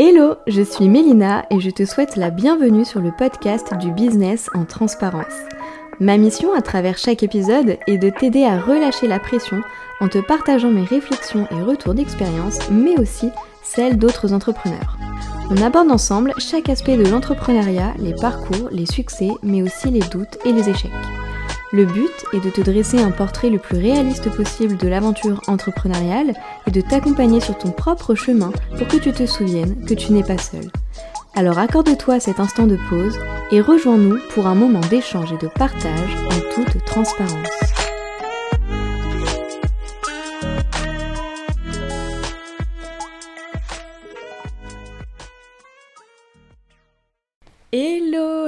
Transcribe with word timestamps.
Hello, 0.00 0.36
je 0.46 0.62
suis 0.62 0.86
Mélina 0.86 1.44
et 1.50 1.58
je 1.58 1.70
te 1.70 1.84
souhaite 1.84 2.14
la 2.14 2.30
bienvenue 2.30 2.84
sur 2.84 3.00
le 3.00 3.10
podcast 3.10 3.76
du 3.78 3.90
business 3.90 4.48
en 4.54 4.64
transparence. 4.64 5.34
Ma 5.98 6.16
mission 6.18 6.54
à 6.54 6.62
travers 6.62 6.96
chaque 6.96 7.24
épisode 7.24 7.78
est 7.88 7.98
de 7.98 8.08
t'aider 8.08 8.44
à 8.44 8.60
relâcher 8.60 9.08
la 9.08 9.18
pression 9.18 9.60
en 10.00 10.06
te 10.06 10.18
partageant 10.18 10.70
mes 10.70 10.84
réflexions 10.84 11.48
et 11.50 11.60
retours 11.64 11.94
d'expérience, 11.94 12.60
mais 12.70 12.96
aussi 13.00 13.30
celles 13.64 13.98
d'autres 13.98 14.32
entrepreneurs. 14.32 14.96
On 15.50 15.60
aborde 15.60 15.90
ensemble 15.90 16.32
chaque 16.38 16.68
aspect 16.68 16.96
de 16.96 17.10
l'entrepreneuriat, 17.10 17.94
les 17.98 18.14
parcours, 18.14 18.68
les 18.70 18.86
succès, 18.86 19.30
mais 19.42 19.62
aussi 19.62 19.90
les 19.90 19.98
doutes 19.98 20.38
et 20.44 20.52
les 20.52 20.70
échecs. 20.70 20.92
Le 21.70 21.84
but 21.84 22.24
est 22.32 22.42
de 22.42 22.48
te 22.48 22.62
dresser 22.62 22.98
un 22.98 23.10
portrait 23.10 23.50
le 23.50 23.58
plus 23.58 23.76
réaliste 23.76 24.34
possible 24.34 24.78
de 24.78 24.88
l'aventure 24.88 25.42
entrepreneuriale 25.48 26.32
et 26.66 26.70
de 26.70 26.80
t'accompagner 26.80 27.40
sur 27.40 27.58
ton 27.58 27.72
propre 27.72 28.14
chemin 28.14 28.52
pour 28.78 28.88
que 28.88 28.96
tu 28.96 29.12
te 29.12 29.26
souviennes 29.26 29.84
que 29.84 29.92
tu 29.92 30.12
n'es 30.12 30.22
pas 30.22 30.38
seul. 30.38 30.70
Alors 31.34 31.58
accorde-toi 31.58 32.20
cet 32.20 32.40
instant 32.40 32.66
de 32.66 32.78
pause 32.88 33.18
et 33.52 33.60
rejoins-nous 33.60 34.18
pour 34.30 34.46
un 34.46 34.54
moment 34.54 34.80
d'échange 34.80 35.32
et 35.32 35.44
de 35.44 35.48
partage 35.48 36.16
en 36.30 36.54
toute 36.54 36.84
transparence. 36.86 37.48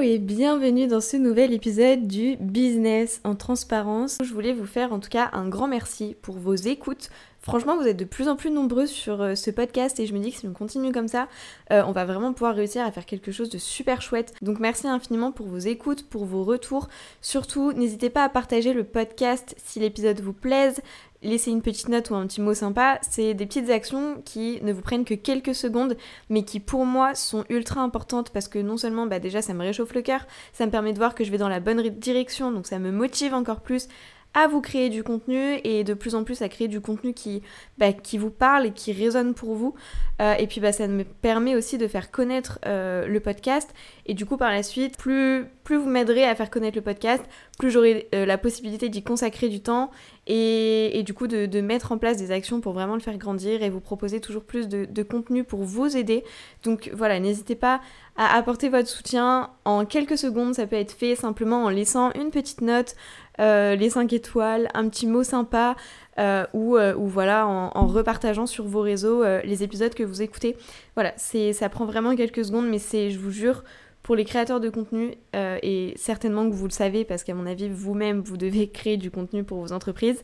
Et 0.01 0.17
bienvenue 0.17 0.87
dans 0.87 0.99
ce 0.99 1.15
nouvel 1.15 1.53
épisode 1.53 2.07
du 2.07 2.35
Business 2.39 3.21
en 3.23 3.35
transparence. 3.35 4.17
Je 4.23 4.33
voulais 4.33 4.51
vous 4.51 4.65
faire 4.65 4.93
en 4.93 4.99
tout 4.99 5.09
cas 5.09 5.29
un 5.33 5.47
grand 5.47 5.67
merci 5.67 6.15
pour 6.23 6.39
vos 6.39 6.55
écoutes. 6.55 7.09
Franchement, 7.39 7.77
vous 7.77 7.85
êtes 7.85 7.97
de 7.97 8.05
plus 8.05 8.27
en 8.27 8.35
plus 8.35 8.49
nombreux 8.49 8.87
sur 8.87 9.21
euh, 9.21 9.35
ce 9.35 9.51
podcast 9.51 9.99
et 9.99 10.07
je 10.07 10.13
me 10.13 10.19
dis 10.19 10.31
que 10.31 10.39
si 10.39 10.47
on 10.47 10.53
continue 10.53 10.91
comme 10.91 11.07
ça, 11.07 11.27
euh, 11.71 11.83
on 11.85 11.91
va 11.91 12.05
vraiment 12.05 12.33
pouvoir 12.33 12.55
réussir 12.55 12.83
à 12.83 12.91
faire 12.91 13.05
quelque 13.05 13.31
chose 13.31 13.49
de 13.49 13.59
super 13.59 14.01
chouette. 14.01 14.33
Donc 14.41 14.59
merci 14.59 14.87
infiniment 14.87 15.31
pour 15.31 15.47
vos 15.47 15.59
écoutes, 15.59 16.07
pour 16.09 16.25
vos 16.25 16.43
retours. 16.43 16.87
Surtout, 17.21 17.71
n'hésitez 17.73 18.09
pas 18.09 18.23
à 18.23 18.29
partager 18.29 18.73
le 18.73 18.83
podcast 18.83 19.55
si 19.63 19.79
l'épisode 19.79 20.19
vous 20.19 20.33
plaise, 20.33 20.81
laisser 21.23 21.51
une 21.51 21.61
petite 21.61 21.89
note 21.89 22.09
ou 22.09 22.15
un 22.15 22.25
petit 22.27 22.41
mot 22.41 22.53
sympa, 22.53 22.99
c'est 23.01 23.33
des 23.33 23.45
petites 23.45 23.69
actions 23.69 24.21
qui 24.25 24.59
ne 24.63 24.73
vous 24.73 24.81
prennent 24.81 25.05
que 25.05 25.13
quelques 25.13 25.55
secondes, 25.55 25.95
mais 26.29 26.43
qui 26.43 26.59
pour 26.59 26.85
moi 26.85 27.15
sont 27.15 27.45
ultra 27.49 27.81
importantes 27.81 28.31
parce 28.31 28.47
que 28.47 28.59
non 28.59 28.77
seulement 28.77 29.05
bah 29.05 29.19
déjà 29.19 29.41
ça 29.41 29.53
me 29.53 29.61
réchauffe 29.61 29.93
le 29.93 30.01
cœur, 30.01 30.25
ça 30.53 30.65
me 30.65 30.71
permet 30.71 30.93
de 30.93 30.97
voir 30.97 31.15
que 31.15 31.23
je 31.23 31.31
vais 31.31 31.37
dans 31.37 31.49
la 31.49 31.59
bonne 31.59 31.81
direction, 31.89 32.51
donc 32.51 32.67
ça 32.67 32.79
me 32.79 32.91
motive 32.91 33.33
encore 33.33 33.61
plus 33.61 33.87
à 34.33 34.47
vous 34.47 34.61
créer 34.61 34.89
du 34.89 35.03
contenu 35.03 35.59
et 35.63 35.83
de 35.83 35.93
plus 35.93 36.15
en 36.15 36.23
plus 36.23 36.41
à 36.41 36.49
créer 36.49 36.67
du 36.67 36.79
contenu 36.79 37.13
qui, 37.13 37.41
bah, 37.77 37.87
vous 38.13 38.29
parle 38.29 38.67
et 38.67 38.71
qui 38.71 38.93
résonne 38.93 39.33
pour 39.33 39.55
vous. 39.55 39.73
Euh, 40.21 40.35
et 40.35 40.47
puis 40.47 40.61
bah, 40.61 40.71
ça 40.71 40.87
me 40.87 41.03
permet 41.03 41.55
aussi 41.55 41.77
de 41.77 41.87
faire 41.87 42.11
connaître 42.11 42.59
euh, 42.65 43.07
le 43.07 43.19
podcast. 43.19 43.73
Et 44.05 44.13
du 44.13 44.25
coup 44.25 44.37
par 44.37 44.51
la 44.51 44.63
suite, 44.63 44.97
plus, 44.97 45.45
plus 45.63 45.75
vous 45.75 45.89
m'aiderez 45.89 46.23
à 46.23 46.35
faire 46.35 46.49
connaître 46.49 46.77
le 46.77 46.81
podcast, 46.81 47.23
plus 47.59 47.71
j'aurai 47.71 48.07
euh, 48.15 48.25
la 48.25 48.37
possibilité 48.37 48.89
d'y 48.89 49.03
consacrer 49.03 49.49
du 49.49 49.61
temps 49.61 49.91
et, 50.27 51.03
du 51.05 51.13
coup 51.13 51.27
de, 51.27 51.45
de, 51.45 51.61
mettre 51.61 51.91
en 51.91 51.97
place 51.97 52.17
des 52.17 52.31
actions 52.31 52.61
pour 52.61 52.73
vraiment 52.73 52.93
le 52.93 53.01
faire 53.01 53.17
grandir 53.17 53.63
et 53.63 53.69
vous 53.69 53.81
proposer 53.81 54.21
toujours 54.21 54.43
plus 54.43 54.69
de, 54.69 54.85
de 54.85 55.03
contenu 55.03 55.43
pour 55.43 55.63
vous 55.63 55.97
aider. 55.97 56.23
Donc 56.63 56.89
voilà, 56.93 57.19
n'hésitez 57.19 57.55
pas 57.55 57.81
à 58.17 58.35
apporter 58.35 58.69
votre 58.69 58.87
soutien 58.87 59.49
en 59.65 59.85
quelques 59.85 60.17
secondes. 60.17 60.55
Ça 60.55 60.67
peut 60.67 60.75
être 60.75 60.91
fait 60.91 61.15
simplement 61.15 61.63
en 61.65 61.69
laissant 61.69 62.11
une 62.13 62.29
petite 62.29 62.61
note 62.61 62.95
euh, 63.39 63.75
les 63.75 63.89
5 63.89 64.11
étoiles, 64.13 64.67
un 64.73 64.87
petit 64.89 65.07
mot 65.07 65.23
sympa, 65.23 65.75
euh, 66.19 66.45
ou, 66.53 66.77
euh, 66.77 66.93
ou, 66.95 67.07
voilà, 67.07 67.47
en, 67.47 67.87
repartageant 67.87 68.45
sur 68.45 68.65
vos 68.65 68.81
réseaux 68.81 69.23
les 69.43 69.63
épisodes 69.63 69.93
que 69.93 70.03
vous 70.03 70.21
écoutez. 70.21 70.55
Voilà, 70.95 71.13
ça 71.17 71.69
prend 71.69 71.85
vraiment 71.85 72.15
quelques 72.15 72.45
secondes, 72.45 72.69
mais 72.69 72.79
c'est, 72.79 73.11
je 73.11 73.19
vous 73.19 73.31
jure, 73.31 73.63
pour 74.03 74.15
les 74.15 74.25
créateurs 74.25 74.59
de 74.59 74.69
contenu, 74.69 75.15
et 75.33 75.93
certainement 75.95 76.49
que 76.49 76.55
vous 76.55 76.65
le 76.65 76.71
savez, 76.71 77.05
parce 77.05 77.23
qu'à 77.23 77.33
mon 77.33 77.45
avis, 77.45 77.69
vous-même, 77.69 78.21
vous 78.21 78.37
devez 78.37 78.69
créer 78.71 78.97
du 78.97 79.11
contenu 79.11 79.43
pour 79.43 79.59
vos 79.59 79.71
entreprises. 79.73 80.23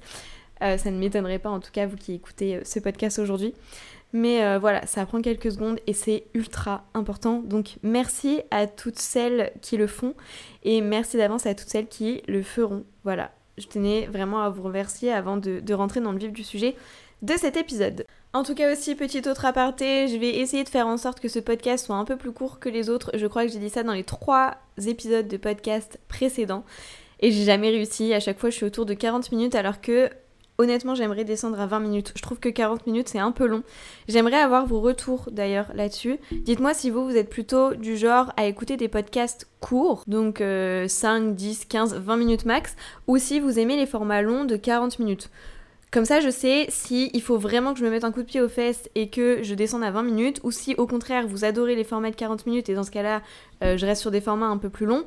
ça 0.60 0.92
ne 0.92 0.98
m'étonnerait 0.98 1.40
pas, 1.40 1.50
en 1.50 1.60
tout 1.60 1.72
cas, 1.72 1.86
vous 1.86 1.98
qui 1.98 2.14
écoutez 2.14 2.60
ce 2.64 2.80
podcast 2.80 3.20
aujourd'hui. 3.20 3.54
Mais 4.14 4.44
euh, 4.44 4.58
voilà, 4.58 4.86
ça 4.86 5.06
prend 5.06 5.22
quelques 5.22 5.52
secondes 5.52 5.80
et 5.86 5.94
c'est 5.94 6.26
ultra 6.34 6.86
important. 6.94 7.42
Donc 7.42 7.78
merci 7.84 8.42
à 8.52 8.68
toutes 8.68 9.00
celles 9.00 9.52
qui 9.62 9.78
le 9.78 9.88
font 9.88 10.14
et 10.64 10.82
merci 10.82 11.18
d'avance 11.18 11.46
à 11.46 11.54
toutes 11.54 11.70
celles 11.70 11.88
qui 11.88 12.22
le 12.28 12.42
feront. 12.42 12.86
Voilà, 13.04 13.32
je 13.58 13.68
tenais 13.68 14.06
vraiment 14.08 14.42
à 14.42 14.50
vous 14.50 14.64
remercier 14.64 15.12
avant 15.12 15.38
de, 15.38 15.74
rentrer 15.74 16.00
dans 16.00 16.12
le 16.12 16.20
vif 16.20 16.32
du 16.32 16.44
sujet 16.44 16.76
de 17.22 17.34
cet 17.36 17.58
épisode. 17.58 18.06
En 18.34 18.44
tout 18.44 18.54
cas 18.54 18.72
aussi, 18.72 18.96
petit 18.96 19.28
autre 19.28 19.46
aparté, 19.46 20.08
je 20.08 20.18
vais 20.18 20.38
essayer 20.38 20.64
de 20.64 20.70
faire 20.70 20.88
en 20.88 20.98
sorte 20.98 21.20
que 21.20 21.28
ce 21.28 21.40
podcast 21.40 21.86
soit 21.86 21.96
un 21.96 22.06
peu 22.06 22.18
plus 22.18 22.32
court 22.32 22.60
que 22.60 22.70
les 22.70 22.90
autres. 22.90 23.12
Je 23.16 23.26
crois 23.26 23.46
que 23.46 23.52
j'ai 23.52 23.60
dit 23.60 23.70
ça 23.70 23.84
dans 23.84 23.94
les 23.94 24.04
trois 24.04 24.58
épisodes 24.86 25.28
de 25.28 25.38
podcast 25.38 26.00
précédents. 26.08 26.64
Et 27.20 27.32
j'ai 27.32 27.46
jamais 27.46 27.70
réussi. 27.70 28.14
À 28.14 28.20
chaque 28.20 28.38
fois, 28.38 28.52
je 28.52 28.56
suis 28.56 28.66
autour 28.66 28.86
de 28.86 28.94
40 28.94 29.32
minutes 29.32 29.56
alors 29.56 29.82
que 29.82 30.10
Honnêtement, 30.60 30.96
j'aimerais 30.96 31.24
descendre 31.24 31.60
à 31.60 31.68
20 31.68 31.80
minutes. 31.80 32.14
Je 32.16 32.22
trouve 32.22 32.40
que 32.40 32.50
40 32.50 32.88
minutes, 32.88 33.10
c'est 33.10 33.20
un 33.20 33.32
peu 33.32 33.46
long. 33.46 33.64
J'aimerais 34.08 34.40
avoir 34.40 34.66
vos 34.66 34.82
retours 34.82 35.30
d'ailleurs 35.32 35.68
là-dessus. 35.76 36.18
Dites-moi 36.32 36.74
si 36.74 36.90
vous, 36.90 37.06
vous 37.06 37.16
êtes 37.16 37.30
plutôt 37.30 37.76
du 37.76 37.96
genre 37.96 38.34
à 38.38 38.46
écouter 38.46 38.76
des 38.76 38.88
podcasts 38.88 39.48
courts, 39.60 40.04
donc 40.08 40.40
5, 40.40 41.36
10, 41.36 41.66
15, 41.66 41.96
20 41.96 42.18
minutes 42.18 42.46
max, 42.46 42.76
ou 43.06 43.18
si 43.20 43.40
vous 43.40 43.60
aimez 43.60 43.76
les 43.76 43.86
formats 43.86 44.24
longs 44.24 44.46
de 44.46 44.56
40 44.56 44.98
minutes. 44.98 45.30
Comme 45.90 46.04
ça, 46.04 46.20
je 46.20 46.30
sais 46.30 46.66
si 46.70 47.10
il 47.14 47.22
faut 47.22 47.38
vraiment 47.38 47.74
que 47.74 47.80
je 47.80 47.86
me 47.86 47.90
mette 47.90 48.04
un 48.04 48.12
coup 48.12 48.22
de 48.22 48.28
pied 48.28 48.42
aux 48.42 48.50
fesses 48.50 48.90
et 48.96 49.10
que 49.10 49.42
je 49.44 49.56
descende 49.56 49.84
à 49.84 49.92
20 49.92 50.04
minutes, 50.04 50.40
ou 50.44 50.52
si 50.52 50.76
au 50.76 50.86
contraire 50.86 51.28
vous 51.28 51.46
adorez 51.46 51.76
les 51.76 51.86
formats 51.86 52.12
de 52.12 52.16
40 52.16 52.46
minutes 52.46 52.68
et 52.68 52.74
dans 52.74 52.84
ce 52.84 52.92
cas-là, 52.92 53.22
euh, 53.64 53.78
je 53.78 53.86
reste 53.86 54.02
sur 54.02 54.12
des 54.12 54.20
formats 54.20 54.48
un 54.48 54.58
peu 54.58 54.70
plus 54.70 54.86
longs. 54.86 55.06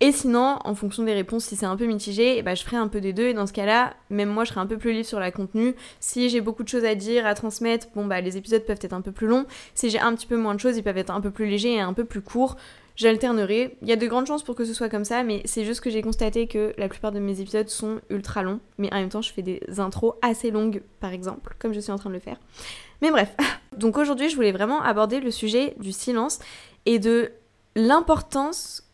Et 0.00 0.12
sinon, 0.12 0.58
en 0.62 0.74
fonction 0.74 1.04
des 1.04 1.14
réponses, 1.14 1.44
si 1.44 1.56
c'est 1.56 1.64
un 1.66 1.76
peu 1.76 1.86
mitigé, 1.86 2.42
bah, 2.42 2.54
je 2.54 2.62
ferai 2.62 2.76
un 2.76 2.88
peu 2.88 3.00
des 3.00 3.14
deux. 3.14 3.28
Et 3.28 3.34
dans 3.34 3.46
ce 3.46 3.52
cas-là, 3.54 3.94
même 4.10 4.28
moi, 4.28 4.44
je 4.44 4.50
serai 4.50 4.60
un 4.60 4.66
peu 4.66 4.76
plus 4.76 4.92
libre 4.92 5.06
sur 5.06 5.20
la 5.20 5.30
contenu. 5.30 5.74
Si 6.00 6.28
j'ai 6.28 6.42
beaucoup 6.42 6.62
de 6.62 6.68
choses 6.68 6.84
à 6.84 6.94
dire, 6.94 7.24
à 7.24 7.34
transmettre, 7.34 7.88
bon, 7.94 8.04
bah, 8.04 8.20
les 8.20 8.36
épisodes 8.36 8.62
peuvent 8.62 8.78
être 8.82 8.92
un 8.92 9.00
peu 9.00 9.12
plus 9.12 9.26
longs. 9.26 9.46
Si 9.74 9.88
j'ai 9.88 9.98
un 9.98 10.14
petit 10.14 10.26
peu 10.26 10.36
moins 10.36 10.54
de 10.54 10.60
choses, 10.60 10.76
ils 10.76 10.82
peuvent 10.82 10.98
être 10.98 11.10
un 11.10 11.22
peu 11.22 11.30
plus 11.30 11.46
légers 11.46 11.74
et 11.74 11.80
un 11.80 11.94
peu 11.94 12.04
plus 12.04 12.20
courts. 12.20 12.56
J'alternerai. 12.96 13.76
Il 13.82 13.88
y 13.88 13.92
a 13.92 13.96
de 13.96 14.06
grandes 14.06 14.26
chances 14.26 14.42
pour 14.42 14.54
que 14.54 14.66
ce 14.66 14.74
soit 14.74 14.90
comme 14.90 15.04
ça, 15.04 15.22
mais 15.22 15.40
c'est 15.46 15.64
juste 15.64 15.80
que 15.80 15.90
j'ai 15.90 16.02
constaté 16.02 16.46
que 16.46 16.74
la 16.76 16.88
plupart 16.88 17.12
de 17.12 17.18
mes 17.18 17.40
épisodes 17.40 17.68
sont 17.68 18.00
ultra 18.10 18.42
longs. 18.42 18.60
Mais 18.76 18.92
en 18.92 18.96
même 18.96 19.08
temps, 19.08 19.22
je 19.22 19.32
fais 19.32 19.42
des 19.42 19.62
intros 19.78 20.14
assez 20.20 20.50
longues, 20.50 20.82
par 21.00 21.12
exemple, 21.12 21.56
comme 21.58 21.72
je 21.72 21.80
suis 21.80 21.92
en 21.92 21.98
train 21.98 22.10
de 22.10 22.14
le 22.14 22.20
faire. 22.20 22.38
Mais 23.00 23.10
bref. 23.10 23.34
Donc 23.76 23.98
aujourd'hui, 23.98 24.30
je 24.30 24.36
voulais 24.36 24.52
vraiment 24.52 24.82
aborder 24.82 25.20
le 25.20 25.30
sujet 25.30 25.74
du 25.78 25.92
silence 25.92 26.38
et 26.86 26.98
de 26.98 27.32
l'importance 27.74 28.85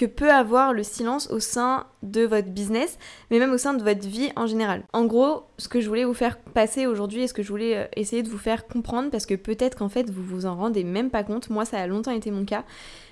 que 0.00 0.06
peut 0.06 0.32
avoir 0.32 0.72
le 0.72 0.82
silence 0.82 1.30
au 1.30 1.40
sein 1.40 1.86
de 2.02 2.22
votre 2.22 2.48
business, 2.48 2.98
mais 3.30 3.38
même 3.38 3.52
au 3.52 3.58
sein 3.58 3.74
de 3.74 3.84
votre 3.84 4.08
vie 4.08 4.30
en 4.34 4.46
général. 4.46 4.82
En 4.94 5.04
gros, 5.04 5.42
ce 5.58 5.68
que 5.68 5.82
je 5.82 5.88
voulais 5.88 6.06
vous 6.06 6.14
faire 6.14 6.38
passer 6.38 6.86
aujourd'hui 6.86 7.20
et 7.20 7.26
ce 7.28 7.34
que 7.34 7.42
je 7.42 7.50
voulais 7.50 7.76
euh, 7.76 7.86
essayer 7.96 8.22
de 8.22 8.30
vous 8.30 8.38
faire 8.38 8.66
comprendre, 8.66 9.10
parce 9.10 9.26
que 9.26 9.34
peut-être 9.34 9.76
qu'en 9.76 9.90
fait 9.90 10.08
vous 10.08 10.24
vous 10.24 10.46
en 10.46 10.56
rendez 10.56 10.84
même 10.84 11.10
pas 11.10 11.22
compte, 11.22 11.50
moi 11.50 11.66
ça 11.66 11.78
a 11.78 11.86
longtemps 11.86 12.12
été 12.12 12.30
mon 12.30 12.46
cas, 12.46 12.64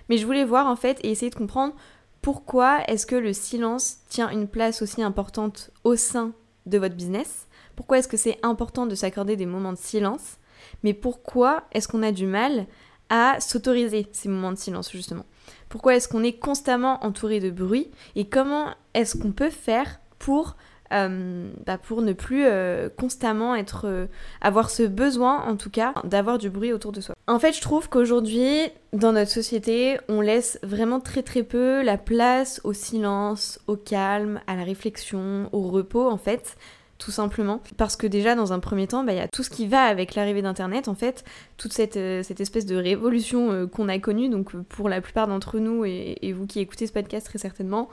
mais 0.09 0.17
je 0.17 0.25
voulais 0.25 0.47
voir 0.47 0.67
en 0.67 0.77
fait 0.77 0.99
et 1.03 1.11
essayer 1.11 1.29
de 1.29 1.35
comprendre 1.35 1.75
pourquoi 2.23 2.79
est-ce 2.89 3.05
que 3.05 3.17
le 3.17 3.35
silence 3.35 3.99
tient 4.09 4.31
une 4.31 4.49
place 4.49 4.81
aussi 4.81 5.03
importante 5.03 5.71
au 5.85 5.95
sein 5.95 6.33
de 6.65 6.79
votre 6.79 6.95
business, 6.95 7.49
pourquoi 7.77 7.99
est-ce 7.99 8.09
que 8.09 8.17
c'est 8.17 8.39
important 8.43 8.87
de 8.87 8.95
s'accorder 8.95 9.37
des 9.37 9.45
moments 9.45 9.75
de 9.75 9.79
silence, 9.79 10.39
mais 10.83 10.95
pourquoi 10.95 11.65
est-ce 11.73 11.87
qu'on 11.87 12.03
a 12.03 12.13
du 12.13 12.25
mal 12.25 12.67
à 13.11 13.41
s'autoriser 13.41 14.07
ces 14.13 14.31
moments 14.31 14.53
de 14.53 14.59
silence 14.59 14.91
justement. 14.91 15.27
Pourquoi 15.69 15.97
est-ce 15.97 16.09
qu'on 16.09 16.23
est 16.23 16.39
constamment 16.39 17.05
entouré 17.05 17.41
de 17.41 17.51
bruit 17.51 17.91
et 18.17 18.27
comment 18.27 18.69
est-ce 18.95 19.17
qu'on 19.17 19.33
peut 19.33 19.51
faire 19.51 20.01
pour 20.19 20.57
euh, 20.93 21.51
bah 21.67 21.79
ne 22.01 22.13
plus 22.15 22.45
euh, 22.47 22.89
constamment 22.89 23.55
euh, 23.85 24.07
avoir 24.41 24.71
ce 24.71 24.85
besoin 24.85 25.43
en 25.45 25.57
tout 25.57 25.69
cas 25.69 25.93
d'avoir 26.05 26.39
du 26.39 26.49
bruit 26.49 26.73
autour 26.73 26.93
de 26.93 27.01
soi? 27.01 27.15
En 27.27 27.39
fait, 27.39 27.53
je 27.53 27.61
trouve 27.61 27.89
qu'aujourd'hui 27.89 28.71
dans 28.95 29.13
notre 29.13 29.31
société, 29.31 29.99
on 30.09 30.23
laisse 30.23 30.59
vraiment 30.63 31.01
très 31.01 31.23
très 31.23 31.43
peu 31.43 31.83
la 31.83 31.99
place 31.99 32.61
au 32.65 32.73
silence, 32.73 33.61
au 33.67 33.77
calme, 33.77 34.41
à 34.47 34.57
la 34.57 34.65
réflexion, 34.65 35.51
au 35.53 35.69
repos 35.69 36.09
en 36.09 36.19
fait 36.19 36.57
tout 36.99 37.13
simplement. 37.13 37.63
Parce 37.77 37.97
que 37.97 38.07
déjà, 38.07 38.35
dans 38.35 38.53
un 38.53 38.59
premier 38.59 38.87
temps, 38.89 39.05
bah, 39.05 39.13
il 39.13 39.19
y 39.19 39.21
a 39.21 39.29
tout 39.29 39.43
ce 39.43 39.51
qui 39.51 39.67
va 39.67 39.83
avec 39.85 40.15
l'arrivée 40.15 40.43
d'Internet, 40.43 40.89
en 40.89 40.95
fait, 40.95 41.25
toute 41.57 41.73
cette, 41.73 41.97
euh, 41.97 42.23
cette 42.23 42.41
espèce 42.41 42.67
de 42.67 42.77
révolution 42.77 43.53
euh, 43.53 43.67
qu'on 43.67 43.89
a 43.89 43.99
connue, 43.99 44.29
donc 44.29 44.57
pour 44.69 44.89
la 44.89 45.01
plupart 45.01 45.29
d'entre 45.29 45.59
nous, 45.59 45.85
et, 45.85 46.17
vous 46.33 46.47
qui 46.47 46.61
écoutez 46.61 46.87
ce 46.87 46.93
podcast 46.93 47.27
très 47.27 47.39
certainement, 47.39 47.89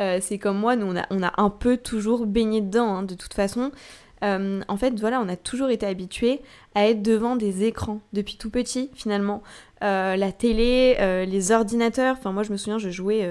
euh, 0.00 0.18
c'est 0.20 0.38
comme 0.38 0.58
moi, 0.58 0.76
nous, 0.76 0.94
on 1.10 1.22
a, 1.22 1.32
un 1.40 1.50
peu 1.50 1.78
toujours 1.78 2.26
baigné 2.26 2.60
dedans, 2.60 2.96
hein, 2.96 3.02
de 3.02 3.14
toute 3.14 3.34
façon. 3.34 3.72
en 4.22 4.76
fait, 4.76 5.00
voilà, 5.00 5.20
on 5.20 5.28
a 5.28 5.36
toujours 5.36 5.70
été 5.70 5.86
habitués 5.86 6.42
à 6.74 6.86
être 6.86 7.02
devant 7.02 7.36
des 7.36 7.64
écrans 7.64 8.00
depuis 8.12 8.36
tout 8.36 8.50
petit, 8.50 8.90
finalement. 8.94 9.42
la 9.80 10.32
télé, 10.32 11.26
les 11.26 11.52
ordinateurs, 11.52 12.16
enfin 12.18 12.32
moi 12.32 12.42
je 12.42 12.52
me 12.52 12.58
souviens, 12.58 12.78
je 12.78 12.90
jouais 12.90 13.26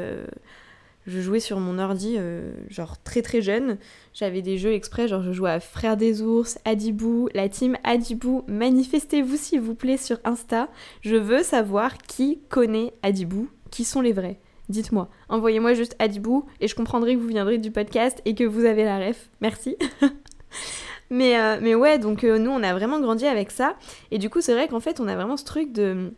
je 1.09 1.19
jouais 1.19 1.39
sur 1.39 1.59
mon 1.59 1.79
ordi, 1.79 2.15
euh, 2.17 2.51
genre 2.69 3.01
très 3.03 3.21
très 3.21 3.41
jeune. 3.41 3.77
J'avais 4.13 4.41
des 4.41 4.57
jeux 4.57 4.73
exprès, 4.73 5.07
genre 5.07 5.23
je 5.23 5.31
jouais 5.31 5.51
à 5.51 5.59
Frères 5.59 5.97
des 5.97 6.21
ours, 6.21 6.57
Adibou, 6.65 7.29
la 7.33 7.50
team 7.50 7.75
Adibou. 7.83 8.44
Manifestez-vous 8.47 9.35
s'il 9.35 9.61
vous 9.61 9.75
plaît 9.75 9.97
sur 9.97 10.19
Insta. 10.23 10.69
Je 11.01 11.15
veux 11.15 11.44
savoir 11.44 11.97
qui 11.97 12.39
connaît 12.50 12.94
Adibou, 13.03 13.50
qui 13.71 13.83
sont 13.83 14.01
les 14.01 14.13
vrais. 14.13 14.39
Dites-moi. 14.69 15.09
Envoyez-moi 15.29 15.73
juste 15.73 15.95
Adibou 15.97 16.45
et 16.61 16.67
je 16.67 16.75
comprendrai 16.75 17.15
que 17.15 17.19
vous 17.19 17.27
viendrez 17.27 17.57
du 17.57 17.71
podcast 17.71 18.21
et 18.25 18.35
que 18.35 18.44
vous 18.44 18.65
avez 18.65 18.83
la 18.83 19.00
ref. 19.00 19.29
Merci. 19.41 19.77
mais, 21.09 21.39
euh, 21.39 21.57
mais 21.59 21.73
ouais, 21.73 21.97
donc 21.97 22.23
euh, 22.23 22.38
nous 22.38 22.51
on 22.51 22.62
a 22.62 22.73
vraiment 22.73 23.00
grandi 23.00 23.25
avec 23.25 23.50
ça. 23.50 23.75
Et 24.12 24.19
du 24.19 24.29
coup, 24.29 24.41
c'est 24.41 24.53
vrai 24.53 24.67
qu'en 24.67 24.79
fait, 24.79 25.00
on 25.00 25.07
a 25.07 25.15
vraiment 25.15 25.38
ce 25.38 25.45
truc 25.45 25.73
de. 25.73 26.13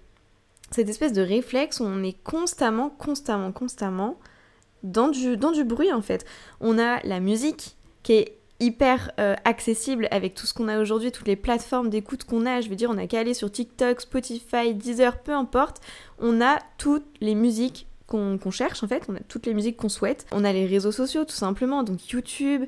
Cette 0.73 0.87
espèce 0.87 1.11
de 1.11 1.21
réflexe 1.21 1.81
où 1.81 1.83
on 1.83 2.01
est 2.01 2.15
constamment, 2.23 2.89
constamment, 2.89 3.51
constamment 3.51 4.17
dans 4.83 5.09
du, 5.09 5.37
dans 5.37 5.51
du 5.51 5.63
bruit 5.63 5.91
en 5.91 6.01
fait. 6.01 6.25
On 6.59 6.79
a 6.79 6.99
la 7.05 7.19
musique 7.19 7.75
qui 8.03 8.13
est 8.13 8.37
hyper 8.59 9.11
euh, 9.19 9.35
accessible 9.43 10.07
avec 10.11 10.35
tout 10.35 10.45
ce 10.45 10.53
qu'on 10.53 10.67
a 10.67 10.79
aujourd'hui, 10.79 11.11
toutes 11.11 11.27
les 11.27 11.35
plateformes 11.35 11.89
d'écoute 11.89 12.23
qu'on 12.23 12.45
a. 12.45 12.61
Je 12.61 12.69
veux 12.69 12.75
dire, 12.75 12.89
on 12.91 12.97
a 12.97 13.07
qu'à 13.07 13.19
aller 13.19 13.33
sur 13.33 13.51
TikTok, 13.51 14.01
Spotify, 14.01 14.73
Deezer, 14.73 15.17
peu 15.19 15.33
importe. 15.33 15.77
On 16.19 16.41
a 16.41 16.59
toutes 16.77 17.05
les 17.21 17.35
musiques 17.35 17.87
qu'on 18.07 18.51
cherche 18.51 18.83
en 18.83 18.89
fait, 18.89 19.03
on 19.07 19.15
a 19.15 19.21
toutes 19.29 19.45
les 19.45 19.53
musiques 19.53 19.77
qu'on 19.77 19.89
souhaite. 19.89 20.25
On 20.33 20.43
a 20.43 20.51
les 20.51 20.65
réseaux 20.65 20.91
sociaux 20.91 21.23
tout 21.23 21.35
simplement, 21.35 21.81
donc 21.81 22.09
YouTube, 22.09 22.65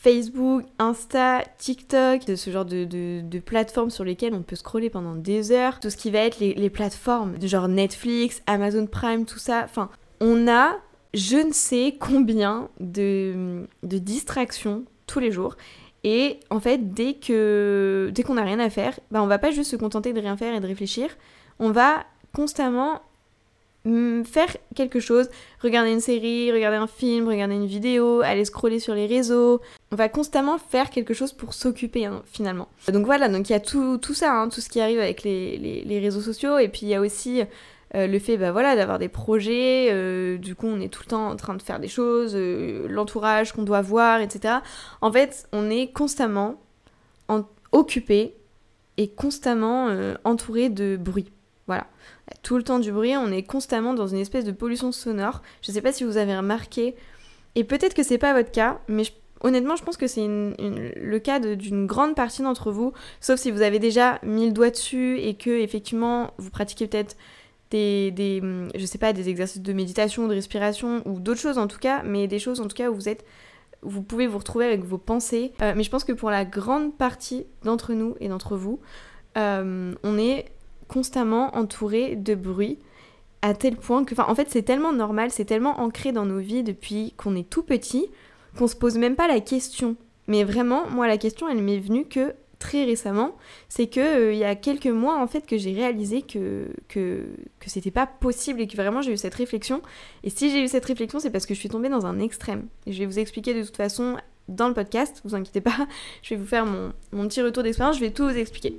Facebook, 0.00 0.64
Insta, 0.78 1.42
TikTok, 1.58 2.22
ce 2.34 2.50
genre 2.50 2.64
de, 2.64 2.84
de, 2.84 3.38
plateformes 3.40 3.90
sur 3.90 4.04
lesquelles 4.04 4.32
on 4.32 4.42
peut 4.42 4.56
scroller 4.56 4.88
pendant 4.88 5.14
des 5.14 5.52
heures. 5.52 5.78
Tout 5.80 5.90
ce 5.90 5.96
qui 5.96 6.10
va 6.10 6.20
être 6.20 6.38
les, 6.38 6.54
les 6.54 6.70
plateformes 6.70 7.34
genre 7.42 7.68
Netflix, 7.68 8.40
Amazon 8.46 8.86
Prime, 8.86 9.26
tout 9.26 9.38
ça. 9.38 9.62
Enfin, 9.64 9.90
on 10.20 10.48
a 10.48 10.78
je 11.18 11.36
ne 11.36 11.52
sais 11.52 11.96
combien 11.98 12.68
de, 12.80 13.66
distractions 13.82 14.84
tous 15.06 15.18
les 15.18 15.32
jours. 15.32 15.56
Et 16.04 16.38
en 16.48 16.60
fait, 16.60 16.94
dès 16.94 17.14
que 17.14 18.10
dès 18.14 18.22
qu'on 18.22 18.34
n'a 18.34 18.44
rien 18.44 18.60
à 18.60 18.70
faire, 18.70 18.98
bah 19.10 19.20
on 19.22 19.26
va 19.26 19.38
pas 19.38 19.50
juste 19.50 19.72
se 19.72 19.76
contenter 19.76 20.12
de 20.12 20.20
rien 20.20 20.36
faire 20.36 20.54
et 20.54 20.60
de 20.60 20.66
réfléchir. 20.66 21.10
On 21.58 21.72
va 21.72 22.04
constamment 22.32 23.02
mm, 23.84 24.22
faire 24.22 24.56
quelque 24.76 25.00
chose, 25.00 25.28
regarder 25.60 25.90
une 25.90 26.00
série, 26.00 26.52
regarder 26.52 26.76
un 26.76 26.86
film, 26.86 27.26
regarder 27.26 27.56
une 27.56 27.66
vidéo, 27.66 28.20
aller 28.20 28.44
scroller 28.44 28.78
sur 28.78 28.94
les 28.94 29.06
réseaux. 29.06 29.60
On 29.90 29.96
va 29.96 30.08
constamment 30.08 30.56
faire 30.56 30.90
quelque 30.90 31.14
chose 31.14 31.32
pour 31.32 31.52
s'occuper 31.52 32.04
hein, 32.04 32.22
finalement. 32.26 32.68
Donc 32.92 33.04
voilà, 33.04 33.28
donc 33.28 33.50
il 33.50 33.52
y 33.52 33.56
a 33.56 33.60
tout, 33.60 33.98
tout 33.98 34.14
ça, 34.14 34.32
hein, 34.32 34.48
tout 34.50 34.60
ce 34.60 34.68
qui 34.68 34.80
arrive 34.80 35.00
avec 35.00 35.24
les, 35.24 35.58
les 35.84 35.98
réseaux 35.98 36.20
sociaux. 36.20 36.58
Et 36.58 36.68
puis 36.68 36.82
il 36.82 36.90
y 36.90 36.94
a 36.94 37.00
aussi 37.00 37.42
euh, 37.94 38.06
le 38.06 38.18
fait 38.18 38.36
bah, 38.36 38.52
voilà, 38.52 38.76
d'avoir 38.76 38.98
des 38.98 39.08
projets, 39.08 39.88
euh, 39.90 40.36
du 40.36 40.54
coup 40.54 40.66
on 40.66 40.80
est 40.80 40.88
tout 40.92 41.02
le 41.04 41.08
temps 41.08 41.28
en 41.28 41.36
train 41.36 41.54
de 41.54 41.62
faire 41.62 41.80
des 41.80 41.88
choses, 41.88 42.32
euh, 42.34 42.86
l'entourage 42.88 43.52
qu'on 43.52 43.62
doit 43.62 43.80
voir, 43.80 44.20
etc. 44.20 44.56
En 45.00 45.10
fait, 45.10 45.48
on 45.52 45.70
est 45.70 45.92
constamment 45.92 46.60
occupé 47.72 48.34
et 48.96 49.08
constamment 49.08 49.90
entouré 50.24 50.70
de 50.70 50.96
bruit. 50.96 51.30
Voilà. 51.66 51.86
Tout 52.42 52.56
le 52.56 52.62
temps 52.62 52.78
du 52.78 52.90
bruit, 52.90 53.14
on 53.14 53.30
est 53.30 53.42
constamment 53.42 53.92
dans 53.92 54.06
une 54.06 54.18
espèce 54.18 54.46
de 54.46 54.52
pollution 54.52 54.90
sonore. 54.90 55.42
Je 55.60 55.70
ne 55.70 55.74
sais 55.74 55.82
pas 55.82 55.92
si 55.92 56.04
vous 56.04 56.16
avez 56.16 56.34
remarqué, 56.34 56.96
et 57.54 57.64
peut-être 57.64 57.92
que 57.92 58.02
c'est 58.02 58.16
pas 58.18 58.32
votre 58.32 58.50
cas, 58.50 58.80
mais 58.88 59.04
honnêtement, 59.40 59.76
je 59.76 59.82
pense 59.82 59.96
que 59.96 60.06
c'est 60.06 60.26
le 60.26 61.18
cas 61.18 61.38
d'une 61.40 61.86
grande 61.86 62.14
partie 62.14 62.42
d'entre 62.42 62.70
vous, 62.70 62.92
sauf 63.20 63.38
si 63.38 63.50
vous 63.50 63.62
avez 63.62 63.78
déjà 63.78 64.18
mis 64.22 64.46
le 64.46 64.52
doigt 64.52 64.70
dessus 64.70 65.18
et 65.18 65.34
que 65.34 65.50
effectivement 65.50 66.32
vous 66.38 66.50
pratiquez 66.50 66.86
peut-être 66.86 67.16
des, 67.70 68.42
je 68.74 68.86
sais 68.86 68.98
pas, 68.98 69.12
des 69.12 69.28
exercices 69.28 69.62
de 69.62 69.72
méditation, 69.72 70.26
de 70.26 70.34
respiration 70.34 71.02
ou 71.06 71.20
d'autres 71.20 71.40
choses 71.40 71.58
en 71.58 71.66
tout 71.66 71.78
cas, 71.78 72.02
mais 72.02 72.26
des 72.26 72.38
choses 72.38 72.60
en 72.60 72.68
tout 72.68 72.76
cas 72.76 72.90
où 72.90 72.94
vous 72.94 73.08
êtes, 73.08 73.24
vous 73.82 74.02
pouvez 74.02 74.26
vous 74.26 74.38
retrouver 74.38 74.66
avec 74.66 74.84
vos 74.84 74.98
pensées. 74.98 75.52
Euh, 75.62 75.74
mais 75.76 75.82
je 75.82 75.90
pense 75.90 76.04
que 76.04 76.12
pour 76.12 76.30
la 76.30 76.44
grande 76.44 76.96
partie 76.96 77.46
d'entre 77.64 77.92
nous 77.92 78.16
et 78.20 78.28
d'entre 78.28 78.56
vous, 78.56 78.80
euh, 79.36 79.94
on 80.02 80.18
est 80.18 80.46
constamment 80.88 81.54
entouré 81.56 82.16
de 82.16 82.34
bruit 82.34 82.78
à 83.42 83.54
tel 83.54 83.76
point 83.76 84.04
que, 84.04 84.14
enfin, 84.14 84.26
en 84.28 84.34
fait, 84.34 84.48
c'est 84.50 84.62
tellement 84.62 84.92
normal, 84.92 85.30
c'est 85.30 85.44
tellement 85.44 85.80
ancré 85.80 86.12
dans 86.12 86.24
nos 86.24 86.38
vies 86.38 86.64
depuis 86.64 87.14
qu'on 87.16 87.36
est 87.36 87.48
tout 87.48 87.62
petit 87.62 88.08
qu'on 88.56 88.66
se 88.66 88.76
pose 88.76 88.96
même 88.98 89.14
pas 89.14 89.28
la 89.28 89.40
question. 89.40 89.96
Mais 90.26 90.42
vraiment, 90.44 90.88
moi, 90.88 91.06
la 91.06 91.18
question, 91.18 91.48
elle 91.48 91.62
m'est 91.62 91.78
venue 91.78 92.06
que 92.06 92.34
très 92.58 92.84
récemment, 92.84 93.36
c'est 93.68 93.86
que 93.86 94.00
euh, 94.00 94.32
il 94.32 94.38
y 94.38 94.44
a 94.44 94.54
quelques 94.54 94.86
mois 94.86 95.20
en 95.20 95.26
fait 95.26 95.46
que 95.46 95.56
j'ai 95.56 95.72
réalisé 95.72 96.22
que, 96.22 96.66
que, 96.88 97.26
que 97.60 97.70
c'était 97.70 97.90
pas 97.90 98.06
possible 98.06 98.60
et 98.60 98.66
que 98.66 98.76
vraiment 98.76 99.02
j'ai 99.02 99.12
eu 99.12 99.16
cette 99.16 99.34
réflexion. 99.34 99.82
Et 100.24 100.30
si 100.30 100.50
j'ai 100.50 100.62
eu 100.62 100.68
cette 100.68 100.84
réflexion, 100.84 101.20
c'est 101.20 101.30
parce 101.30 101.46
que 101.46 101.54
je 101.54 101.60
suis 101.60 101.68
tombée 101.68 101.88
dans 101.88 102.06
un 102.06 102.18
extrême. 102.18 102.66
Et 102.86 102.92
je 102.92 102.98
vais 102.98 103.06
vous 103.06 103.18
expliquer 103.18 103.54
de 103.54 103.62
toute 103.62 103.76
façon 103.76 104.16
dans 104.48 104.68
le 104.68 104.74
podcast, 104.74 105.20
vous 105.24 105.34
inquiétez 105.34 105.60
pas, 105.60 105.76
je 106.22 106.30
vais 106.30 106.40
vous 106.40 106.46
faire 106.46 106.66
mon, 106.66 106.92
mon 107.12 107.28
petit 107.28 107.42
retour 107.42 107.62
d'expérience, 107.62 107.96
je 107.96 108.00
vais 108.00 108.10
tout 108.10 108.24
vous 108.24 108.36
expliquer. 108.36 108.78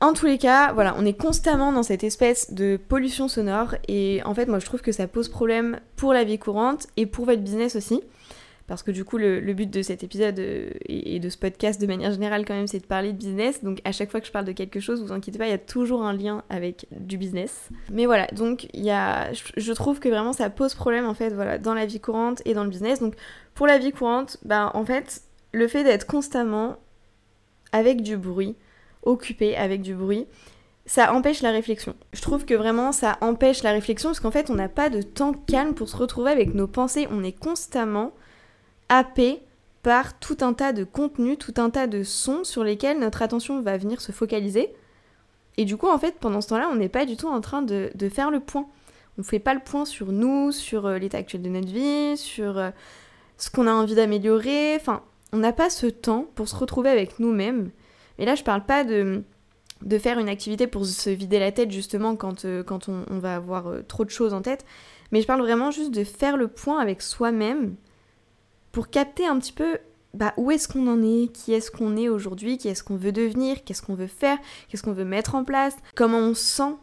En 0.00 0.14
tous 0.14 0.26
les 0.26 0.36
cas, 0.36 0.72
voilà, 0.72 0.96
on 0.98 1.06
est 1.06 1.16
constamment 1.16 1.70
dans 1.70 1.84
cette 1.84 2.02
espèce 2.02 2.52
de 2.52 2.76
pollution 2.76 3.28
sonore 3.28 3.76
et 3.86 4.20
en 4.24 4.34
fait 4.34 4.46
moi 4.46 4.58
je 4.58 4.66
trouve 4.66 4.82
que 4.82 4.90
ça 4.90 5.06
pose 5.06 5.28
problème 5.28 5.78
pour 5.94 6.12
la 6.12 6.24
vie 6.24 6.40
courante 6.40 6.88
et 6.96 7.06
pour 7.06 7.24
votre 7.24 7.40
business 7.40 7.76
aussi 7.76 8.02
parce 8.66 8.82
que 8.82 8.90
du 8.90 9.04
coup 9.04 9.18
le, 9.18 9.40
but 9.52 9.70
de 9.70 9.82
cet 9.82 10.04
épisode 10.04 10.38
euh, 10.38 10.70
et, 10.86 11.18
de 11.18 11.28
ce 11.28 11.36
podcast 11.36 11.80
de 11.80 11.86
manière 11.86 12.12
générale 12.12 12.44
quand 12.44 12.54
même 12.54 12.66
c'est 12.66 12.80
de 12.80 12.86
parler 12.86 13.12
de 13.12 13.18
business. 13.18 13.62
Donc 13.62 13.80
à 13.84 13.92
chaque 13.92 14.10
fois 14.10 14.20
que 14.20 14.26
je 14.26 14.32
parle 14.32 14.44
de 14.44 14.52
quelque 14.52 14.80
chose 14.80 15.02
vous 15.02 15.12
inquiétez 15.12 15.38
pas 15.38 15.46
il 15.46 15.50
y 15.50 15.54
a 15.54 15.58
toujours 15.58 16.02
un 16.02 16.12
lien 16.12 16.42
avec 16.48 16.86
du 16.90 17.18
business. 17.18 17.68
Mais 17.90 18.06
voilà 18.06 18.26
donc 18.28 18.68
il 18.72 18.84
y 18.84 18.90
a 18.90 19.32
je 19.32 19.72
trouve 19.72 20.00
que 20.00 20.08
vraiment 20.08 20.32
ça 20.32 20.50
pose 20.50 20.74
problème 20.74 21.06
en 21.06 21.14
fait 21.14 21.30
voilà 21.30 21.58
dans 21.58 21.74
la 21.74 21.86
vie 21.86 22.00
courante 22.00 22.42
et 22.44 22.54
dans 22.54 22.64
le 22.64 22.70
business. 22.70 23.00
Donc 23.00 23.14
pour 23.54 23.66
la 23.66 23.78
vie 23.78 23.92
courante 23.92 24.38
bah 24.44 24.70
en 24.74 24.84
fait 24.84 25.22
le 25.52 25.68
fait 25.68 25.84
d'être 25.84 26.06
constamment 26.06 26.78
avec 27.72 28.02
du 28.02 28.16
bruit 28.16 28.56
occupé 29.02 29.56
avec 29.56 29.82
du 29.82 29.94
bruit 29.94 30.26
ça 30.84 31.14
empêche 31.14 31.42
la 31.42 31.52
réflexion. 31.52 31.94
Je 32.12 32.20
trouve 32.22 32.44
que 32.44 32.54
vraiment 32.54 32.92
ça 32.92 33.16
empêche 33.20 33.62
la 33.62 33.72
réflexion 33.72 34.10
parce 34.10 34.20
qu'en 34.20 34.30
fait 34.30 34.50
on 34.50 34.54
n'a 34.54 34.68
pas 34.68 34.90
de 34.90 35.02
temps 35.02 35.32
calme 35.32 35.74
pour 35.74 35.88
se 35.88 35.96
retrouver 35.96 36.30
avec 36.30 36.54
nos 36.54 36.66
pensées, 36.66 37.06
on 37.10 37.22
est 37.22 37.32
constamment 37.32 38.12
happé 38.92 39.40
par 39.82 40.18
tout 40.18 40.36
un 40.42 40.52
tas 40.52 40.72
de 40.72 40.84
contenus, 40.84 41.38
tout 41.38 41.54
un 41.56 41.70
tas 41.70 41.86
de 41.86 42.02
sons 42.02 42.44
sur 42.44 42.62
lesquels 42.62 42.98
notre 42.98 43.22
attention 43.22 43.62
va 43.62 43.78
venir 43.78 44.00
se 44.00 44.12
focaliser. 44.12 44.72
Et 45.56 45.64
du 45.64 45.76
coup, 45.76 45.88
en 45.88 45.98
fait, 45.98 46.16
pendant 46.20 46.40
ce 46.40 46.48
temps-là, 46.48 46.68
on 46.70 46.76
n'est 46.76 46.90
pas 46.90 47.04
du 47.04 47.16
tout 47.16 47.28
en 47.28 47.40
train 47.40 47.62
de, 47.62 47.90
faire 48.10 48.30
le 48.30 48.40
point. 48.40 48.66
On 49.18 49.22
ne 49.22 49.24
fait 49.24 49.38
pas 49.38 49.54
le 49.54 49.60
point 49.60 49.84
sur 49.84 50.12
nous, 50.12 50.52
sur 50.52 50.86
euh, 50.86 50.98
l'état 50.98 51.18
actuel 51.18 51.42
de 51.42 51.48
notre 51.48 51.68
vie, 51.68 52.16
sur 52.16 52.58
euh, 52.58 52.70
ce 53.36 53.50
qu'on 53.50 53.66
a 53.66 53.72
envie 53.72 53.94
d'améliorer. 53.94 54.76
Enfin, 54.76 55.02
on 55.32 55.38
n'a 55.38 55.52
pas 55.52 55.68
ce 55.68 55.86
temps 55.86 56.26
pour 56.34 56.48
se 56.48 56.56
retrouver 56.56 56.90
avec 56.90 57.18
nous-mêmes. 57.18 57.70
Et 58.18 58.24
là, 58.24 58.34
je 58.34 58.44
parle 58.44 58.64
pas 58.64 58.84
de, 58.84 59.22
faire 59.98 60.18
une 60.18 60.28
activité 60.28 60.66
pour 60.66 60.86
se 60.86 61.10
vider 61.10 61.38
la 61.38 61.52
tête, 61.52 61.70
justement, 61.70 62.14
quand, 62.16 62.44
euh, 62.44 62.62
on, 63.10 63.18
va 63.18 63.36
avoir 63.36 63.66
trop 63.88 64.04
de 64.04 64.10
choses 64.10 64.32
en 64.32 64.42
tête. 64.42 64.64
Mais 65.10 65.20
je 65.20 65.26
parle 65.26 65.40
vraiment 65.40 65.70
juste 65.70 65.92
de 65.92 66.04
faire 66.04 66.36
le 66.36 66.48
point 66.48 66.78
avec 66.78 67.02
soi-même 67.02 67.74
pour 68.72 68.90
capter 68.90 69.26
un 69.26 69.38
petit 69.38 69.52
peu 69.52 69.78
bah, 70.14 70.34
où 70.36 70.50
est-ce 70.50 70.68
qu'on 70.68 70.86
en 70.88 71.02
est, 71.02 71.28
qui 71.32 71.52
est-ce 71.52 71.70
qu'on 71.70 71.96
est 71.96 72.08
aujourd'hui, 72.08 72.58
qui 72.58 72.68
est-ce 72.68 72.82
qu'on 72.82 72.96
veut 72.96 73.12
devenir, 73.12 73.64
qu'est-ce 73.64 73.82
qu'on 73.82 73.94
veut 73.94 74.06
faire, 74.06 74.38
qu'est-ce 74.68 74.82
qu'on 74.82 74.92
veut 74.92 75.04
mettre 75.04 75.34
en 75.34 75.44
place, 75.44 75.76
comment 75.94 76.18
on 76.18 76.34
se 76.34 76.42
sent 76.42 76.74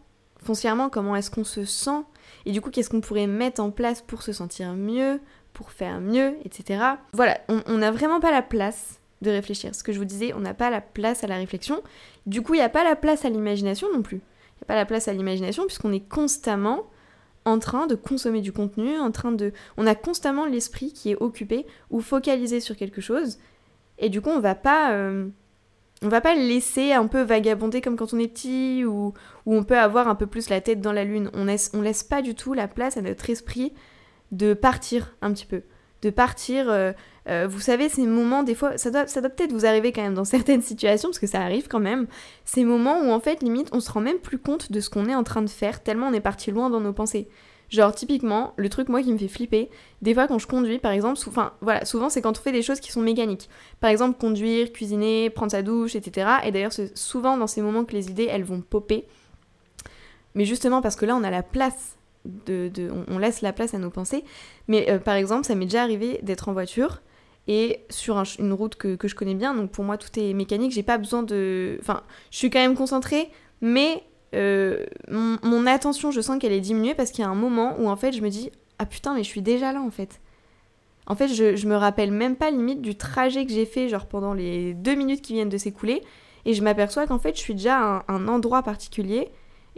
foncièrement, 0.44 0.90
comment 0.90 1.16
est-ce 1.16 1.30
qu'on 1.30 1.44
se 1.44 1.66
sent, 1.66 2.02
et 2.46 2.52
du 2.52 2.62
coup 2.62 2.70
qu'est-ce 2.70 2.90
qu'on 2.90 3.02
pourrait 3.02 3.28
mettre 3.28 3.62
en 3.62 3.72
place 3.72 4.02
pour 4.02 4.24
se 4.24 4.32
sentir 4.32 4.74
mieux, 4.74 5.20
pour 5.54 5.72
faire 5.72 6.00
mieux, 6.00 6.36
etc. 6.46 6.82
Voilà, 7.14 7.40
on 7.50 7.78
n'a 7.78 7.92
vraiment 7.92 8.20
pas 8.20 8.32
la 8.32 8.42
place 8.42 9.00
de 9.22 9.32
réfléchir. 9.32 9.76
Ce 9.76 9.84
que 9.84 9.92
je 9.92 10.00
vous 10.00 10.06
disais, 10.06 10.34
on 10.34 10.40
n'a 10.40 10.54
pas 10.54 10.70
la 10.70 10.82
place 10.82 11.24
à 11.24 11.28
la 11.28 11.36
réflexion. 11.36 11.82
Du 12.26 12.42
coup, 12.42 12.54
il 12.54 12.58
n'y 12.58 12.64
a 12.64 12.70
pas 12.70 12.84
la 12.84 12.96
place 12.96 13.26
à 13.26 13.30
l'imagination 13.30 13.88
non 13.94 14.02
plus. 14.02 14.18
Il 14.18 14.60
n'y 14.60 14.64
a 14.64 14.68
pas 14.68 14.76
la 14.76 14.86
place 14.86 15.08
à 15.08 15.14
l'imagination 15.14 15.66
puisqu'on 15.66 15.92
est 15.92 16.08
constamment 16.08 16.86
en 17.46 17.60
train 17.60 17.88
de 17.88 17.96
consommer 17.96 18.42
du 18.42 18.52
contenu, 18.52 18.98
en 18.98 19.12
train 19.12 19.32
de... 19.32 19.52
On 19.78 19.88
a 19.88 19.96
constamment 19.96 20.46
l'esprit 20.46 20.92
qui 20.94 21.12
est 21.12 21.16
occupé 21.22 21.66
ou 21.90 22.02
focalisé 22.02 22.60
sur 22.60 22.76
quelque 22.76 23.02
chose. 23.02 23.40
Et 23.98 24.10
du 24.10 24.22
coup, 24.22 24.30
on 24.30 24.40
va 24.40 24.56
pas... 24.56 24.92
Euh, 24.94 25.28
on 26.02 26.08
va 26.08 26.22
pas 26.22 26.34
le 26.34 26.42
laisser 26.42 26.94
un 26.94 27.08
peu 27.08 27.22
vagabonder 27.22 27.82
comme 27.82 27.98
quand 27.98 28.14
on 28.14 28.20
est 28.20 28.30
petit 28.30 28.86
ou, 28.86 29.14
ou 29.46 29.56
on 29.56 29.64
peut 29.64 29.78
avoir 29.78 30.08
un 30.08 30.16
peu 30.16 30.28
plus 30.28 30.50
la 30.50 30.62
tête 30.62 30.80
dans 30.80 30.94
la 30.94 31.04
lune. 31.04 31.30
On 31.34 31.44
laisse, 31.44 31.72
on 31.74 31.82
laisse 31.82 32.04
pas 32.04 32.22
du 32.22 32.36
tout 32.36 32.54
la 32.54 32.70
place 32.70 32.96
à 32.96 33.02
notre 33.02 33.30
esprit 33.30 33.74
de 34.32 34.54
partir 34.54 35.16
un 35.22 35.34
petit 35.34 35.46
peu. 35.46 35.62
De 36.02 36.10
partir... 36.10 36.70
Euh, 36.70 36.92
euh, 37.30 37.48
vous 37.48 37.60
savez, 37.60 37.90
ces 37.90 38.08
moments, 38.08 38.42
des 38.42 38.56
fois, 38.56 38.78
ça 38.78 38.90
doit, 38.90 39.06
peut-être 39.06 39.52
vous 39.52 39.66
arriver 39.66 39.92
quand 39.92 40.02
même 40.02 40.16
dans 40.16 40.26
certaines 40.26 40.62
situations, 40.62 41.10
parce 41.10 41.20
que 41.20 41.28
ça 41.28 41.42
arrive 41.42 41.68
quand 41.68 41.80
même, 41.80 42.08
ces 42.46 42.64
moments 42.64 43.02
où 43.02 43.12
en 43.12 43.20
fait, 43.20 43.44
limite, 43.44 43.70
on 43.72 43.80
se 43.80 43.92
rend 43.92 44.02
même 44.02 44.18
plus 44.18 44.40
compte 44.40 44.72
de 44.72 44.80
ce 44.80 44.90
qu'on 44.90 45.08
est 45.08 45.16
en 45.16 45.24
train 45.24 45.42
de 45.42 45.50
faire, 45.50 45.84
tellement 45.84 46.08
on 46.08 46.14
est 46.14 46.22
parti 46.22 46.52
loin 46.52 46.70
dans 46.70 46.80
nos 46.80 46.94
pensées. 46.94 47.28
Genre, 47.70 47.94
typiquement, 47.94 48.54
le 48.58 48.68
truc, 48.68 48.90
moi, 48.90 49.04
qui 49.04 49.14
me 49.14 49.18
fait 49.20 49.28
flipper, 49.28 49.70
des 50.02 50.16
fois, 50.16 50.28
quand 50.28 50.40
je 50.40 50.48
conduis, 50.48 50.80
par 50.80 50.92
exemple, 50.92 51.20
enfin, 51.28 51.54
voilà, 51.62 51.86
souvent, 51.86 52.10
c'est 52.10 52.20
quand 52.20 52.40
on 52.40 52.42
fait 52.42 52.52
des 52.52 52.64
choses 52.64 52.80
qui 52.80 52.92
sont 52.92 53.02
mécaniques. 53.02 53.48
Par 53.80 53.92
exemple, 53.92 54.18
conduire, 54.20 54.72
cuisiner, 54.72 55.30
prendre 55.30 55.52
sa 55.52 55.62
douche, 55.62 55.96
etc. 55.96 56.28
Et 56.46 56.52
d'ailleurs, 56.52 56.74
c'est 56.74 56.98
souvent 56.98 57.38
dans 57.38 57.46
ces 57.46 57.62
moments 57.62 57.86
que 57.86 57.94
les 57.94 58.10
idées, 58.10 58.28
elles 58.28 58.44
vont 58.44 58.62
popper. 58.62 59.06
Mais 60.34 60.46
justement, 60.46 60.82
parce 60.82 60.96
que 60.96 61.06
là, 61.06 61.16
on 61.16 61.24
a 61.24 61.30
la 61.30 61.44
place 61.44 61.99
de, 62.26 62.72
on, 63.08 63.18
laisse 63.18 63.42
la 63.42 63.54
place 63.54 63.74
à 63.74 63.78
nos 63.78 63.90
pensées. 63.90 64.24
Mais 64.68 64.90
euh, 64.90 65.00
par 65.00 65.16
exemple, 65.16 65.46
ça 65.46 65.56
m'est 65.56 65.66
déjà 65.66 65.84
arrivé 65.84 66.20
d'être 66.24 66.50
en 66.50 66.54
voiture 66.54 67.02
et 67.48 67.80
sur 67.90 68.22
une 68.38 68.54
route 68.54 68.76
que, 68.76 68.96
je 69.02 69.16
connais 69.16 69.34
bien, 69.34 69.56
donc 69.56 69.72
pour 69.72 69.84
moi 69.84 69.98
tout 69.98 70.20
est 70.20 70.34
mécanique, 70.34 70.72
j'ai 70.72 70.84
pas 70.84 71.00
besoin 71.00 71.24
de. 71.24 71.78
Enfin, 71.82 72.04
je 72.30 72.38
suis 72.38 72.52
quand 72.52 72.60
même 72.60 72.76
concentrée, 72.76 73.32
mais 73.62 74.04
euh, 74.36 74.86
mon, 75.10 75.66
attention, 75.66 76.12
je 76.12 76.22
sens 76.22 76.38
qu'elle 76.38 76.52
est 76.52 76.60
diminuée 76.60 76.94
parce 76.94 77.10
qu'il 77.10 77.24
y 77.24 77.28
a 77.28 77.30
un 77.30 77.36
moment 77.36 77.76
où 77.80 77.90
en 77.90 77.96
fait 77.96 78.12
je 78.12 78.22
me 78.22 78.30
dis 78.30 78.52
Ah 78.78 78.86
putain, 78.86 79.16
mais 79.16 79.24
je 79.24 79.30
suis 79.30 79.42
déjà 79.42 79.74
là 79.74 79.82
en 79.82 79.90
fait. 79.90 80.22
En 81.08 81.16
fait, 81.16 81.28
je, 81.28 81.68
me 81.68 81.76
rappelle 81.76 82.12
même 82.12 82.36
pas 82.36 82.52
limite 82.52 82.84
du 82.84 82.96
trajet 82.96 83.48
que 83.48 83.52
j'ai 83.52 83.66
fait, 83.66 83.90
genre 83.90 84.06
pendant 84.06 84.36
les 84.36 84.76
deux 84.76 84.94
minutes 84.94 85.24
qui 85.24 85.34
viennent 85.34 85.50
de 85.50 85.58
s'écouler, 85.58 86.04
et 86.46 86.54
je 86.54 86.62
m'aperçois 86.62 87.08
qu'en 87.08 87.18
fait 87.18 87.36
je 87.36 87.42
suis 87.42 87.56
déjà 87.56 87.80
à 87.80 88.14
un, 88.14 88.28
endroit 88.28 88.62
particulier, 88.62 89.30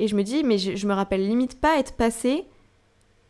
et 0.01 0.08
je 0.08 0.15
me 0.15 0.24
dis 0.24 0.43
Mais 0.43 0.58
je, 0.58 0.88
me 0.88 0.93
rappelle 0.93 1.25
limite 1.25 1.62
pas 1.62 1.77
être 1.77 1.93
passée 1.93 2.46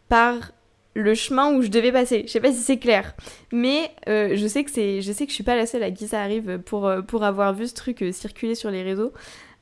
par 0.10 0.52
le 0.94 1.14
chemin 1.14 1.54
où 1.54 1.62
je 1.62 1.68
devais 1.68 1.92
passer. 1.92 2.24
Je 2.26 2.32
sais 2.32 2.40
pas 2.40 2.52
si 2.52 2.60
c'est 2.60 2.80
clair, 2.80 3.14
mais 3.52 3.92
euh, 4.10 4.36
je 4.36 4.48
sais 4.48 4.64
que 4.64 4.72
je 4.72 5.12
sais 5.12 5.26
que 5.26 5.30
je 5.30 5.36
suis 5.36 5.44
pas 5.44 5.56
la 5.56 5.66
seule 5.66 5.84
à 5.84 5.92
qui 5.92 6.08
ça 6.08 6.22
arrive 6.22 6.60
pour 6.60 6.88
euh, 6.88 7.02
avoir 7.22 7.54
vu 7.54 7.68
ce 7.68 7.74
truc 7.74 8.02
euh, 8.02 8.12
circuler 8.12 8.56
sur 8.56 8.72
les 8.72 8.84
réseaux. 8.84 9.14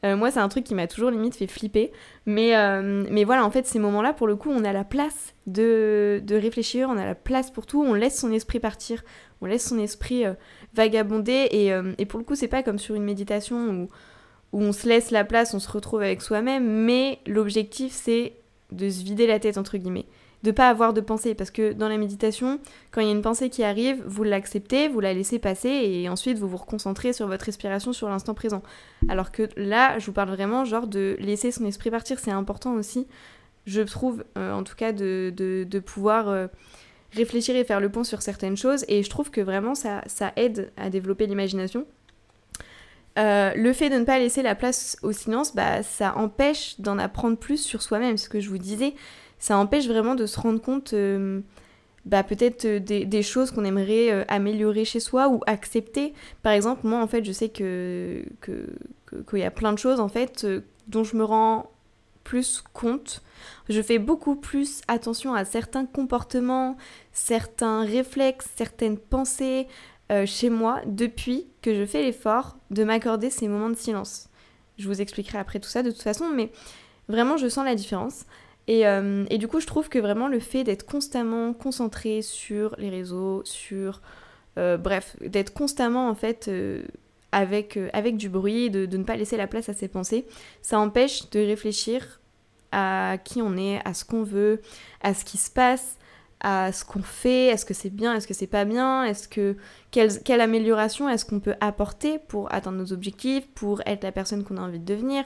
moi, 0.04 0.32
c'est 0.32 0.40
un 0.40 0.48
truc 0.48 0.64
qui 0.64 0.76
m'a 0.76 0.88
toujours 0.88 1.12
limite 1.12 1.36
fait 1.36 1.48
flipper. 1.48 1.92
Mais, 2.26 2.54
mais 3.12 3.26
voilà, 3.26 3.44
en 3.46 3.52
fait, 3.52 3.66
ces 3.68 3.80
moments-là, 3.80 4.14
pour 4.14 4.28
le 4.28 4.38
coup, 4.38 4.50
on 4.50 4.64
a 4.64 4.72
la 4.72 4.86
place 4.86 5.34
de, 5.46 6.22
de, 6.24 6.36
réfléchir, 6.36 6.88
on 6.90 6.98
a 6.98 7.06
la 7.06 7.16
place 7.16 7.52
pour 7.52 7.66
tout, 7.66 7.84
on 7.84 7.94
laisse 7.94 8.18
son 8.18 8.32
esprit 8.32 8.60
partir, 8.62 9.04
on 9.42 9.46
laisse 9.46 9.68
son 9.68 9.78
esprit 9.78 10.24
vagabonder. 10.74 11.50
Et, 11.52 11.74
et, 11.98 12.06
pour 12.06 12.18
le 12.18 12.24
coup, 12.24 12.36
c'est 12.36 12.48
pas 12.48 12.64
comme 12.64 12.80
sur 12.80 12.96
une 12.96 13.04
méditation 13.04 13.58
où, 13.72 13.90
où 14.54 14.62
on 14.62 14.72
se 14.72 14.88
laisse 14.88 15.12
la 15.12 15.24
place, 15.24 15.54
on 15.54 15.60
se 15.60 15.70
retrouve 15.70 16.02
avec 16.02 16.22
soi-même, 16.22 16.66
mais 16.66 17.20
l'objectif, 17.28 17.94
c'est 17.94 18.34
de 18.72 18.90
se 18.90 19.04
vider 19.04 19.28
la 19.28 19.40
tête, 19.40 19.58
entre 19.58 19.78
guillemets 19.78 20.06
de 20.44 20.52
pas 20.52 20.70
avoir 20.70 20.94
de 20.94 21.02
pensée 21.02 21.36
parce 21.36 21.52
que 21.52 21.74
dans 21.74 21.90
la 21.90 21.98
méditation, 21.98 22.60
quand 22.92 23.02
il 23.02 23.08
y 23.08 23.10
a 23.10 23.14
une 23.14 23.22
pensée 23.22 23.50
qui 23.50 23.64
arrive, 23.64 24.02
vous 24.06 24.24
l'acceptez, 24.24 24.88
vous 24.88 25.00
la 25.00 25.14
laissez 25.14 25.40
passer 25.40 25.70
et 25.70 26.08
ensuite 26.10 26.38
vous 26.38 26.48
vous 26.48 26.58
reconcentrez 26.58 27.14
sur 27.14 27.28
votre 27.28 27.46
respiration 27.46 27.94
sur 27.94 28.08
l'instant 28.10 28.34
présent. 28.34 28.64
Alors 29.10 29.32
que 29.32 29.50
là, 29.58 30.00
je 30.00 30.06
vous 30.06 30.14
parle 30.14 30.30
vraiment 30.30 30.66
genre 30.66 30.88
de 30.88 31.18
laisser 31.20 31.52
son 31.52 31.66
esprit 31.66 31.92
partir, 31.92 32.20
c'est 32.20 32.32
important 32.32 32.74
aussi, 32.74 33.08
je 33.66 33.82
trouve 33.82 34.24
euh, 34.38 34.54
en 34.54 34.64
tout 34.64 34.76
cas 34.76 34.94
de, 34.94 35.82
pouvoir 35.86 36.30
euh, 36.30 36.48
réfléchir 37.14 37.56
et 37.56 37.66
faire 37.66 37.82
le 37.82 37.90
pont 37.90 38.06
sur 38.06 38.22
certaines 38.22 38.58
choses 38.58 38.86
et 38.88 39.04
je 39.04 39.10
trouve 39.10 39.32
que 39.32 39.42
vraiment 39.42 39.76
ça, 39.76 40.02
ça 40.08 40.32
aide 40.38 40.72
à 40.78 40.90
développer 40.90 41.28
l'imagination. 41.28 41.86
Euh, 43.20 43.54
le 43.56 43.74
fait 43.74 43.90
de 43.90 43.96
ne 43.96 44.06
pas 44.06 44.18
laisser 44.18 44.42
la 44.42 44.56
place 44.56 44.98
au 45.02 45.12
silence, 45.12 45.54
bah, 45.54 45.84
ça 45.84 46.16
empêche 46.18 46.80
d'en 46.80 46.98
apprendre 46.98 47.38
plus 47.38 47.58
sur 47.58 47.82
soi-même, 47.82 48.18
ce 48.18 48.30
que 48.30 48.40
je 48.40 48.50
vous 48.50 48.58
disais 48.58 48.96
ça 49.42 49.58
empêche 49.58 49.88
vraiment 49.88 50.16
de 50.16 50.26
se 50.26 50.38
rendre 50.38 50.62
compte 50.62 50.92
euh, 50.94 51.40
bah, 52.06 52.24
peut-être 52.24 52.66
euh, 52.66 52.80
des, 52.80 53.22
choses 53.22 53.52
qu'on 53.52 53.64
aimerait 53.64 54.26
améliorer 54.28 54.84
chez 54.84 55.00
soi 55.00 55.30
ou 55.30 55.40
accepter. 55.48 56.14
Par 56.44 56.52
exemple, 56.52 56.86
moi 56.86 57.02
en 57.02 57.08
fait 57.08 57.24
je 57.24 57.32
sais 57.32 57.50
que 57.50 58.24
qu'il 58.42 59.40
y 59.40 59.44
a 59.44 59.52
plein 59.52 59.74
de 59.74 59.78
choses 59.78 60.00
en 60.00 60.10
fait 60.10 60.46
dont 60.88 61.04
je 61.04 61.16
me 61.16 61.24
rends 61.24 61.72
plus 62.24 62.64
compte. 62.74 63.24
Je 63.70 63.82
fais 63.82 63.98
beaucoup 63.98 64.36
plus 64.36 64.82
attention 64.88 65.34
à 65.34 65.46
certains 65.46 65.86
comportements, 65.86 66.78
certains 67.12 67.84
réflexes, 67.84 68.48
certaines 68.56 68.98
pensées 68.98 69.68
chez 70.26 70.50
moi 70.50 70.82
depuis 70.86 71.46
que 71.62 71.76
je 71.76 71.86
fais 71.86 72.02
l'effort 72.02 72.58
de 72.72 72.84
m'accorder 72.84 73.30
ces 73.30 73.48
moments 73.48 73.70
de 73.70 73.76
silence. 73.76 74.30
Je 74.78 74.88
vous 74.88 75.02
expliquerai 75.02 75.38
après 75.38 75.60
tout 75.60 75.70
ça 75.70 75.84
de 75.84 75.92
toute 75.92 76.02
façon, 76.02 76.30
mais 76.34 76.52
vraiment 77.08 77.38
je 77.38 77.48
sens 77.48 77.66
la 77.66 77.76
différence. 77.76 78.26
Euh, 78.70 79.26
et, 79.30 79.38
du 79.38 79.48
coup, 79.48 79.60
je 79.60 79.68
trouve 79.68 79.90
que 79.90 80.00
vraiment 80.00 80.28
le 80.28 80.40
fait 80.40 80.64
d'être 80.64 80.86
constamment 80.86 81.54
concentré 81.54 82.22
sur 82.22 82.76
les 82.78 82.90
réseaux, 82.90 83.42
sur... 83.46 84.02
Euh, 84.58 84.78
bref, 84.78 85.16
d'être 85.22 85.54
constamment 85.54 86.10
en 86.10 86.16
fait 86.16 86.48
euh, 86.48 86.84
avec, 87.32 87.80
avec 87.94 88.18
du 88.18 88.30
bruit, 88.30 88.70
de, 88.70 88.86
de, 88.86 88.98
ne 88.98 89.04
pas 89.04 89.16
laisser 89.16 89.38
la 89.38 89.48
place 89.48 89.70
à 89.70 89.74
ses 89.74 89.88
pensées, 89.88 90.26
ça 90.62 90.80
empêche 90.80 91.30
de 91.30 91.40
réfléchir 91.40 92.20
à 92.72 93.18
qui 93.24 93.42
on 93.42 93.58
est, 93.58 93.80
à 93.86 93.94
ce 93.94 94.04
qu'on 94.06 94.24
veut, 94.24 94.62
à 95.02 95.14
ce 95.14 95.24
qui 95.24 95.38
se 95.38 95.50
passe, 95.50 95.98
à 96.42 96.72
ce 96.72 96.86
qu'on 96.86 97.02
fait, 97.02 97.48
est-ce 97.48 97.66
que 97.66 97.74
c'est 97.74 97.90
bien, 97.90 98.16
est-ce 98.16 98.28
que 98.28 98.34
c'est 98.34 98.48
pas 98.48 98.64
bien, 98.64 99.04
est-ce 99.04 99.28
que 99.28 99.58
quelle, 99.92 100.42
amélioration 100.42 101.10
est-ce 101.10 101.26
qu'on 101.26 101.40
peut 101.40 101.56
apporter 101.60 102.18
pour 102.18 102.54
atteindre 102.54 102.78
nos 102.78 102.94
objectifs, 102.94 103.48
pour 103.50 103.82
être 103.86 104.04
la 104.04 104.12
personne 104.12 104.44
qu'on 104.44 104.58
a 104.58 104.62
envie 104.62 104.80
de 104.80 104.86
devenir, 104.86 105.26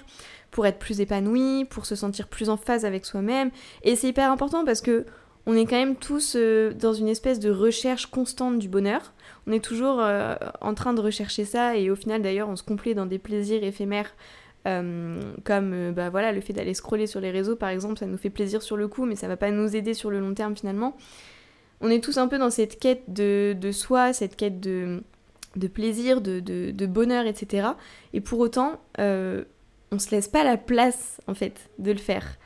pour 0.50 0.65
être 0.65 0.79
plus 0.79 1.01
épanoui, 1.01 1.65
pour 1.65 1.86
se 1.86 1.96
sentir 1.96 2.27
plus 2.27 2.50
en 2.50 2.58
phase 2.58 2.86
avec 2.86 3.05
soi-même. 3.05 3.51
Et 3.84 3.96
c'est 3.96 4.08
hyper 4.08 4.32
important 4.32 4.65
parce 4.65 4.82
que 4.82 5.05
on 5.46 5.55
est 5.55 5.65
quand 5.65 5.75
même 5.75 5.98
tous 5.98 6.36
euh, 6.36 6.74
dans 6.74 6.93
une 6.93 7.10
espèce 7.10 7.39
de 7.39 7.51
recherche 7.51 8.05
constante 8.05 8.60
du 8.60 8.70
bonheur. 8.70 9.13
On 9.46 9.51
est 9.51 9.63
toujours 9.63 10.00
euh, 10.00 10.36
en 10.62 10.74
train 10.74 10.93
de 10.93 11.01
rechercher 11.01 11.43
ça 11.43 11.75
et 11.75 11.89
au 11.91 11.96
final 11.96 12.22
d'ailleurs 12.22 12.48
on 12.48 12.55
se 12.55 12.63
complaît 12.63 12.93
dans 12.93 13.05
des 13.05 13.20
plaisirs 13.20 13.63
éphémères 13.63 14.15
euh, 14.67 15.34
comme 15.43 15.91
bah 15.91 16.10
voilà 16.10 16.32
le 16.32 16.41
fait 16.41 16.53
d'aller 16.53 16.74
scroller 16.74 17.08
sur 17.08 17.20
les 17.20 17.32
réseaux 17.32 17.55
par 17.55 17.70
exemple, 17.70 18.00
ça 18.00 18.05
nous 18.05 18.17
fait 18.17 18.29
plaisir 18.29 18.62
sur 18.62 18.77
le 18.77 18.88
coup 18.88 19.05
mais 19.05 19.15
ça 19.15 19.27
va 19.27 19.38
pas 19.38 19.51
nous 19.51 19.75
aider 19.75 19.93
sur 19.93 20.10
le 20.10 20.20
long 20.20 20.34
terme 20.34 20.55
finalement. 20.55 20.96
On 21.82 21.89
est 21.89 22.03
tous 22.03 22.17
un 22.17 22.27
peu 22.27 22.38
dans 22.38 22.50
cette 22.50 22.79
quête 22.79 23.03
de, 23.08 23.55
de 23.60 23.72
soi, 23.72 24.13
cette 24.13 24.38
quête 24.38 24.62
de, 24.62 25.03
de 25.58 25.67
plaisir, 25.67 26.22
de, 26.22 26.39
de, 26.39 26.86
bonheur, 26.86 27.25
etc. 27.25 27.67
Et 28.13 28.22
pour 28.22 28.39
autant, 28.39 28.79
on 28.98 30.00
se 30.00 30.12
laisse 30.12 30.29
pas 30.29 30.46
la 30.46 30.55
place 30.55 31.20
en 31.27 31.34
fait 31.34 31.70
de 31.79 31.91
le 31.91 31.98
faire. 31.98 32.38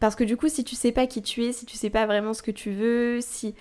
Parce 0.00 0.14
que 0.14 0.24
du 0.24 0.36
coup, 0.36 0.48
si 0.48 0.64
tu 0.64 0.76
sais 0.76 0.92
pas 0.92 1.06
qui 1.06 1.22
tu 1.22 1.44
es, 1.44 1.52
si 1.52 1.66
tu 1.66 1.76
sais 1.76 1.90
pas 1.90 2.06
vraiment 2.06 2.32
ce 2.32 2.42
que 2.42 2.50
tu 2.50 2.70
veux, 2.70 3.20
si 3.20 3.54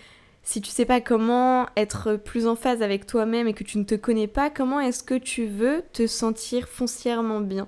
si 0.48 0.62
tu 0.62 0.72
sais 0.72 0.86
pas 0.86 1.02
comment 1.02 1.66
être 1.76 2.16
plus 2.16 2.48
en 2.48 2.56
phase 2.56 2.82
avec 2.82 3.06
toi-même 3.06 3.50
et 3.50 3.54
que 3.54 3.66
tu 3.66 3.78
ne 3.80 3.84
te 3.84 3.96
connais 3.96 4.28
pas, 4.28 4.50
comment 4.50 4.80
est-ce 4.80 5.04
que 5.04 5.16
tu 5.16 5.46
veux 5.46 5.84
te 5.92 6.08
sentir 6.08 6.70
foncièrement 6.70 7.42
bien 7.42 7.68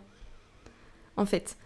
En 1.17 1.25
fait, 1.25 1.57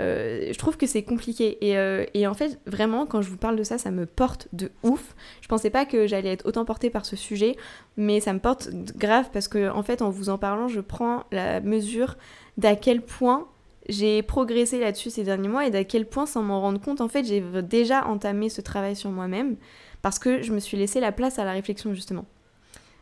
euh, 0.00 0.48
je 0.50 0.58
trouve 0.58 0.76
que 0.76 0.88
c'est 0.88 1.04
compliqué. 1.04 1.56
Et, 1.64 1.78
euh, 1.78 2.04
et, 2.14 2.26
en 2.26 2.34
fait, 2.34 2.58
vraiment, 2.66 3.06
quand 3.06 3.22
je 3.22 3.30
vous 3.30 3.36
parle 3.36 3.54
de 3.54 3.62
ça, 3.62 3.78
ça 3.78 3.92
me 3.92 4.06
porte 4.06 4.48
de 4.52 4.72
ouf. 4.82 5.14
Je 5.40 5.46
pensais 5.46 5.70
pas 5.70 5.84
que 5.84 6.08
j'allais 6.08 6.32
être 6.32 6.44
autant 6.46 6.64
portée 6.64 6.90
par 6.90 7.06
ce 7.06 7.14
sujet, 7.14 7.54
mais 7.96 8.18
ça 8.18 8.32
me 8.32 8.40
porte 8.40 8.70
grave 8.96 9.30
parce 9.32 9.46
que, 9.46 9.70
en 9.70 9.84
fait, 9.84 10.02
en 10.02 10.10
vous 10.10 10.30
en 10.30 10.36
parlant, 10.36 10.66
je 10.66 10.80
prends 10.80 11.26
la 11.30 11.60
mesure 11.60 12.16
d'à 12.56 12.74
quel 12.74 13.02
point 13.02 13.46
j'ai 13.88 14.20
progressé 14.20 14.80
là-dessus 14.80 15.10
ces 15.10 15.22
derniers 15.22 15.46
mois 15.46 15.64
et 15.64 15.70
d'à 15.70 15.84
quel 15.84 16.06
point, 16.06 16.26
sans 16.26 16.42
m'en 16.42 16.60
rendre 16.60 16.80
compte, 16.80 17.00
en 17.00 17.06
fait, 17.06 17.22
j'ai 17.22 17.40
déjà 17.62 18.04
entamé 18.08 18.48
ce 18.48 18.60
travail 18.60 18.96
sur 18.96 19.10
moi-même 19.10 19.54
parce 20.02 20.18
que 20.18 20.42
je 20.42 20.52
me 20.52 20.60
suis 20.60 20.76
laissé 20.76 21.00
la 21.00 21.12
place 21.12 21.38
à 21.38 21.44
la 21.44 21.52
réflexion, 21.52 21.94
justement. 21.94 22.26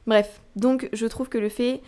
Bref, 0.06 0.42
donc 0.56 0.88
je 0.92 1.06
trouve 1.06 1.28
que 1.28 1.38
le 1.38 1.48
fait 1.48 1.80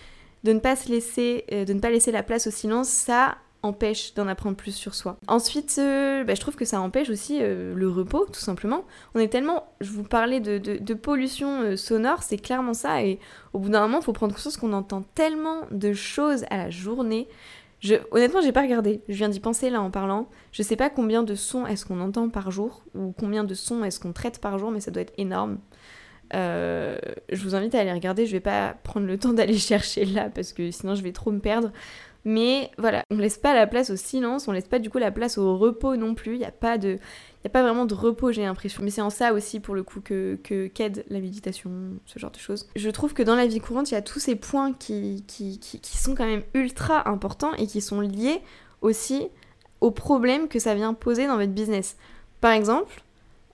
de 0.45 0.53
ne 0.53 0.61
pas 0.61 0.77
se 0.77 0.89
laisser, 0.89 1.45
euh, 1.53 1.65
la 2.13 2.23
place 2.23 2.47
au 2.47 2.51
silence, 2.51 2.89
ça 2.89 3.37
empêche 3.63 4.15
d'en 4.15 4.29
apprendre 4.29 4.57
plus 4.57 4.73
sur 4.73 4.95
soi. 4.95 5.17
Ensuite, 5.27 5.75
euh, 5.79 6.23
bah, 6.23 6.35
je 6.35 6.41
trouve 6.41 6.55
que 6.55 6.65
ça 6.65 6.81
empêche 6.81 7.11
aussi 7.11 7.39
euh, 7.41 7.75
le 7.75 7.89
repos, 7.89 8.27
tout 8.27 8.41
simplement. 8.41 8.85
On 9.15 9.21
est 9.21 9.29
tellement, 9.29 9.67
je 9.81 9.91
vous 9.91 10.05
parlais 10.05 10.39
de, 10.41 10.95
pollution 10.95 11.77
sonore, 11.77 12.23
c'est 12.23 12.39
clairement 12.39 12.75
ça, 12.75 13.03
et 13.03 13.19
au 13.53 13.59
bout 13.59 13.71
d'un 13.71 13.81
moment, 13.83 13.99
il 13.99 14.05
faut 14.05 14.13
prendre 14.13 14.35
conscience 14.35 14.57
qu'on 14.57 14.73
entend 14.73 15.03
tellement 15.15 15.63
de 15.73 15.93
choses 15.93 16.45
à 16.51 16.59
la 16.59 16.71
journée. 16.71 17.27
Je, 17.81 17.95
honnêtement, 18.11 18.41
j'ai 18.41 18.53
pas 18.53 18.63
regardé. 18.63 19.03
Je 19.09 19.15
viens 19.15 19.29
d'y 19.29 19.41
penser 19.41 19.71
là 19.71 19.81
en 19.81 19.91
parlant. 19.91 20.29
Je 20.53 20.63
sais 20.63 20.77
pas 20.77 20.91
combien 20.91 21.23
de 21.23 21.35
sons 21.35 21.67
est-ce 21.67 21.85
qu'on 21.85 22.01
entend 22.01 22.29
par 22.29 22.51
jour 22.51 22.83
ou 22.95 23.13
combien 23.19 23.45
de 23.45 23.55
sons 23.55 23.85
est-ce 23.85 24.01
qu'on 24.01 24.13
traite 24.13 24.41
par 24.41 24.59
jour, 24.59 24.71
mais 24.71 24.81
ça 24.81 24.91
doit 24.91 25.03
être 25.03 25.13
énorme. 25.19 25.59
Euh, 26.35 26.99
je 27.31 27.43
vous 27.43 27.55
invite 27.55 27.75
à 27.75 27.81
aller 27.81 27.93
regarder. 27.93 28.27
Je 28.27 28.33
vais 28.33 28.41
pas 28.41 28.75
prendre 28.83 29.07
le 29.07 29.19
temps 29.19 29.33
d'aller 29.33 29.59
chercher 29.59 30.05
là 30.05 30.31
parce 30.31 30.53
que 30.53 30.71
sinon 30.71 30.95
je 30.95 31.03
vais 31.03 31.13
trop 31.13 31.31
me 31.31 31.41
perdre. 31.41 31.71
Mais 32.29 32.73
voilà, 32.77 33.05
on 33.13 33.19
laisse 33.19 33.39
pas 33.39 33.55
la 33.55 33.69
place 33.69 33.89
au 33.91 33.95
silence, 33.95 34.49
on 34.49 34.53
laisse 34.53 34.67
pas 34.67 34.81
du 34.81 34.91
coup 34.91 34.99
la 34.99 35.13
place 35.13 35.39
au 35.39 35.57
repos 35.57 35.95
non 35.95 36.17
plus. 36.17 36.33
Il 36.33 36.39
n'y 36.41 36.45
a 36.45 36.51
pas 36.51 36.77
de, 36.77 36.99
a 37.45 37.49
pas 37.49 37.63
vraiment 37.63 37.87
de 37.87 37.95
repos, 37.95 38.33
j'ai 38.33 38.43
l'impression. 38.43 38.83
Mais 38.83 38.91
c'est 38.91 39.01
en 39.01 39.11
ça 39.11 39.33
aussi, 39.33 39.61
pour 39.61 39.77
le 39.77 39.85
coup, 39.85 40.01
que, 40.01 40.37
qu'aide 40.75 41.05
la 41.09 41.21
méditation, 41.21 41.71
ce 42.05 42.19
genre 42.19 42.33
de 42.33 42.39
choses. 42.39 42.69
Je 42.75 42.91
trouve 42.91 43.15
que 43.15 43.23
dans 43.23 43.37
la 43.37 43.47
vie 43.47 43.61
courante, 43.61 43.93
il 43.93 43.95
y 43.95 43.97
a 43.97 44.03
tous 44.03 44.19
ces 44.19 44.35
points 44.35 44.73
qui, 44.73 45.23
qui, 45.29 45.61
qui, 45.61 45.97
sont 45.97 46.17
quand 46.17 46.27
même 46.27 46.43
ultra 46.53 47.09
importants 47.09 47.55
et 47.55 47.69
qui 47.69 47.81
sont 47.81 48.01
liés 48.01 48.41
aussi 48.83 49.29
aux 49.81 49.93
problèmes 49.93 50.49
que 50.49 50.59
ça 50.59 50.75
vient 50.75 50.95
poser 50.95 51.29
dans 51.29 51.37
votre 51.37 51.53
business. 51.53 51.97
Par 52.41 52.51
exemple, 52.51 53.05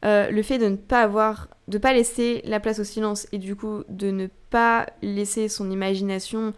euh, 0.07 0.31
le 0.31 0.43
fait 0.43 0.57
de 0.57 0.69
ne 0.69 0.76
pas 0.76 1.02
avoir, 1.02 1.49
de 1.69 1.76
pas 1.76 1.93
laisser 1.93 2.41
la 2.47 2.59
place 2.59 2.79
au 2.79 2.85
silence 2.85 3.26
et 3.33 3.38
du 3.38 3.55
coup 3.55 3.83
de 3.91 4.11
ne 4.11 4.29
pas 4.49 4.87
laisser 5.02 5.50
son 5.50 5.71
imagination 5.71 6.55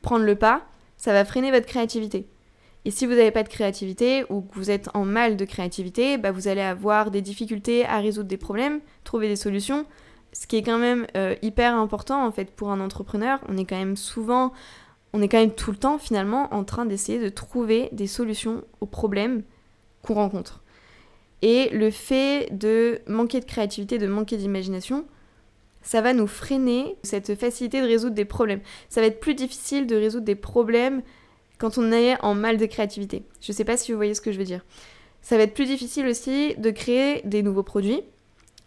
prendre 0.00 0.24
le 0.24 0.36
pas, 0.36 0.62
ça 0.96 1.12
va 1.12 1.24
freiner 1.24 1.50
votre 1.50 1.66
créativité. 1.66 2.26
Et 2.84 2.90
si 2.92 3.04
vous 3.04 3.12
n'avez 3.12 3.32
pas 3.32 3.42
de 3.42 3.48
créativité 3.48 4.24
ou 4.30 4.42
que 4.42 4.54
vous 4.54 4.70
êtes 4.70 4.88
en 4.94 5.04
mal 5.04 5.36
de 5.36 5.44
créativité, 5.44 6.18
bah 6.18 6.30
vous 6.30 6.46
allez 6.46 6.60
avoir 6.60 7.10
des 7.10 7.20
difficultés 7.20 7.84
à 7.84 7.98
résoudre 7.98 8.28
des 8.28 8.36
problèmes, 8.36 8.80
trouver 9.02 9.26
des 9.26 9.34
solutions, 9.34 9.86
ce 10.32 10.46
qui 10.46 10.56
est 10.56 10.62
quand 10.62 10.78
même 10.78 11.06
euh, 11.16 11.34
hyper 11.42 11.74
important 11.74 12.24
en 12.24 12.30
fait 12.30 12.50
pour 12.50 12.70
un 12.70 12.80
entrepreneur. 12.80 13.40
On 13.48 13.56
est 13.56 13.64
quand 13.64 13.76
même 13.76 13.96
souvent, 13.96 14.52
on 15.12 15.20
est 15.20 15.28
quand 15.28 15.40
même 15.40 15.54
tout 15.54 15.72
le 15.72 15.78
temps 15.78 15.98
finalement 15.98 16.54
en 16.54 16.62
train 16.62 16.86
d'essayer 16.86 17.18
de 17.18 17.28
trouver 17.28 17.88
des 17.90 18.06
solutions 18.06 18.62
aux 18.80 18.86
problèmes 18.86 19.42
qu'on 20.02 20.14
rencontre. 20.14 20.62
Et 21.42 21.70
le 21.70 21.90
fait 21.90 22.48
de 22.52 23.00
manquer 23.08 23.40
de 23.40 23.46
créativité, 23.46 23.98
de 23.98 24.06
manquer 24.06 24.36
d'imagination, 24.36 25.06
ça 25.86 26.00
va 26.00 26.12
nous 26.12 26.26
freiner 26.26 26.96
cette 27.04 27.36
facilité 27.36 27.80
de 27.80 27.86
résoudre 27.86 28.16
des 28.16 28.24
problèmes. 28.24 28.60
Ça 28.88 29.00
va 29.00 29.06
être 29.06 29.20
plus 29.20 29.34
difficile 29.34 29.86
de 29.86 29.94
résoudre 29.94 30.24
des 30.24 30.34
problèmes 30.34 31.00
quand 31.58 31.78
on 31.78 31.92
est 31.92 32.20
en 32.24 32.34
mal 32.34 32.56
de 32.56 32.66
créativité. 32.66 33.22
Je 33.40 33.52
sais 33.52 33.64
pas 33.64 33.76
si 33.76 33.92
vous 33.92 33.96
voyez 33.96 34.14
ce 34.14 34.20
que 34.20 34.32
je 34.32 34.38
veux 34.38 34.44
dire. 34.44 34.64
Ça 35.22 35.36
va 35.36 35.44
être 35.44 35.54
plus 35.54 35.66
difficile 35.66 36.08
aussi 36.08 36.56
de 36.56 36.70
créer 36.70 37.22
des 37.24 37.44
nouveaux 37.44 37.62
produits, 37.62 38.02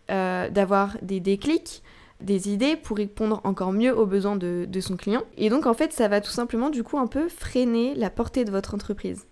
euh, 0.10 0.50
d'avoir 0.50 0.98
des 1.02 1.20
déclics, 1.20 1.84
des 2.22 2.54
idées 2.54 2.78
pour 2.78 2.96
répondre 2.96 3.42
encore 3.44 3.74
mieux 3.74 3.94
aux 3.94 4.06
besoins 4.06 4.38
de, 4.38 4.80
son 4.80 4.96
client. 4.96 5.24
Et 5.36 5.50
donc 5.50 5.66
en 5.66 5.74
fait, 5.74 5.92
ça 5.92 6.08
va 6.08 6.22
tout 6.22 6.32
simplement 6.32 6.70
du 6.70 6.84
coup 6.84 6.98
un 6.98 7.08
peu 7.08 7.28
freiner 7.28 7.96
la 7.96 8.10
portée 8.10 8.46
de 8.46 8.52
votre 8.52 8.74
entreprise. 8.74 9.28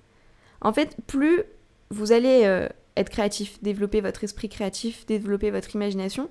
En 0.60 0.74
fait, 0.74 0.98
plus 1.08 1.44
vous 1.90 2.12
allez 2.12 2.42
euh, 2.44 2.68
être 2.98 3.10
créatif, 3.10 3.64
développer 3.64 4.02
votre 4.02 4.26
esprit 4.26 4.50
créatif, 4.50 5.06
développer 5.06 5.52
votre 5.52 5.74
imagination, 5.74 6.30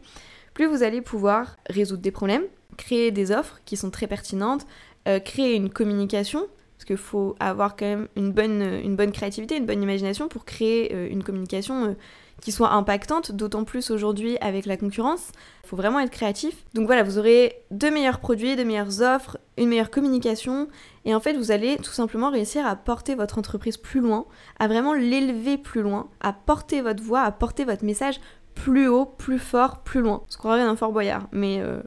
plus 0.57 0.67
vous 0.67 0.83
allez 0.83 1.03
pouvoir 1.03 1.57
résoudre 1.69 2.01
des 2.01 2.11
problèmes, 2.11 2.45
créer 2.79 3.11
des 3.11 3.31
offres 3.31 3.61
qui 3.67 3.77
sont 3.77 3.91
très 3.91 4.07
pertinentes, 4.07 4.67
euh, 5.07 5.21
créer 5.21 5.55
une 5.55 5.69
communication, 5.69 6.47
parce 6.77 6.87
qu'il 6.87 6.97
faut 6.97 7.37
avoir 7.41 7.77
quand 7.77 7.85
même 7.85 8.09
une 8.17 8.33
bonne, 8.33 8.63
une 8.63 8.97
bonne 8.97 9.13
créativité, 9.13 9.59
une 9.59 9.67
bonne 9.67 9.83
imagination 9.83 10.29
pour 10.29 10.47
créer 10.47 10.95
euh, 10.95 11.09
une 11.11 11.23
communication 11.23 11.95
qui 12.41 12.53
soit 12.53 12.73
impactante, 12.73 13.33
d'autant 13.33 13.65
plus 13.65 13.91
aujourd'hui 13.91 14.39
avec 14.41 14.65
la 14.65 14.79
concurrence. 14.79 15.33
Il 15.65 15.69
faut 15.69 15.77
vraiment 15.77 16.01
être 16.01 16.11
créatif. 16.11 16.65
Donc 16.73 16.87
voilà, 16.87 17.03
vous 17.03 17.19
aurez 17.19 17.63
de 17.71 17.89
meilleurs 17.89 18.21
produits, 18.21 18.57
de 18.57 18.63
meilleures 18.63 19.03
offres, 19.03 19.39
une 19.59 19.69
meilleure 19.69 19.91
communication, 19.91 20.69
et 21.05 21.15
en 21.15 21.21
fait, 21.21 21.35
vous 21.35 21.51
allez 21.51 21.77
tout 21.77 21.93
simplement 21.93 22.31
réussir 22.31 22.67
à 22.67 22.77
porter 22.77 23.15
votre 23.15 23.39
entreprise 23.39 23.77
plus 23.77 24.01
loin, 24.01 24.27
à 24.59 24.69
vraiment 24.69 24.95
l'élever 24.95 25.59
plus 25.59 25.83
loin, 25.83 26.09
à 26.21 26.33
porter 26.33 26.81
votre 26.81 27.03
voix, 27.03 27.23
à 27.23 27.31
porter 27.31 27.65
votre 27.65 27.85
message 27.85 28.21
plus 28.57 28.89
haut, 28.89 29.05
plus 29.07 29.39
fort, 29.39 29.83
plus 29.85 30.01
loin. 30.01 30.25
Ce 30.29 30.37
qu'on 30.37 30.51
revient 30.51 30.65
d'un 30.65 30.75
Fort 30.75 30.91
Boyard, 30.91 31.29
mais... 31.31 31.61
Euh... 31.61 31.81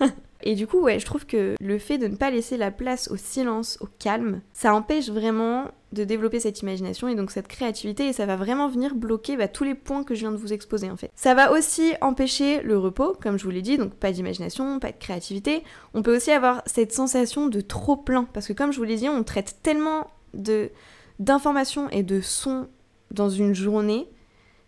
Et 0.42 0.54
du 0.54 0.68
coup, 0.68 0.80
ouais, 0.80 1.00
je 1.00 1.04
trouve 1.04 1.26
que 1.26 1.56
le 1.60 1.78
fait 1.78 1.98
de 1.98 2.06
ne 2.06 2.14
pas 2.14 2.30
laisser 2.30 2.56
la 2.56 2.70
place 2.70 3.10
au 3.10 3.16
silence, 3.16 3.76
au 3.80 3.88
calme, 3.98 4.40
ça 4.52 4.72
empêche 4.72 5.10
vraiment 5.10 5.64
de 5.92 6.04
développer 6.04 6.38
cette 6.38 6.60
imagination 6.60 7.08
et 7.08 7.16
donc 7.16 7.32
cette 7.32 7.48
créativité 7.48 8.06
et 8.06 8.12
ça 8.12 8.24
va 8.24 8.36
vraiment 8.36 8.68
venir 8.68 8.94
bloquer 8.94 9.36
bah, 9.36 9.48
tous 9.48 9.64
les 9.64 9.74
points 9.74 10.04
que 10.04 10.14
je 10.14 10.20
viens 10.20 10.30
de 10.30 10.36
vous 10.36 10.52
exposer 10.52 10.90
en 10.90 10.96
fait. 10.96 11.10
Ça 11.16 11.34
va 11.34 11.50
aussi 11.50 11.94
empêcher 12.00 12.62
le 12.62 12.78
repos, 12.78 13.16
comme 13.20 13.36
je 13.36 13.44
vous 13.44 13.50
l'ai 13.50 13.62
dit, 13.62 13.78
donc 13.78 13.94
pas 13.94 14.12
d'imagination, 14.12 14.78
pas 14.78 14.92
de 14.92 14.98
créativité. 14.98 15.64
On 15.94 16.02
peut 16.02 16.14
aussi 16.14 16.30
avoir 16.30 16.62
cette 16.66 16.92
sensation 16.92 17.48
de 17.48 17.60
trop 17.60 17.96
plein 17.96 18.24
parce 18.24 18.46
que 18.46 18.52
comme 18.52 18.72
je 18.72 18.78
vous 18.78 18.84
l'ai 18.84 18.96
dit, 18.96 19.08
on 19.08 19.24
traite 19.24 19.56
tellement 19.62 20.06
de 20.34 20.70
d'informations 21.18 21.88
et 21.90 22.04
de 22.04 22.20
sons 22.20 22.68
dans 23.10 23.28
une 23.28 23.54
journée, 23.54 24.08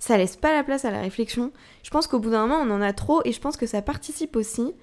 ça 0.00 0.18
laisse 0.18 0.36
pas 0.36 0.52
la 0.52 0.64
place 0.64 0.84
à 0.84 0.90
la 0.90 1.00
réflexion. 1.00 1.52
Je 1.84 1.90
pense 1.90 2.08
qu'au 2.08 2.18
bout 2.18 2.30
d'un 2.30 2.46
moment, 2.46 2.60
on 2.60 2.70
en 2.74 2.82
a 2.82 2.92
trop 2.92 3.20
et 3.24 3.32
je 3.32 3.40
pense 3.40 3.56
que 3.56 3.66
ça 3.66 3.82
participe 3.82 4.34
aussi 4.34 4.74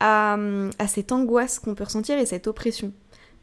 à, 0.00 0.36
à 0.78 0.88
cette 0.88 1.12
angoisse 1.12 1.60
qu'on 1.60 1.76
peut 1.76 1.84
ressentir 1.84 2.18
et 2.18 2.26
cette 2.26 2.48
oppression. 2.48 2.92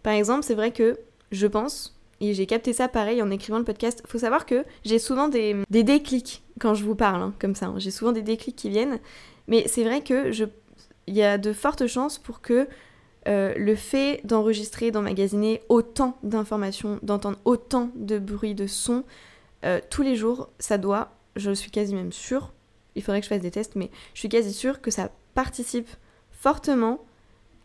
Par 0.03 0.13
exemple, 0.13 0.43
c'est 0.43 0.55
vrai 0.55 0.71
que 0.71 0.99
je 1.31 1.47
pense, 1.47 1.97
et 2.19 2.33
j'ai 2.33 2.47
capté 2.47 2.73
ça 2.73 2.87
pareil 2.87 3.21
en 3.21 3.29
écrivant 3.29 3.59
le 3.59 3.63
podcast, 3.63 4.01
faut 4.07 4.17
savoir 4.17 4.45
que 4.45 4.65
j'ai 4.83 4.99
souvent 4.99 5.27
des, 5.27 5.55
des, 5.69 5.83
déclics 5.83 6.43
quand 6.59 6.73
je 6.73 6.83
vous 6.83 6.95
parle, 6.95 7.21
hein, 7.21 7.33
comme 7.39 7.55
ça. 7.55 7.67
Hein. 7.67 7.75
J'ai 7.77 7.91
souvent 7.91 8.11
des 8.11 8.23
déclics 8.23 8.55
qui 8.55 8.69
viennent, 8.69 8.99
mais 9.47 9.65
c'est 9.67 9.83
vrai 9.83 10.01
que 10.01 10.31
je, 10.31 10.45
il 11.05 11.15
y 11.15 11.23
a 11.23 11.37
de 11.37 11.53
fortes 11.53 11.85
chances 11.85 12.17
pour 12.17 12.41
que 12.41 12.67
euh, 13.27 13.53
le 13.57 13.75
fait 13.75 14.21
d'enregistrer, 14.23 14.89
d'emmagasiner 14.89 15.61
autant 15.69 16.17
d'informations, 16.23 16.99
d'entendre 17.03 17.37
autant 17.45 17.91
de 17.95 18.17
bruit, 18.17 18.55
de 18.55 18.65
sons, 18.65 19.03
euh, 19.65 19.79
tous 19.89 20.03
les 20.03 20.15
jours, 20.15 20.49
ça 20.59 20.77
doit, 20.77 21.11
je 21.35 21.51
suis 21.51 21.71
quasi 21.71 21.95
même 21.95 22.11
sûre, 22.11 22.53
il 22.95 23.03
faudrait 23.03 23.19
que 23.21 23.25
je 23.25 23.29
fasse 23.29 23.41
des 23.41 23.51
tests, 23.51 23.75
mais 23.75 23.91
je 24.13 24.19
suis 24.19 24.29
quasi 24.29 24.53
sûre 24.53 24.81
que 24.81 24.91
ça 24.91 25.11
participe 25.35 25.89
fortement 26.31 26.99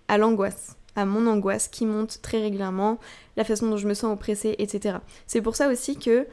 à 0.09 0.19
l'angoisse, 0.19 0.77
à 0.97 1.07
mon 1.07 1.27
angoisse 1.27 1.69
qui 1.69 1.87
monte 1.87 2.21
très 2.23 2.41
régulièrement, 2.41 2.99
la 3.37 3.45
façon 3.45 3.69
dont 3.69 3.77
je 3.77 3.89
me 3.89 3.95
sens 3.95 4.13
oppressée, 4.13 4.57
etc. 4.59 4.99
C'est 5.27 5.41
pour 5.41 5.57
ça 5.57 5.69
aussi 5.69 5.97
que 5.97 6.27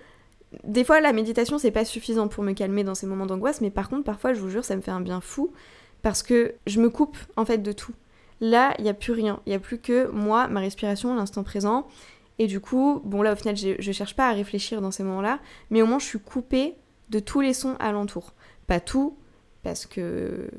des 0.63 0.83
fois 0.83 0.99
la 0.99 1.13
méditation 1.13 1.57
c'est 1.57 1.71
pas 1.71 1.85
suffisant 1.85 2.27
pour 2.27 2.43
me 2.43 2.53
calmer 2.53 2.83
dans 2.83 2.95
ces 2.95 3.05
moments 3.05 3.25
d'angoisse, 3.25 3.61
mais 3.61 3.69
par 3.69 3.89
contre 3.89 4.03
parfois 4.03 4.33
je 4.33 4.41
vous 4.41 4.49
jure 4.49 4.65
ça 4.65 4.75
me 4.75 4.81
fait 4.81 4.91
un 4.91 5.01
bien 5.01 5.21
fou 5.21 5.53
parce 6.01 6.23
que 6.23 6.55
je 6.65 6.81
me 6.81 6.89
coupe 6.89 7.17
en 7.35 7.45
fait 7.45 7.59
de 7.59 7.71
tout. 7.71 7.93
Là 8.41 8.73
il 8.79 8.83
n'y 8.83 8.89
a 8.89 8.93
plus 8.93 9.13
rien, 9.13 9.39
il 9.45 9.49
n'y 9.49 9.55
a 9.55 9.59
plus 9.59 9.79
que 9.79 10.07
moi, 10.07 10.47
ma 10.47 10.59
respiration, 10.59 11.15
l'instant 11.15 11.43
présent. 11.43 11.87
Et 12.39 12.47
du 12.47 12.61
coup, 12.61 13.01
bon 13.03 13.21
là 13.21 13.33
au 13.33 13.35
final 13.35 13.55
je, 13.57 13.91
cherche 13.91 14.15
pas 14.15 14.29
à 14.29 14.33
réfléchir 14.33 14.81
dans 14.81 14.91
ces 14.91 15.03
moments-là, 15.03 15.39
mais 15.69 15.81
au 15.81 15.85
moins 15.85 15.99
je 15.99 16.05
suis 16.05 16.19
coupée 16.19 16.75
de 17.09 17.19
tous 17.19 17.41
les 17.41 17.53
sons 17.53 17.75
alentour. 17.79 18.33
Pas 18.65 18.79
tout, 18.79 19.17
parce 19.61 19.85
que 19.85 20.49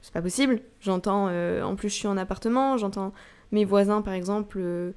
c'est 0.00 0.12
pas 0.12 0.22
possible. 0.22 0.60
J'entends, 0.80 1.26
euh, 1.28 1.62
en 1.62 1.74
plus 1.74 1.88
je 1.88 1.94
suis 1.94 2.06
en 2.06 2.16
appartement, 2.16 2.78
j'entends 2.78 3.12
mes 3.50 3.64
voisins 3.64 4.00
par 4.00 4.14
exemple 4.14 4.58
euh, 4.60 4.92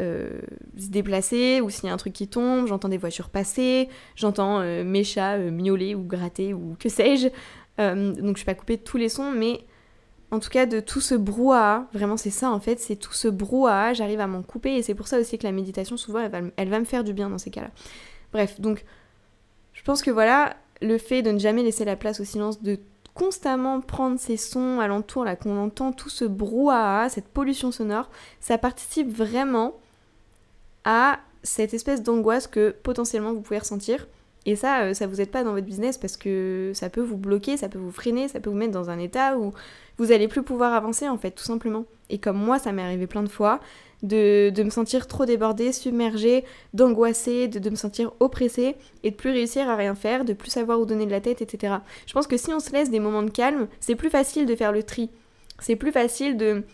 euh, 0.00 0.40
se 0.78 0.88
déplacer 0.88 1.60
ou 1.60 1.68
s'il 1.68 1.84
y 1.84 1.88
a 1.90 1.92
un 1.92 1.98
truc 1.98 2.14
qui 2.14 2.26
tombe, 2.26 2.66
j'entends 2.68 2.88
des 2.88 2.96
voitures 2.96 3.28
passer, 3.28 3.90
j'entends 4.16 4.60
mes 4.84 5.04
chats 5.04 5.36
miauler 5.36 5.94
ou 5.94 6.04
gratter 6.04 6.54
ou 6.54 6.74
que 6.78 6.88
sais-je. 6.88 7.28
donc 7.76 8.36
je 8.36 8.38
suis 8.38 8.46
pas 8.46 8.54
coupée 8.54 8.78
de 8.78 8.82
tous 8.82 8.96
les 8.96 9.10
sons, 9.10 9.30
mais 9.30 9.66
en 10.32 10.40
tout 10.40 10.48
cas 10.48 10.64
de 10.64 10.80
tout 10.80 11.02
ce 11.02 11.14
brouhaha, 11.14 11.86
vraiment 11.92 12.16
c'est 12.16 12.30
ça 12.30 12.50
en 12.50 12.58
fait, 12.58 12.80
c'est 12.80 12.96
tout 12.96 13.12
ce 13.12 13.28
brouhaha, 13.28 13.92
j'arrive 13.92 14.18
à 14.18 14.26
m'en 14.26 14.42
couper 14.42 14.76
et 14.76 14.82
c'est 14.82 14.94
pour 14.94 15.06
ça 15.06 15.20
aussi 15.20 15.36
que 15.36 15.44
la 15.44 15.52
méditation 15.52 15.98
souvent 15.98 16.20
elle 16.56 16.68
va, 16.70 16.80
me 16.80 16.84
faire 16.86 17.04
du 17.04 17.12
bien 17.12 17.28
dans 17.28 17.36
ces 17.36 17.50
cas-là. 17.50 17.70
Bref, 18.32 18.58
donc 18.58 18.84
je 19.74 19.82
pense 19.82 20.00
que 20.02 20.10
voilà, 20.10 20.56
le 20.80 20.96
fait 20.96 21.20
de 21.20 21.30
ne 21.30 21.38
jamais 21.38 21.62
laisser 21.62 21.84
la 21.84 21.96
place 21.96 22.18
au 22.18 22.24
silence, 22.24 22.62
de 22.62 22.80
constamment 23.12 23.82
prendre 23.82 24.18
ces 24.18 24.38
sons 24.38 24.80
alentour, 24.80 25.26
là 25.26 25.36
qu'on 25.36 25.58
entend 25.58 25.92
tout 25.92 26.08
ce 26.08 26.24
brouhaha, 26.24 27.10
cette 27.10 27.28
pollution 27.28 27.70
sonore, 27.70 28.08
ça 28.40 28.56
participe 28.56 29.14
vraiment 29.14 29.74
à 30.84 31.20
cette 31.42 31.74
espèce 31.74 32.02
d'angoisse 32.02 32.46
que 32.46 32.70
potentiellement 32.82 33.34
vous 33.34 33.42
pouvez 33.42 33.58
ressentir. 33.58 34.08
Et 34.44 34.56
ça, 34.56 34.82
euh, 34.82 34.94
ça 34.94 35.06
vous 35.06 35.20
aide 35.20 35.30
pas 35.30 35.44
dans 35.44 35.52
votre 35.52 35.66
business 35.66 35.98
parce 35.98 36.16
que 36.16 36.72
ça 36.74 36.90
peut 36.90 37.00
vous 37.00 37.16
bloquer, 37.16 37.56
ça 37.56 37.68
peut 37.68 37.78
vous 37.78 37.92
freiner, 37.92 38.28
ça 38.28 38.40
peut 38.40 38.50
vous 38.50 38.56
mettre 38.56 38.72
dans 38.72 38.90
un 38.90 38.98
état 38.98 39.38
où 39.38 39.52
vous 39.98 40.12
allez 40.12 40.28
plus 40.28 40.42
pouvoir 40.42 40.72
avancer 40.74 41.08
en 41.08 41.18
fait, 41.18 41.30
tout 41.30 41.44
simplement. 41.44 41.84
Et 42.10 42.18
comme 42.18 42.36
moi, 42.36 42.58
ça 42.58 42.72
m'est 42.72 42.82
arrivé 42.82 43.06
plein 43.06 43.22
de 43.22 43.28
fois, 43.28 43.60
de, 44.02 44.52
me 44.62 44.70
sentir 44.70 45.06
trop 45.06 45.26
débordée, 45.26 45.72
submergée, 45.72 46.44
d'angoisser, 46.74 47.46
de, 47.48 47.70
me 47.70 47.76
sentir 47.76 48.12
oppressée 48.20 48.74
et 49.04 49.10
de 49.12 49.16
plus 49.16 49.30
réussir 49.30 49.68
à 49.68 49.76
rien 49.76 49.94
faire, 49.94 50.24
de 50.24 50.32
plus 50.32 50.50
savoir 50.50 50.80
où 50.80 50.86
donner 50.86 51.06
de 51.06 51.10
la 51.10 51.20
tête, 51.20 51.40
etc. 51.40 51.74
Je 52.06 52.12
pense 52.12 52.26
que 52.26 52.36
si 52.36 52.52
on 52.52 52.60
se 52.60 52.72
laisse 52.72 52.90
des 52.90 53.00
moments 53.00 53.22
de 53.22 53.30
calme, 53.30 53.68
c'est 53.80 53.94
plus 53.94 54.10
facile 54.10 54.46
de 54.46 54.56
faire 54.56 54.72
le 54.72 54.82
tri. 54.82 55.10
C'est 55.60 55.76
plus 55.76 55.92
facile 55.92 56.36
de, 56.36 56.64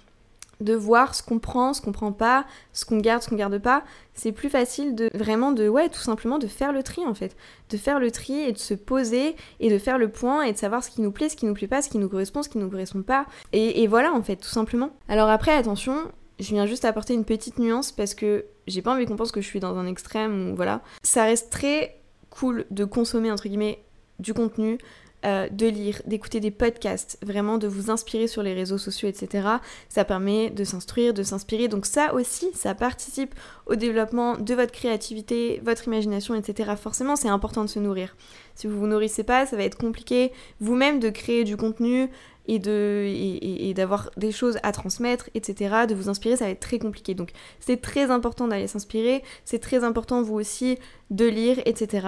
de 0.61 0.75
voir 0.75 1.15
ce 1.15 1.23
qu'on 1.23 1.39
prend, 1.39 1.73
ce 1.73 1.81
qu'on 1.81 1.93
prend 1.93 2.13
pas, 2.13 2.45
ce 2.73 2.85
qu'on 2.85 2.99
garde, 2.99 3.23
ce 3.23 3.29
qu'on 3.29 3.37
garde 3.37 3.59
pas. 3.59 3.85
C'est 4.15 4.33
plus 4.33 4.49
facile 4.49 4.95
de 4.95 5.09
vraiment 5.15 5.53
de, 5.53 5.69
ouais, 5.69 5.89
tout 5.89 6.01
simplement 6.01 6.39
de 6.39 6.47
faire 6.47 6.73
le 6.73 6.83
tri 6.83 7.05
en 7.07 7.15
fait. 7.15 7.37
De 7.71 7.77
faire 7.77 8.01
le 8.01 8.11
tri 8.11 8.41
et 8.41 8.53
de 8.53 8.59
se 8.59 8.75
poser 8.75 9.37
et 9.61 9.71
de 9.71 9.79
faire 9.79 9.99
le 9.99 10.09
point 10.09 10.43
et 10.43 10.53
de 10.53 10.59
savoir 10.59 10.83
ce 10.83 10.91
qui 10.91 11.01
nous 11.01 11.13
plaît, 11.13 11.29
ce 11.29 11.37
qui 11.37 11.47
nous 11.47 11.55
plaît 11.55 11.69
pas, 11.69 11.83
ce 11.83 11.89
qui 11.89 11.99
nous 11.99 12.09
correspond, 12.09 12.43
ce 12.43 12.49
qui 12.49 12.59
nous 12.59 12.71
correspond 12.71 13.03
pas. 13.03 13.27
Et, 13.53 13.83
et 13.83 13.87
voilà 13.87 14.13
en 14.13 14.23
fait, 14.23 14.37
tout 14.37 14.49
simplement. 14.49 14.91
Alors 15.09 15.29
après, 15.29 15.53
attention, 15.53 15.95
je 16.39 16.55
viens 16.55 16.67
juste 16.67 16.85
apporter 16.85 17.15
une 17.15 17.25
petite 17.25 17.59
nuance 17.59 17.93
parce 17.93 18.15
que 18.15 18.45
j'ai 18.67 18.83
pas 18.83 18.93
envie 18.93 19.07
qu'on 19.07 19.17
pense 19.17 19.33
que 19.33 19.41
je 19.41 19.47
suis 19.47 19.61
dans 19.61 19.77
un 19.77 19.87
extrême 19.87 20.51
ou 20.51 20.57
voilà. 20.57 20.83
Ça 21.03 21.25
reste 21.25 21.51
très 21.51 22.01
cool 22.31 22.67
de 22.71 22.85
consommer 22.85 23.31
entre 23.31 23.49
guillemets 23.49 23.83
du 24.19 24.35
contenu, 24.35 24.79
euh, 25.25 25.49
de 25.49 25.67
lire, 25.67 26.01
d'écouter 26.07 26.39
des 26.39 26.53
podcasts, 26.53 27.19
vraiment 27.23 27.59
de 27.59 27.67
vous 27.67 27.91
inspirer 27.91 28.29
sur 28.29 28.43
les 28.43 28.55
réseaux 28.55 28.79
sociaux, 28.79 29.09
etc. 29.09 29.49
Ça 29.89 30.05
permet 30.05 30.51
de 30.51 30.63
s'instruire, 30.63 31.13
de 31.13 31.23
s'inspirer. 31.25 31.67
Donc 31.67 31.87
ça 31.87 32.15
aussi, 32.15 32.51
ça 32.55 32.75
participe 32.75 33.35
au 33.67 33.75
développement 33.75 34.37
de 34.37 34.55
votre 34.55 34.71
créativité, 34.71 35.61
votre 35.65 35.89
imagination, 35.89 36.35
etc. 36.37 36.73
Forcément, 36.81 37.17
c'est 37.17 37.29
important 37.29 37.65
de 37.65 37.69
se 37.69 37.81
nourrir. 37.81 38.15
Si 38.55 38.67
vous 38.67 38.79
vous 38.79 38.87
nourrissez 38.87 39.25
pas, 39.25 39.45
ça 39.47 39.57
va 39.57 39.65
être 39.65 39.77
compliqué 39.77 40.33
vous-même 40.61 41.01
de 41.01 41.11
créer 41.11 41.45
du 41.45 41.57
contenu, 41.57 42.09
et 42.49 42.59
de 42.59 43.05
et, 43.07 43.73
d'avoir 43.75 44.11
des 44.17 44.33
choses 44.33 44.59
à 44.63 44.73
transmettre, 44.73 45.31
etc., 45.35 45.87
de 45.89 45.95
vous 45.95 46.09
inspirer, 46.09 46.37
ça 46.37 46.47
va 46.47 46.51
être 46.51 46.61
très 46.61 46.79
compliqué. 46.79 47.15
Donc 47.15 47.31
c'est 47.61 47.81
très 47.81 48.11
important 48.11 48.49
d'aller 48.49 48.67
s'inspirer, 48.67 49.23
c'est 49.45 49.61
très 49.61 49.85
important 49.85 50.23
vous 50.23 50.35
aussi 50.35 50.79
de 51.11 51.27
lire, 51.27 51.59
etc. 51.67 52.07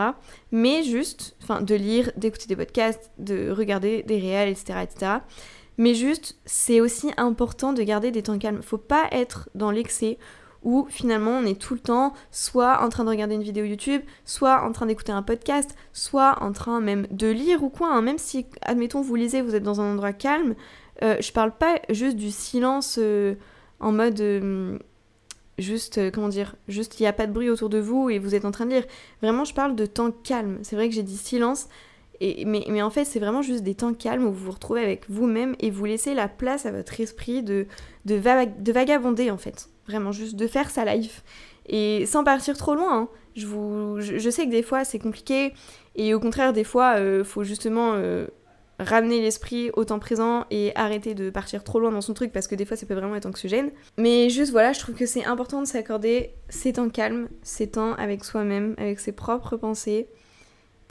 Mais 0.51 0.83
juste, 0.83 1.37
enfin 1.43 1.61
de 1.61 1.75
lire, 1.75 2.11
d'écouter 2.17 2.47
des 2.47 2.57
podcasts, 2.57 3.11
de 3.19 3.51
regarder 3.51 4.03
des 4.03 4.19
réels, 4.19 4.49
etc., 4.49 4.81
etc. 4.83 5.13
Mais 5.77 5.95
juste, 5.95 6.37
c'est 6.45 6.81
aussi 6.81 7.11
important 7.17 7.73
de 7.73 7.83
garder 7.83 8.11
des 8.11 8.23
temps 8.23 8.39
calmes. 8.39 8.63
Faut 8.63 8.79
pas 8.79 9.07
être 9.13 9.49
dans 9.55 9.71
l'excès 9.71 10.19
où 10.63 10.87
finalement 10.91 11.33
on 11.33 11.45
est 11.45 11.61
tout 11.61 11.75
le 11.75 11.81
temps 11.81 12.13
soit 12.31 12.83
en 12.83 12.89
train 12.89 13.05
de 13.05 13.09
regarder 13.09 13.35
une 13.35 13.43
vidéo 13.43 13.65
YouTube, 13.65 14.03
soit 14.25 14.63
en 14.63 14.73
train 14.73 14.87
d'écouter 14.87 15.13
un 15.13 15.23
podcast, 15.23 15.77
soit 15.93 16.43
en 16.43 16.53
train 16.53 16.81
même 16.81 17.07
de 17.11 17.29
lire 17.29 17.63
ou 17.63 17.69
quoi, 17.69 17.93
hein. 17.93 18.03
même 18.03 18.19
si, 18.19 18.47
admettons, 18.63 19.01
vous 19.01 19.15
lisez, 19.15 19.43
vous 19.43 19.55
êtes 19.55 19.63
dans 19.63 19.81
un 19.81 19.93
endroit 19.93 20.13
calme, 20.13 20.55
euh, 21.03 21.17
je 21.21 21.33
parle 21.33 21.53
pas 21.53 21.81
juste 21.89 22.17
du 22.17 22.31
silence 22.31 22.99
euh, 23.01 23.35
en 23.81 23.93
mode... 23.93 24.21
Euh, 24.21 24.79
juste, 25.59 26.11
comment 26.13 26.29
dire, 26.29 26.57
juste 26.69 26.99
il 26.99 27.03
n'y 27.03 27.07
a 27.07 27.13
pas 27.13 27.27
de 27.27 27.33
bruit 27.33 27.51
autour 27.51 27.69
de 27.69 27.79
vous 27.79 28.09
et 28.09 28.19
vous 28.19 28.35
êtes 28.35 28.47
en 28.47 28.51
train 28.51 28.65
de 28.65 28.71
lire. 28.71 28.85
Vraiment, 29.21 29.45
je 29.45 29.53
parle 29.53 29.77
de 29.77 29.85
temps 29.85 30.11
calme. 30.11 30.59
C'est 30.63 30.75
vrai 30.75 30.89
que 30.89 30.95
j'ai 30.95 31.03
dit 31.03 31.19
silence, 31.19 31.69
mais, 32.21 32.83
en 32.83 32.91
fait, 32.91 33.05
c'est 33.05 33.19
vraiment 33.19 33.43
juste 33.43 33.63
des 33.63 33.75
temps 33.75 33.95
calmes 33.95 34.27
où 34.27 34.33
vous 34.33 34.47
vous 34.47 34.51
retrouvez 34.53 34.83
avec 34.83 35.09
vous-même 35.09 35.57
et 35.59 35.71
vous 35.71 35.85
laissez 35.85 36.15
la 36.15 36.29
place 36.29 36.67
à 36.67 36.73
votre 36.73 37.01
esprit 37.01 37.43
de, 37.43 37.67
de, 38.05 38.21
de 38.61 38.73
vagabonder, 38.73 39.31
en 39.31 39.39
fait. 39.39 39.69
Vraiment, 39.87 40.13
juste 40.13 40.37
de 40.37 40.47
faire 40.47 40.71
sa 40.71 40.85
life. 40.85 41.23
Et 41.67 42.05
sans 42.07 42.25
partir 42.25 42.57
trop 42.57 42.75
loin. 42.75 43.03
Hein. 43.03 43.09
Je, 43.37 44.31
sais 44.31 44.45
que 44.45 44.51
des 44.51 44.63
fois, 44.63 44.85
c'est 44.85 44.99
compliqué. 44.99 45.55
Et 45.97 46.15
au 46.15 46.21
contraire, 46.21 46.53
des 46.53 46.65
fois, 46.65 46.97
il 46.99 47.25
faut 47.25 47.45
justement 47.45 47.95
ramener 48.81 49.21
l'esprit 49.21 49.71
au 49.75 49.85
temps 49.85 49.99
présent 49.99 50.47
et 50.51 50.73
arrêter 50.75 51.15
de 51.15 51.31
partir 51.31 51.63
trop 51.65 51.79
loin 51.79 51.93
dans 51.93 52.01
son 52.01 52.15
truc 52.15 52.33
parce 52.33 52.49
que 52.49 52.55
des 52.55 52.65
fois 52.65 52.77
ça 52.77 52.87
peut 52.87 52.95
vraiment 52.95 53.15
être 53.15 53.27
anxiogène. 53.27 53.71
Mais 53.99 54.31
juste 54.31 54.53
voilà, 54.53 54.73
je 54.73 54.81
trouve 54.81 54.95
que 54.95 55.07
c'est 55.07 55.25
important 55.25 55.61
de 55.61 55.67
s'accorder 55.67 56.31
ces 56.49 56.73
temps 56.73 56.89
calmes, 56.89 57.29
ces 57.43 57.71
temps 57.71 57.95
avec 57.95 58.25
soi-même, 58.25 58.75
avec 58.79 58.99
ses 58.99 59.13
propres 59.13 59.57
pensées 59.57 60.09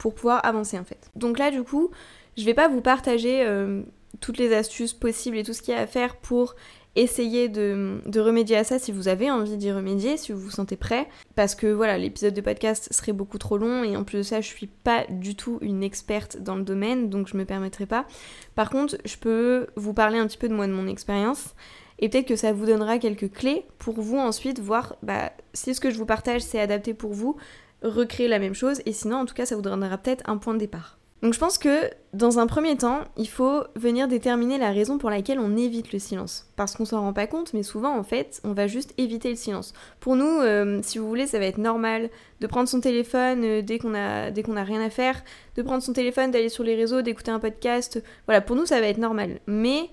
pour 0.00 0.14
pouvoir 0.14 0.44
avancer 0.44 0.78
en 0.78 0.84
fait. 0.84 1.10
Donc 1.14 1.38
là 1.38 1.50
du 1.50 1.62
coup, 1.62 1.90
je 2.36 2.44
vais 2.44 2.54
pas 2.54 2.68
vous 2.68 2.80
partager 2.80 3.44
euh, 3.46 3.82
toutes 4.20 4.38
les 4.38 4.52
astuces 4.54 4.94
possibles 4.94 5.36
et 5.36 5.44
tout 5.44 5.52
ce 5.52 5.62
qu'il 5.62 5.74
y 5.74 5.76
a 5.76 5.80
à 5.80 5.86
faire 5.86 6.16
pour 6.16 6.56
essayez 6.96 7.48
de, 7.48 8.00
remédier 8.18 8.56
à 8.56 8.64
ça 8.64 8.78
si 8.78 8.92
vous 8.92 9.08
avez 9.08 9.30
envie 9.30 9.56
d'y 9.56 9.70
remédier, 9.70 10.16
si 10.16 10.32
vous 10.32 10.40
vous 10.40 10.50
sentez 10.50 10.76
prêt. 10.76 11.06
Parce 11.36 11.54
que 11.54 11.66
voilà, 11.66 11.98
l'épisode 11.98 12.34
de 12.34 12.40
podcast 12.40 12.88
serait 12.92 13.12
beaucoup 13.12 13.38
trop 13.38 13.58
long 13.58 13.84
et 13.84 13.96
en 13.96 14.02
plus 14.02 14.18
de 14.18 14.22
ça, 14.22 14.40
je 14.40 14.48
suis 14.48 14.66
pas 14.66 15.04
du 15.08 15.36
tout 15.36 15.58
une 15.60 15.82
experte 15.82 16.38
dans 16.38 16.56
le 16.56 16.62
domaine, 16.62 17.10
donc 17.10 17.28
je 17.28 17.36
me 17.36 17.44
permettrai 17.44 17.86
pas. 17.86 18.06
Par 18.54 18.70
contre, 18.70 18.96
je 19.04 19.16
peux 19.16 19.66
vous 19.76 19.92
parler 19.92 20.18
un 20.18 20.26
petit 20.26 20.38
peu 20.38 20.48
de 20.48 20.54
moi, 20.54 20.66
de 20.66 20.72
mon 20.72 20.88
expérience. 20.88 21.54
Et 22.00 22.08
peut-être 22.08 22.26
que 22.26 22.36
ça 22.36 22.52
vous 22.52 22.64
donnera 22.64 22.98
quelques 22.98 23.30
clés 23.30 23.66
pour 23.78 24.00
vous 24.00 24.16
ensuite 24.16 24.58
voir 24.58 24.96
bah, 25.02 25.32
si 25.52 25.74
ce 25.74 25.80
que 25.80 25.90
je 25.90 25.98
vous 25.98 26.06
partage 26.06 26.40
c'est 26.40 26.58
adapté 26.58 26.94
pour 26.94 27.12
vous, 27.12 27.36
recréer 27.82 28.28
la 28.28 28.38
même 28.38 28.54
chose. 28.54 28.80
Et 28.86 28.92
sinon, 28.92 29.16
en 29.16 29.26
tout 29.26 29.34
cas, 29.34 29.46
ça 29.46 29.56
vous 29.56 29.62
donnera 29.62 29.98
peut-être 29.98 30.28
un 30.28 30.36
point 30.36 30.54
de 30.54 30.58
départ. 30.58 31.00
Donc 31.22 31.34
je 31.34 31.38
pense 31.38 31.58
que 31.58 31.90
dans 32.14 32.38
un 32.38 32.46
premier 32.46 32.76
temps, 32.76 33.00
il 33.18 33.28
faut 33.28 33.64
venir 33.76 34.08
déterminer 34.08 34.56
la 34.56 34.70
raison 34.70 34.96
pour 34.96 35.10
laquelle 35.10 35.38
on 35.38 35.54
évite 35.56 35.92
le 35.92 35.98
silence. 35.98 36.50
Parce 36.56 36.74
qu'on 36.74 36.86
s'en 36.86 37.02
rend 37.02 37.12
pas 37.12 37.26
compte, 37.26 37.52
mais 37.52 37.62
souvent 37.62 37.94
en 37.94 38.02
fait, 38.02 38.40
on 38.42 38.54
va 38.54 38.66
juste 38.66 38.94
éviter 38.96 39.28
le 39.28 39.36
silence. 39.36 39.74
Pour 40.00 40.16
nous, 40.16 40.24
euh, 40.24 40.80
si 40.82 40.98
vous 40.98 41.06
voulez, 41.06 41.26
ça 41.26 41.38
va 41.38 41.44
être 41.44 41.58
normal 41.58 42.08
de 42.40 42.46
prendre 42.46 42.68
son 42.68 42.80
téléphone 42.80 43.44
euh, 43.44 43.62
dès 43.62 43.78
qu'on 43.78 43.94
a, 43.94 44.30
dès 44.30 44.42
qu'on 44.42 44.56
a 44.56 44.64
rien 44.64 44.80
à 44.80 44.88
faire, 44.88 45.22
de 45.56 45.62
prendre 45.62 45.82
son 45.82 45.92
téléphone, 45.92 46.30
d'aller 46.30 46.48
sur 46.48 46.64
les 46.64 46.74
réseaux, 46.74 47.02
d'écouter 47.02 47.30
un 47.30 47.38
podcast. 47.38 48.02
Voilà, 48.26 48.40
pour 48.40 48.56
nous, 48.56 48.64
ça 48.64 48.80
va 48.80 48.86
être 48.86 48.98
normal. 48.98 49.40
Mais 49.46 49.90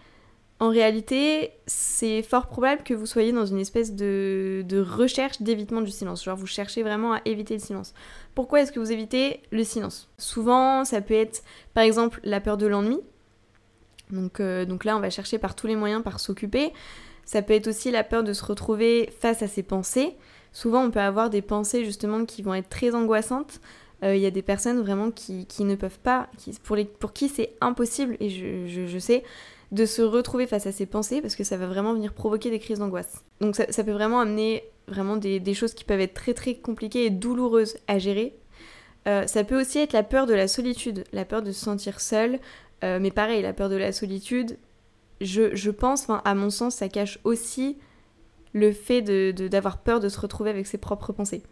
en 0.60 0.70
réalité, 0.70 1.52
c'est 1.67 2.24
fort 2.24 2.48
probable 2.48 2.82
que 2.82 2.96
vous 2.96 3.06
soyez 3.06 3.32
dans 3.32 3.46
une 3.46 3.60
espèce 3.60 3.93
de, 3.93 4.65
recherche 4.89 5.41
d'évitement 5.41 5.82
du 5.82 5.91
silence. 5.91 6.24
Genre, 6.24 6.36
vous 6.36 6.48
cherchez 6.48 6.82
vraiment 6.82 7.13
à 7.13 7.22
éviter 7.26 7.54
le 7.54 7.60
silence. 7.60 7.93
Pourquoi 8.34 8.62
est-ce 8.62 8.72
que 8.72 8.80
vous 8.80 8.91
évitez 8.91 9.41
le 9.52 9.63
silence? 9.63 10.10
Souvent, 10.17 10.84
ça 10.84 11.02
peut 11.02 11.13
être, 11.13 11.43
par 11.76 11.84
exemple, 11.84 12.20
la 12.24 12.41
peur 12.41 12.58
de 12.58 12.65
l'ennui. 12.65 13.00
Donc, 14.10 14.39
euh, 14.39 14.65
donc 14.65 14.84
là, 14.84 14.98
on 14.98 15.00
va 15.00 15.12
chercher 15.12 15.38
par 15.38 15.54
tous 15.54 15.67
les 15.67 15.76
moyens 15.76 16.02
par 16.02 16.20
s'occuper. 16.20 16.74
Ça 17.24 17.43
peut 17.43 17.54
être 17.54 17.67
aussi 17.67 17.91
la 17.91 18.04
peur 18.04 18.24
de 18.24 18.34
se 18.34 18.43
retrouver 18.43 19.13
face 19.20 19.43
à 19.43 19.48
ses 19.48 19.63
pensées. 19.63 20.15
Souvent, 20.54 20.84
on 20.86 20.89
peut 20.89 21.02
avoir 21.02 21.30
des 21.30 21.43
pensées 21.43 21.86
justement 21.86 22.26
qui 22.26 22.41
vont 22.41 22.56
être 22.56 22.70
très 22.70 22.96
angoissantes. 22.96 23.60
Euh, 24.04 24.15
il 24.15 24.22
y 24.22 24.26
a 24.26 24.32
des 24.32 24.41
personnes 24.41 24.80
vraiment 24.80 25.12
qui, 25.12 25.46
ne 25.60 25.76
peuvent 25.76 26.00
pas, 26.00 26.30
pour 27.00 27.13
qui 27.13 27.30
c'est 27.30 27.54
impossible, 27.62 28.15
et 28.20 28.30
je 28.30 29.00
sais, 29.00 29.24
de 29.72 29.86
se 29.86 30.02
retrouver 30.02 30.48
face 30.48 30.66
à 30.66 30.72
ses 30.72 30.86
pensées 30.86 31.22
parce 31.22 31.36
que 31.36 31.44
ça 31.44 31.58
va 31.58 31.68
vraiment 31.68 31.94
venir 31.94 32.14
provoquer 32.14 32.50
des 32.50 32.60
crises 32.60 32.80
d'angoisse. 32.80 33.26
Donc 33.42 33.56
ça, 33.56 33.84
peut 33.84 33.92
vraiment 33.92 34.20
amener 34.20 34.64
vraiment 34.88 35.18
des, 35.18 35.54
choses 35.54 35.74
qui 35.74 35.84
peuvent 35.84 36.00
être 36.00 36.14
très 36.14 36.34
très 36.34 36.56
compliquées 36.56 37.06
et 37.06 37.10
douloureuses 37.10 37.78
à 37.88 38.00
gérer. 38.00 38.38
Euh, 39.08 39.28
ça 39.28 39.44
peut 39.44 39.60
aussi 39.60 39.80
être 39.80 39.94
la 39.94 40.04
peur 40.04 40.26
de 40.26 40.34
la 40.34 40.48
solitude, 40.48 41.04
la 41.14 41.26
peur 41.26 41.42
de 41.42 41.52
se 41.52 41.64
sentir 41.64 42.00
seul, 42.00 42.40
euh, 42.84 43.00
mais 43.02 43.12
pareil, 43.12 43.42
la 43.42 43.54
peur 43.54 43.70
de 43.70 43.76
la 43.76 43.92
solitude, 43.92 44.58
je, 45.22 45.56
je 45.56 45.72
pense, 45.72 46.08
à 46.10 46.36
mon 46.36 46.50
sens, 46.50 46.76
ça 46.76 46.90
cache 46.90 47.20
aussi 47.24 47.78
le 48.54 48.72
fait 48.72 49.02
d'avoir 49.02 49.76
de, 49.78 49.82
peur 49.82 50.00
de 50.00 50.10
se 50.10 50.20
retrouver 50.20 50.50
avec 50.50 50.68
ses 50.68 50.78
propres 50.78 51.14
pensées. 51.14 51.44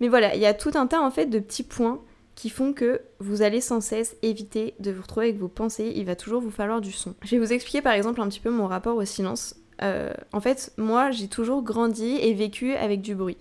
Mais 0.00 0.08
voilà, 0.08 0.34
il 0.34 0.40
y 0.40 0.46
a 0.46 0.54
tout 0.54 0.70
un 0.74 0.86
tas 0.86 1.00
en 1.00 1.10
fait 1.10 1.26
de 1.26 1.38
petits 1.38 1.62
points 1.62 2.00
qui 2.38 2.50
font 2.50 2.72
que 2.72 3.00
vous 3.18 3.42
allez 3.42 3.60
sans 3.60 3.80
cesse 3.80 4.16
éviter 4.22 4.74
de 4.78 4.92
vous 4.92 5.02
retrouver 5.02 5.26
avec 5.26 5.40
vos 5.40 5.48
pensées, 5.48 5.92
il 5.96 6.04
va 6.04 6.14
toujours 6.14 6.40
vous 6.40 6.52
falloir 6.52 6.80
du 6.80 6.92
son. 6.92 7.16
Je 7.24 7.32
vais 7.32 7.44
vous 7.44 7.52
expliquer 7.52 7.82
par 7.82 7.94
exemple 7.94 8.20
un 8.20 8.28
petit 8.28 8.38
peu 8.38 8.50
mon 8.50 8.68
rapport 8.68 8.96
au 8.96 9.04
silence. 9.04 9.56
Euh, 9.82 10.12
en 10.32 10.40
fait, 10.40 10.72
moi 10.76 11.10
j'ai 11.10 11.26
toujours 11.26 11.64
grandi 11.64 12.16
et 12.20 12.34
vécu 12.34 12.74
avec 12.74 13.00
du 13.00 13.16
bruit. 13.16 13.38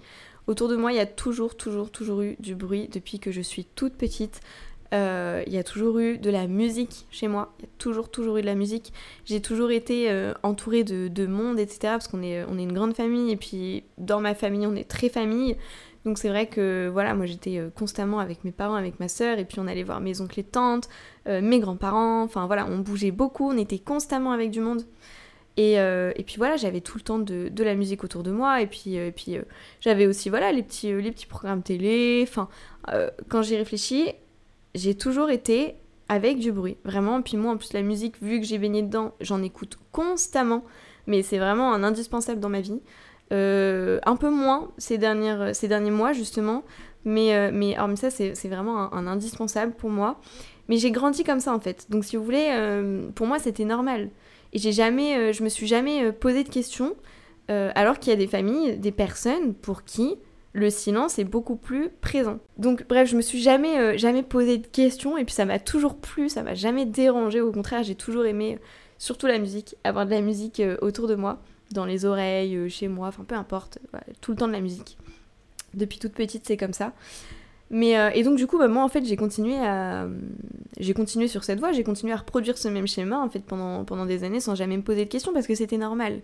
Autour 0.47 0.67
de 0.67 0.75
moi, 0.75 0.93
il 0.93 0.95
y 0.95 0.99
a 0.99 1.05
toujours, 1.05 1.55
toujours, 1.55 1.91
toujours 1.91 2.23
eu 2.23 2.37
du 2.39 2.55
bruit 2.55 2.89
depuis 2.91 3.19
que 3.19 3.31
je 3.31 3.41
suis 3.41 3.65
toute 3.65 3.93
petite. 3.93 4.41
Euh, 4.95 5.43
il 5.45 5.53
y 5.53 5.59
a 5.59 5.63
toujours 5.63 5.99
eu 5.99 6.17
de 6.17 6.31
la 6.31 6.47
musique 6.47 7.05
chez 7.11 7.27
moi, 7.27 7.53
il 7.59 7.65
y 7.65 7.67
a 7.67 7.71
toujours, 7.77 8.09
toujours 8.09 8.37
eu 8.37 8.41
de 8.41 8.47
la 8.47 8.55
musique. 8.55 8.93
J'ai 9.25 9.41
toujours 9.43 9.69
été 9.69 10.09
euh, 10.09 10.33
entourée 10.41 10.83
de, 10.83 11.27
monde, 11.27 11.59
etc. 11.59 11.79
Parce 11.83 12.07
qu'on 12.07 12.23
est, 12.23 12.37
est 12.39 12.47
une 12.47 12.73
grande 12.73 12.95
famille 12.95 13.31
et 13.31 13.37
puis 13.37 13.83
dans 13.99 14.21
ma 14.21 14.33
famille, 14.33 14.65
on 14.65 14.75
est 14.75 14.89
très 14.89 15.09
famille. 15.09 15.55
Donc 16.07 16.19
c'est 16.19 16.29
vrai 16.29 16.47
que 16.47 16.89
voilà, 16.89 17.13
moi 17.15 17.25
j'étais 17.25 17.57
euh, 17.57 17.69
constamment 17.69 18.19
avec 18.19 18.45
mes 18.45 18.53
parents, 18.53 18.75
avec 18.75 18.97
ma 19.01 19.09
soeur, 19.09 19.39
et 19.39 19.43
puis 19.43 19.59
on 19.59 19.67
allait 19.67 19.83
voir 19.83 19.99
mes 19.99 20.21
oncles 20.21 20.39
et 20.39 20.43
tantes, 20.45 20.87
euh, 21.27 21.41
mes 21.41 21.59
grands-parents, 21.59 22.23
enfin 22.23 22.47
voilà, 22.47 22.65
on 22.65 22.77
bougeait 22.77 23.11
beaucoup, 23.11 23.49
on 23.51 23.57
était 23.57 23.77
constamment 23.77 24.31
avec 24.31 24.49
du 24.49 24.61
monde. 24.61 24.83
Et, 25.57 25.81
euh, 25.81 26.13
et 26.15 26.23
puis 26.23 26.37
voilà, 26.37 26.55
j'avais 26.55 26.79
tout 26.79 26.97
le 26.97 27.03
temps 27.03 27.19
de, 27.19 27.49
de, 27.49 27.63
la 27.65 27.75
musique 27.75 28.05
autour 28.05 28.23
de 28.23 28.31
moi, 28.31 28.61
et 28.61 28.67
puis, 28.67 28.95
et 28.95 29.11
puis 29.11 29.35
j'avais 29.81 30.07
aussi 30.07 30.29
voilà, 30.29 30.53
les, 30.53 30.63
petits, 30.63 30.93
les 30.93 31.11
petits 31.11 31.25
programmes 31.25 31.61
télé, 31.61 32.23
enfin, 32.25 32.47
quand 33.27 33.41
j'y 33.41 33.57
réfléchis, 33.57 34.13
j'ai 34.75 34.95
toujours 34.95 35.29
été 35.29 35.75
avec 36.07 36.39
du 36.39 36.53
bruit, 36.53 36.77
vraiment. 36.85 37.21
Puis 37.21 37.35
moi, 37.35 37.51
en 37.51 37.57
plus, 37.57 37.73
la 37.73 37.81
musique, 37.81 38.15
vu 38.21 38.39
que 38.39 38.45
j'ai 38.45 38.59
baigné 38.59 38.81
dedans, 38.81 39.13
j'en 39.19 39.43
écoute 39.43 39.77
constamment, 39.91 40.63
mais 41.05 41.21
c'est 41.21 41.37
vraiment 41.37 41.73
un 41.73 41.83
indispensable 41.83 42.39
dans 42.39 42.47
ma 42.47 42.61
vie. 42.61 42.79
Euh, 43.33 43.99
un 44.05 44.15
peu 44.15 44.29
moins 44.29 44.69
ces, 44.77 44.97
ces 45.53 45.67
derniers 45.67 45.91
mois 45.91 46.13
justement, 46.13 46.63
mais, 47.03 47.35
euh, 47.35 47.51
mais, 47.53 47.75
alors, 47.75 47.97
ça 47.97 48.09
c'est 48.09 48.47
vraiment 48.47 48.93
un, 48.93 49.05
indispensable 49.05 49.73
pour 49.73 49.89
moi. 49.89 50.21
Mais 50.69 50.77
j'ai 50.77 50.91
grandi 50.91 51.23
comme 51.23 51.39
ça 51.39 51.53
en 51.53 51.59
fait, 51.59 51.87
donc 51.89 52.05
si 52.05 52.17
vous 52.17 52.23
voulez, 52.23 52.49
euh, 52.51 53.09
pour 53.15 53.27
moi 53.27 53.39
c'était 53.39 53.65
normal. 53.65 54.09
Et 54.53 54.59
j'ai 54.59 54.71
jamais, 54.71 55.33
je 55.33 55.43
me 55.43 55.49
suis 55.49 55.67
jamais 55.67 56.11
posé 56.13 56.43
de 56.43 56.49
questions, 56.49 56.95
alors 57.49 57.99
qu'il 57.99 58.11
y 58.11 58.13
a 58.13 58.17
des 58.17 58.27
familles, 58.27 58.77
des 58.77 58.91
personnes 58.91 59.53
pour 59.53 59.83
qui 59.83 60.15
le 60.53 60.69
silence 60.69 61.19
est 61.19 61.25
beaucoup 61.25 61.57
plus 61.57 61.89
présent. 61.89 62.39
Donc 62.57 62.85
bref, 62.87 63.09
je 63.09 63.17
me 63.17 63.21
suis 63.21 63.41
jamais, 63.41 63.97
jamais 63.97 64.23
posé 64.23 64.57
de 64.57 64.67
questions 64.67 65.17
et 65.17 65.25
puis 65.25 65.33
ça 65.33 65.45
m'a 65.45 65.59
toujours 65.59 65.97
plu, 65.97 66.29
ça 66.29 66.43
m'a 66.43 66.55
jamais 66.55 66.85
dérangé. 66.85 67.41
Au 67.41 67.51
contraire, 67.51 67.83
j'ai 67.83 67.95
toujours 67.95 68.25
aimé, 68.25 68.57
surtout 68.97 69.27
la 69.27 69.37
musique, 69.37 69.75
avoir 69.83 70.05
de 70.05 70.11
la 70.11 70.21
musique 70.21 70.61
autour 70.81 71.07
de 71.07 71.15
moi 71.15 71.39
dans 71.71 71.85
les 71.85 72.05
oreilles, 72.05 72.55
euh, 72.55 72.69
chez 72.69 72.87
moi, 72.87 73.07
enfin 73.07 73.23
peu 73.23 73.35
importe, 73.35 73.79
tout 74.21 74.31
le 74.31 74.37
temps 74.37 74.47
de 74.47 74.53
la 74.53 74.61
musique. 74.61 74.97
Depuis 75.73 75.99
toute 75.99 76.13
petite, 76.13 76.45
c'est 76.45 76.57
comme 76.57 76.73
ça. 76.73 76.93
Mais 77.69 77.97
euh, 77.97 78.09
et 78.13 78.23
donc 78.23 78.37
du 78.37 78.47
coup, 78.47 78.57
bah, 78.57 78.67
moi 78.67 78.83
en 78.83 78.87
fait, 78.87 79.05
j'ai 79.05 79.17
continué 79.17 79.55
continué 80.95 81.27
sur 81.27 81.43
cette 81.43 81.59
voie, 81.59 81.71
j'ai 81.71 81.83
continué 81.83 82.13
à 82.13 82.17
reproduire 82.17 82.57
ce 82.57 82.67
même 82.67 82.87
schéma 82.87 83.19
en 83.19 83.29
fait 83.29 83.41
pendant 83.41 83.83
pendant 83.83 84.05
des 84.05 84.23
années 84.23 84.39
sans 84.39 84.55
jamais 84.55 84.77
me 84.77 84.83
poser 84.83 85.05
de 85.05 85.09
questions 85.09 85.33
parce 85.33 85.47
que 85.47 85.55
c'était 85.55 85.77
normal. 85.77 86.21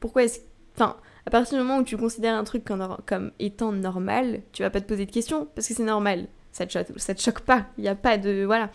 Pourquoi 0.00 0.24
est-ce, 0.24 0.40
enfin, 0.74 0.96
à 1.26 1.30
partir 1.30 1.56
du 1.56 1.64
moment 1.64 1.78
où 1.78 1.84
tu 1.84 1.96
considères 1.96 2.34
un 2.34 2.44
truc 2.44 2.64
comme, 2.64 3.30
étant 3.38 3.72
normal, 3.72 4.40
tu 4.52 4.62
vas 4.62 4.70
pas 4.70 4.80
te 4.80 4.86
poser 4.86 5.06
de 5.06 5.10
questions 5.10 5.48
parce 5.54 5.68
que 5.68 5.74
c'est 5.74 5.84
normal. 5.84 6.26
Ça 6.50 6.66
te 6.66 6.72
te 7.14 7.20
choque 7.20 7.40
pas. 7.40 7.66
Il 7.78 7.82
n'y 7.82 7.88
a 7.88 7.94
pas 7.94 8.18
de 8.18 8.44
voilà. 8.44 8.70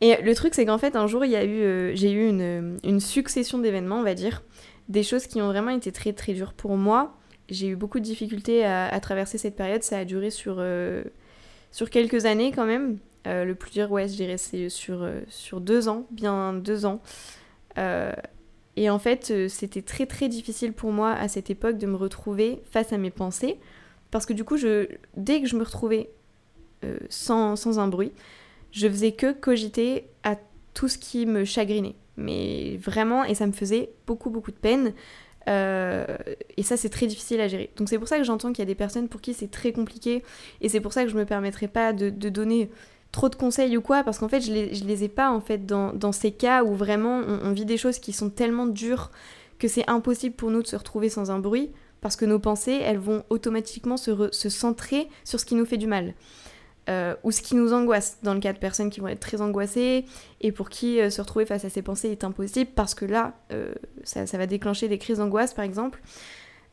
Et 0.00 0.16
le 0.22 0.34
truc, 0.34 0.54
c'est 0.54 0.64
qu'en 0.64 0.78
fait, 0.78 0.94
un 0.94 1.08
jour, 1.08 1.24
eu, 1.24 1.34
euh, 1.34 1.94
j'ai 1.94 2.12
eu 2.12 2.28
une, 2.28 2.78
une 2.84 3.00
succession 3.00 3.58
d'événements, 3.58 3.98
on 3.98 4.04
va 4.04 4.14
dire, 4.14 4.42
des 4.88 5.02
choses 5.02 5.26
qui 5.26 5.40
ont 5.40 5.48
vraiment 5.48 5.70
été 5.70 5.92
très 5.92 6.12
très 6.12 6.32
dures 6.32 6.52
pour 6.52 6.76
moi. 6.76 7.16
J'ai 7.48 7.68
eu 7.68 7.76
beaucoup 7.76 7.98
de 7.98 8.04
difficultés 8.04 8.64
à, 8.64 8.98
traverser 9.00 9.38
cette 9.38 9.56
période. 9.56 9.82
Ça 9.82 9.98
a 9.98 10.04
duré 10.04 10.30
sur, 10.30 10.56
euh, 10.58 11.02
sur 11.72 11.90
quelques 11.90 12.26
années 12.26 12.52
quand 12.52 12.66
même. 12.66 12.98
Euh, 13.26 13.44
le 13.44 13.54
plus 13.54 13.70
dur, 13.70 13.90
ouais, 13.90 14.08
je 14.08 14.14
dirais, 14.14 14.38
c'est 14.38 14.68
sur, 14.68 15.02
euh, 15.02 15.20
sur 15.28 15.60
deux 15.60 15.88
ans, 15.88 16.06
bien 16.10 16.54
deux 16.54 16.86
ans. 16.86 17.00
et 18.76 18.90
en 18.90 18.98
fait, 18.98 19.48
c'était 19.48 19.82
très 19.82 20.06
très 20.06 20.28
difficile 20.28 20.72
pour 20.72 20.92
moi 20.92 21.12
à 21.12 21.28
cette 21.28 21.50
époque 21.50 21.78
de 21.78 21.86
me 21.86 21.96
retrouver 21.96 22.62
face 22.70 22.92
à 22.92 22.98
mes 22.98 23.10
pensées. 23.10 23.58
Parce 24.10 24.24
que 24.24 24.32
du 24.32 24.44
coup, 24.44 24.56
dès 25.16 25.40
que 25.42 25.46
je 25.46 25.56
me 25.56 25.64
retrouvais 25.64 26.10
sans, 27.08 27.56
sans 27.56 27.78
un 27.78 27.88
bruit, 27.88 28.12
je 28.72 28.88
faisais 28.88 29.12
que 29.12 29.32
cogiter 29.32 30.08
à 30.22 30.36
tout 30.74 30.88
ce 30.88 30.98
qui 30.98 31.26
me 31.26 31.44
chagrinait 31.44 31.96
mais 32.18 32.76
vraiment, 32.78 33.24
et 33.24 33.34
ça 33.34 33.46
me 33.46 33.52
faisait 33.52 33.90
beaucoup, 34.06 34.28
beaucoup 34.28 34.50
de 34.50 34.56
peine. 34.56 34.92
Euh, 35.48 36.04
et 36.56 36.62
ça, 36.62 36.76
c'est 36.76 36.90
très 36.90 37.06
difficile 37.06 37.40
à 37.40 37.48
gérer. 37.48 37.70
Donc 37.76 37.88
c'est 37.88 37.98
pour 37.98 38.08
ça 38.08 38.18
que 38.18 38.24
j'entends 38.24 38.52
qu'il 38.52 38.58
y 38.58 38.62
a 38.62 38.66
des 38.66 38.74
personnes 38.74 39.08
pour 39.08 39.20
qui 39.20 39.32
c'est 39.32 39.50
très 39.50 39.72
compliqué, 39.72 40.22
et 40.60 40.68
c'est 40.68 40.80
pour 40.80 40.92
ça 40.92 41.04
que 41.04 41.10
je 41.10 41.16
me 41.16 41.24
permettrai 41.24 41.68
pas 41.68 41.92
de, 41.92 42.10
donner 42.10 42.70
trop 43.12 43.28
de 43.30 43.36
conseils 43.36 43.76
ou 43.76 43.80
quoi, 43.80 44.02
parce 44.02 44.18
qu'en 44.18 44.28
fait, 44.28 44.40
je 44.40 44.52
les, 44.52 44.66
les 44.66 45.04
ai 45.04 45.08
pas 45.08 45.30
en 45.30 45.40
fait 45.40 45.64
dans, 45.64 45.92
dans 45.94 46.12
ces 46.12 46.32
cas 46.32 46.64
où 46.64 46.74
vraiment 46.74 47.22
on, 47.42 47.52
vit 47.52 47.64
des 47.64 47.78
choses 47.78 47.98
qui 47.98 48.12
sont 48.12 48.28
tellement 48.28 48.66
dures 48.66 49.10
que 49.58 49.68
c'est 49.68 49.88
impossible 49.88 50.34
pour 50.34 50.50
nous 50.50 50.62
de 50.62 50.66
se 50.66 50.76
retrouver 50.76 51.08
sans 51.08 51.30
un 51.30 51.38
bruit. 51.38 51.70
parce 52.00 52.16
que 52.16 52.26
nos 52.26 52.38
pensées, 52.38 52.80
elles 52.82 52.98
vont 52.98 53.24
automatiquement 53.30 53.96
se, 53.96 54.28
se 54.30 54.48
centrer 54.50 55.08
sur 55.24 55.40
ce 55.40 55.46
qui 55.46 55.54
nous 55.54 55.64
fait 55.64 55.78
du 55.78 55.86
mal. 55.86 56.14
Euh, 56.88 57.14
ou 57.22 57.32
ce 57.32 57.42
qui 57.42 57.54
nous 57.54 57.74
angoisse, 57.74 58.18
dans 58.22 58.32
le 58.32 58.40
cas 58.40 58.54
de 58.54 58.58
personnes 58.58 58.88
qui 58.88 59.00
vont 59.00 59.08
être 59.08 59.20
très 59.20 59.42
angoissées 59.42 60.06
et 60.40 60.52
pour 60.52 60.70
qui 60.70 61.00
euh, 61.00 61.10
se 61.10 61.20
retrouver 61.20 61.44
face 61.44 61.66
à 61.66 61.68
ces 61.68 61.82
pensées 61.82 62.10
est 62.10 62.24
impossible 62.24 62.70
parce 62.74 62.94
que 62.94 63.04
là, 63.04 63.34
euh, 63.52 63.74
ça, 64.04 64.24
va 64.38 64.46
déclencher 64.46 64.88
des 64.88 64.96
crises 64.96 65.18
d'angoisse 65.18 65.52
par 65.52 65.64
exemple, 65.64 66.00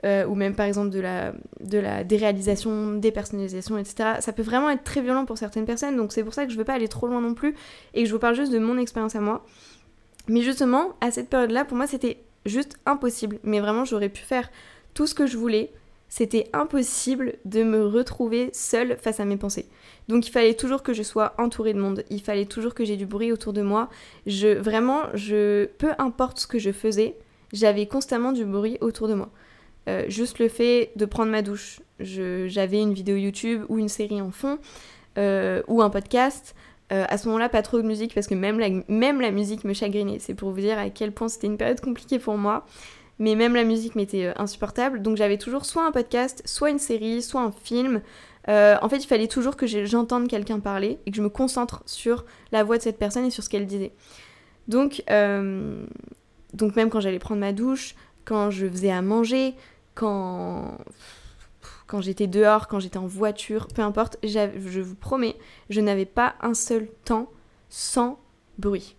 ou 0.04 0.36
même 0.36 0.54
par 0.54 0.68
exemple 0.68 0.92
de 0.92 1.00
la, 1.00 1.34
de 1.62 1.80
la 1.80 2.04
déréalisation, 2.04 2.94
dépersonnalisation, 2.94 3.80
etc. 3.80 4.20
Ça 4.20 4.34
peut 4.34 4.44
vraiment 4.44 4.70
être 4.70 4.84
très 4.84 5.02
violent 5.02 5.26
pour 5.26 5.40
certaines 5.40 5.66
personnes, 5.66 5.98
donc 5.98 6.14
c'est 6.14 6.24
pour 6.24 6.36
ça 6.36 6.46
que 6.46 6.52
je 6.52 6.58
veux 6.58 6.64
pas 6.64 6.76
aller 6.76 6.88
trop 6.88 7.08
loin 7.08 7.22
non 7.22 7.34
plus 7.34 7.56
et 7.96 8.04
que 8.04 8.08
je 8.08 8.14
vous 8.14 8.20
parle 8.20 8.36
juste 8.36 8.52
de 8.52 8.60
mon 8.60 8.78
expérience 8.78 9.16
à 9.16 9.20
moi. 9.20 9.44
Mais 10.28 10.42
justement, 10.42 10.94
à 11.02 11.10
cette 11.10 11.28
période-là, 11.28 11.66
pour 11.66 11.76
moi, 11.76 11.88
c'était 11.88 12.20
juste 12.46 12.78
impossible. 12.86 13.40
Mais 13.44 13.60
vraiment, 13.60 13.84
j'aurais 13.84 14.10
pu 14.10 14.22
faire 14.22 14.52
tout 14.94 15.08
ce 15.08 15.16
que 15.16 15.26
je 15.26 15.38
voulais. 15.38 15.72
C'était 16.18 16.48
impossible 16.54 17.34
de 17.44 17.62
me 17.64 17.86
retrouver 17.86 18.50
seule 18.54 18.96
face 19.02 19.20
à 19.20 19.26
mes 19.26 19.36
pensées. 19.36 19.66
Donc 20.08 20.26
il 20.26 20.32
fallait 20.32 20.54
toujours 20.54 20.82
que 20.82 20.94
je 20.94 21.04
sois 21.04 21.34
entourée 21.38 21.74
de 21.74 21.80
monde, 21.82 22.06
il 22.10 22.22
fallait 22.22 22.46
toujours 22.46 22.74
que 22.74 22.86
j'ai 22.86 22.96
du 22.96 23.06
bruit 23.06 23.34
autour 23.34 23.52
de 23.52 23.62
moi. 23.62 23.90
Je 24.26 24.48
vraiment, 24.58 25.02
je 25.14 25.66
peu 25.66 25.90
importe 25.98 26.40
ce 26.40 26.48
que 26.48 26.58
je 26.58 26.72
faisais, 26.72 27.18
j'avais 27.52 27.86
constamment 27.86 28.32
du 28.32 28.46
bruit 28.46 28.78
autour 28.80 29.10
de 29.10 29.14
moi. 29.14 29.30
Euh, 29.90 30.06
juste 30.08 30.40
le 30.40 30.48
fait 30.48 30.92
de 30.96 31.04
prendre 31.04 31.34
ma 31.34 31.42
douche, 31.42 31.82
j'avais 32.00 32.82
une 32.82 32.94
vidéo 32.94 33.18
YouTube 33.18 33.64
ou 33.68 33.78
une 33.78 33.90
série 33.90 34.22
en 34.22 34.32
fond 34.32 34.58
euh, 35.18 35.64
ou 35.68 35.82
un 35.82 35.90
podcast. 35.90 36.56
Euh, 36.94 37.04
à 37.10 37.18
ce 37.18 37.28
moment-là, 37.28 37.50
pas 37.50 37.62
trop 37.62 37.82
de 37.82 37.86
musique 37.86 38.14
parce 38.14 38.28
que 38.28 38.36
même 38.36 38.58
la, 38.58 38.70
même 38.88 39.20
la 39.20 39.32
musique 39.32 39.66
me 39.66 39.74
chagrinait. 39.74 40.20
C'est 40.20 40.34
pour 40.34 40.52
vous 40.52 40.62
dire 40.62 40.80
à 40.80 40.90
quel 40.90 41.12
point 41.12 41.28
c'était 41.28 41.48
une 41.48 41.58
période 41.58 41.82
compliquée 41.82 42.20
pour 42.20 42.38
moi. 42.38 42.66
Mais 43.18 43.36
même 43.36 43.56
la 43.56 43.64
musique 43.64 43.96
m'était 43.96 44.34
insupportable. 44.38 45.02
Donc 45.02 45.18
j'avais 45.18 45.38
toujours 45.38 45.66
soit 45.66 45.86
un 45.86 45.92
podcast, 45.92 46.42
soit 46.46 46.70
une 46.70 46.80
série, 46.80 47.22
soit 47.22 47.42
un 47.42 47.52
film, 47.52 48.02
euh, 48.48 48.76
en 48.82 48.90
fait, 48.90 48.98
il 48.98 49.08
fallait 49.08 49.28
toujours 49.28 49.56
que 49.56 49.66
j'entende 49.66 50.28
quelqu'un 50.28 50.60
parler 50.60 51.00
et 51.06 51.12
que 51.12 51.18
je 51.18 51.22
me 51.22 51.30
concentre 51.30 51.82
sur 51.86 52.26
la 52.52 52.64
voix 52.64 52.78
de 52.78 52.84
cette 52.84 53.00
personne 53.00 53.26
et 53.26 53.32
sur 53.32 53.44
ce 53.44 53.50
qu'elle 53.50 53.66
disait. 53.66 53.92
Donc, 54.68 55.04
euh, 55.10 55.84
donc 56.54 56.76
même 56.76 56.90
quand 56.90 57.00
j'allais 57.00 57.20
prendre 57.20 57.42
ma 57.42 57.54
douche, 57.54 57.96
quand 58.24 58.52
je 58.52 58.68
faisais 58.68 58.92
à 58.92 59.02
manger, 59.02 59.56
quand, 59.96 60.78
quand 61.88 62.02
j'étais 62.02 62.28
dehors, 62.28 62.68
quand 62.68 62.80
j'étais 62.80 62.98
en 62.98 63.08
voiture, 63.08 63.68
peu 63.68 63.82
importe, 63.82 64.18
je 64.24 64.82
vous 64.82 64.96
promets, 64.96 65.36
je 65.70 65.82
n'avais 65.82 66.06
pas 66.06 66.36
un 66.42 66.54
seul 66.54 66.88
temps 67.04 67.32
sans 67.70 68.20
bruit. 68.60 68.96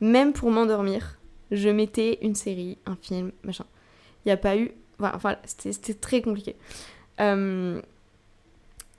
Même 0.00 0.32
pour 0.32 0.50
m'endormir, 0.50 1.18
je 1.54 1.68
mettais 1.68 2.18
une 2.22 2.34
série, 2.34 2.78
un 2.86 2.96
film, 2.96 3.32
machin. 3.42 3.64
Il 4.24 4.28
n'y 4.28 4.32
a 4.32 4.36
pas 4.36 4.56
eu... 4.56 4.72
Enfin, 5.00 5.36
c'était 5.44 5.94
très 5.94 6.22
compliqué. 6.22 6.56
Euh, 7.20 7.80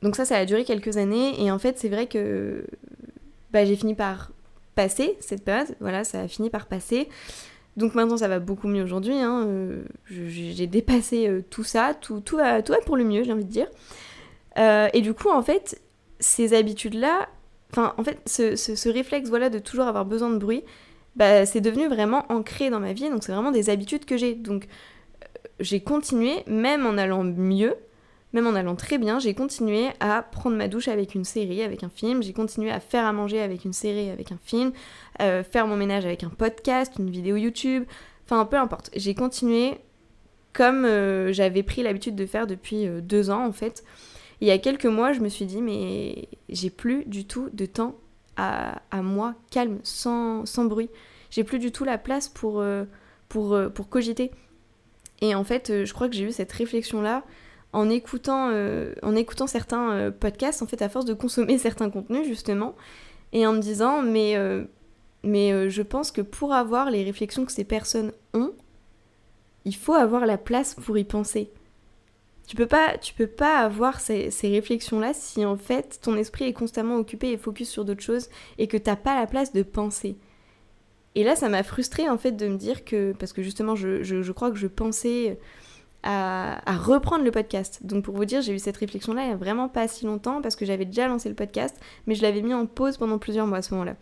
donc 0.02 0.16
ça, 0.16 0.26
ça 0.26 0.38
a 0.38 0.46
duré 0.46 0.66
quelques 0.66 0.98
années 0.98 1.42
et 1.42 1.52
en 1.52 1.60
fait, 1.60 1.80
c'est 1.80 1.90
vrai 1.90 2.08
que 2.08 2.66
bah, 3.52 3.66
j'ai 3.66 3.76
fini 3.76 3.96
par 3.96 4.32
passer 4.76 5.18
cette 5.20 5.44
période. 5.44 5.76
Voilà, 5.80 6.04
ça 6.04 6.22
a 6.22 6.28
fini 6.28 6.50
par 6.50 6.68
passer. 6.68 7.10
Donc 7.78 7.96
maintenant, 7.96 8.18
ça 8.18 8.28
va 8.28 8.40
beaucoup 8.40 8.68
mieux 8.68 8.84
aujourd'hui. 8.84 9.16
Hein. 9.16 9.46
Euh, 9.48 9.84
j'ai 10.10 10.68
dépassé 10.68 11.28
euh, 11.28 11.44
tout 11.50 11.64
ça, 11.64 11.94
tout, 11.94 12.22
va, 12.34 12.62
tout 12.62 12.74
pour 12.86 12.98
le 12.98 13.04
mieux, 13.04 13.24
j'ai 13.24 13.34
envie 13.34 13.46
de 13.46 13.50
dire. 13.50 13.68
Et 14.58 15.02
du 15.02 15.14
coup, 15.14 15.30
en 15.30 15.42
fait, 15.42 15.82
ces 16.20 16.54
habitudes-là, 16.54 17.28
enfin, 17.72 17.94
en 17.98 18.04
fait, 18.04 18.20
ce, 18.26 18.56
ce, 18.56 18.90
réflexe, 18.90 19.30
voilà, 19.30 19.50
de 19.50 19.60
toujours 19.60 19.86
avoir 19.86 20.06
besoin 20.06 20.30
de 20.30 20.38
bruit, 20.38 20.64
bah, 21.16 21.46
c'est 21.46 21.62
devenu 21.62 21.88
vraiment 21.88 22.26
ancré 22.30 22.70
dans 22.70 22.80
ma 22.80 22.94
vie. 22.94 23.10
Donc 23.10 23.24
c'est 23.24 23.32
vraiment 23.32 23.52
des 23.52 23.70
habitudes 23.70 24.06
que 24.06 24.18
j'ai. 24.18 24.36
Donc 24.36 24.68
j'ai 25.60 25.80
continué, 25.80 26.44
même 26.48 26.86
en 26.86 26.98
allant 26.98 27.24
mieux, 27.24 27.76
même 28.34 28.48
en 28.48 28.56
allant 28.56 28.76
très 28.76 28.98
bien, 28.98 29.18
j'ai 29.18 29.34
continué 29.34 29.88
à 30.02 30.22
prendre 30.22 30.58
ma 30.58 30.68
douche 30.68 30.90
avec 30.90 31.16
une 31.16 31.24
série, 31.24 31.62
avec 31.62 31.84
un 31.84 31.90
film, 31.90 32.22
j'ai 32.22 32.34
continué 32.34 32.70
à 32.70 32.82
faire 32.82 33.06
à 33.06 33.14
manger 33.14 33.40
avec 33.42 33.64
une 33.64 33.74
série, 33.74 34.10
avec 34.10 34.32
un 34.34 34.38
film, 34.44 34.74
euh, 35.22 35.44
faire 35.44 35.68
mon 35.68 35.78
ménage 35.78 36.06
avec 36.06 36.24
un 36.24 36.30
podcast, 36.30 36.94
une 37.00 37.10
vidéo 37.10 37.38
YouTube, 37.38 37.86
enfin 38.26 38.46
peu 38.46 38.58
importe. 38.58 38.90
J'ai 38.94 39.16
continué 39.16 39.78
comme 40.52 40.84
euh, 40.84 41.32
j'avais 41.32 41.64
pris 41.64 41.82
l'habitude 41.82 42.16
de 42.16 42.26
faire 42.26 42.46
depuis 42.46 42.88
euh, 42.88 43.00
deux 43.00 43.30
ans 43.30 43.46
en 43.46 43.54
fait. 43.54 43.86
il 44.42 44.50
y 44.50 44.52
a 44.52 44.58
quelques 44.58 44.86
mois, 44.86 45.14
je 45.14 45.22
me 45.22 45.30
suis 45.30 45.46
dit 45.46 45.62
mais 45.62 46.28
j'ai 46.50 46.70
plus 46.70 47.06
du 47.06 47.26
tout 47.26 47.50
de 47.54 47.66
temps 47.66 47.96
à, 48.38 48.82
moi, 49.02 49.36
calme, 49.52 49.80
sans, 49.84 50.46
sans 50.46 50.66
bruit. 50.66 50.90
J'ai 51.32 51.44
plus 51.44 51.60
du 51.60 51.72
tout 51.72 51.84
la 51.84 51.98
place 51.98 52.28
pour, 52.30 52.64
pour, 53.30 53.58
pour 53.74 53.90
cogiter. 53.90 54.32
Et 55.22 55.36
en 55.36 55.44
fait, 55.44 55.86
je 55.86 55.94
crois 55.94 56.10
que 56.10 56.16
j'ai 56.16 56.26
eu 56.26 56.32
cette 56.32 56.52
réflexion-là 56.52 57.24
en 57.76 57.90
écoutant, 57.90 58.52
euh, 58.54 58.94
en 59.04 59.16
écoutant 59.18 59.48
certains 59.48 59.92
euh, 59.92 60.12
podcasts, 60.12 60.62
en 60.62 60.66
fait, 60.66 60.82
à 60.82 60.88
force 60.88 61.04
de 61.04 61.14
consommer 61.14 61.58
certains 61.60 61.90
contenus, 61.90 62.26
justement, 62.26 62.74
et 63.34 63.46
en 63.46 63.52
me 63.52 63.60
disant, 63.60 64.02
mais, 64.02 64.38
euh, 64.38 64.64
mais 65.24 65.70
je 65.70 65.82
pense 65.82 66.12
que 66.12 66.22
pour 66.22 66.54
avoir 66.54 66.90
les 66.90 67.04
réflexions 67.04 67.44
que 67.44 67.52
ces 67.52 67.66
personnes 67.66 68.14
ont, 68.34 68.54
il 69.66 69.76
faut 69.76 69.94
avoir 69.94 70.26
la 70.26 70.38
place 70.38 70.74
pour 70.74 70.98
y 70.98 71.04
penser. 71.04 71.52
Tu 72.48 72.56
peux 72.56 72.68
pas, 72.68 72.98
tu 72.98 73.14
peux 73.14 73.28
pas 73.28 73.60
avoir 73.60 74.00
ces, 74.00 74.30
ces 74.30 74.50
réflexions-là 74.50 75.14
si 75.14 75.46
en 75.46 75.58
fait 75.58 76.00
ton 76.02 76.16
esprit 76.16 76.46
est 76.46 76.54
constamment 76.54 76.98
occupé 76.98 77.32
et 77.32 77.38
focus 77.38 77.70
sur 77.70 77.86
d'autres 77.86 78.04
choses 78.04 78.30
et 78.58 78.68
que 78.68 78.78
t'as 78.78 78.96
pas 78.96 79.16
la 79.20 79.26
place 79.26 79.52
de 79.52 79.64
penser. 79.64 80.16
Et 81.16 81.24
là, 81.24 81.36
ça 81.36 81.50
m'a 81.50 81.64
frustrée 81.64 82.10
en 82.10 82.18
fait 82.18 82.34
de 82.34 82.48
me 82.48 82.58
dire 82.58 82.84
que, 82.84 83.14
parce 83.14 83.34
que 83.34 83.42
justement, 83.42 83.76
je, 83.76 84.04
je, 84.04 84.32
crois 84.34 84.52
que 84.52 84.58
je 84.58 84.68
pensais 84.68 85.40
à, 86.04 86.60
reprendre 86.78 87.24
le 87.24 87.32
podcast. 87.32 87.80
Donc 87.84 88.04
pour 88.04 88.16
vous 88.16 88.26
dire, 88.26 88.42
j'ai 88.42 88.54
eu 88.54 88.60
cette 88.60 88.78
réflexion-là 88.78 89.24
il 89.24 89.28
n'y 89.28 89.34
a 89.34 89.38
vraiment 89.38 89.70
pas 89.70 89.88
si 89.88 90.06
longtemps 90.06 90.42
parce 90.42 90.56
que 90.56 90.66
j'avais 90.66 90.86
déjà 90.86 91.08
lancé 91.08 91.30
le 91.30 91.36
podcast, 91.36 91.76
mais 92.06 92.16
je 92.16 92.22
l'avais 92.22 92.42
mis 92.42 92.54
en 92.54 92.66
pause 92.66 92.98
pendant 92.98 93.18
plusieurs 93.18 93.48
mois 93.48 93.60
à 93.60 93.62
ce 93.62 93.74
moment-là. 93.74 93.96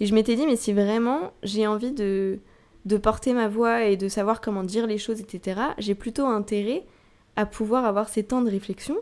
Et 0.00 0.06
je 0.06 0.14
m'étais 0.14 0.36
dit, 0.36 0.46
mais 0.46 0.56
si 0.56 0.72
vraiment 0.72 1.32
j'ai 1.42 1.66
envie 1.66 1.92
de, 1.92 2.38
de 2.84 2.96
porter 2.96 3.34
ma 3.34 3.48
voix 3.48 3.84
et 3.84 3.96
de 3.96 4.08
savoir 4.08 4.40
comment 4.40 4.62
dire 4.62 4.86
les 4.86 4.98
choses, 4.98 5.20
etc., 5.20 5.60
j'ai 5.78 5.94
plutôt 5.94 6.26
intérêt 6.26 6.84
à 7.36 7.46
pouvoir 7.46 7.84
avoir 7.84 8.08
ces 8.08 8.24
temps 8.24 8.42
de 8.42 8.50
réflexion, 8.50 8.96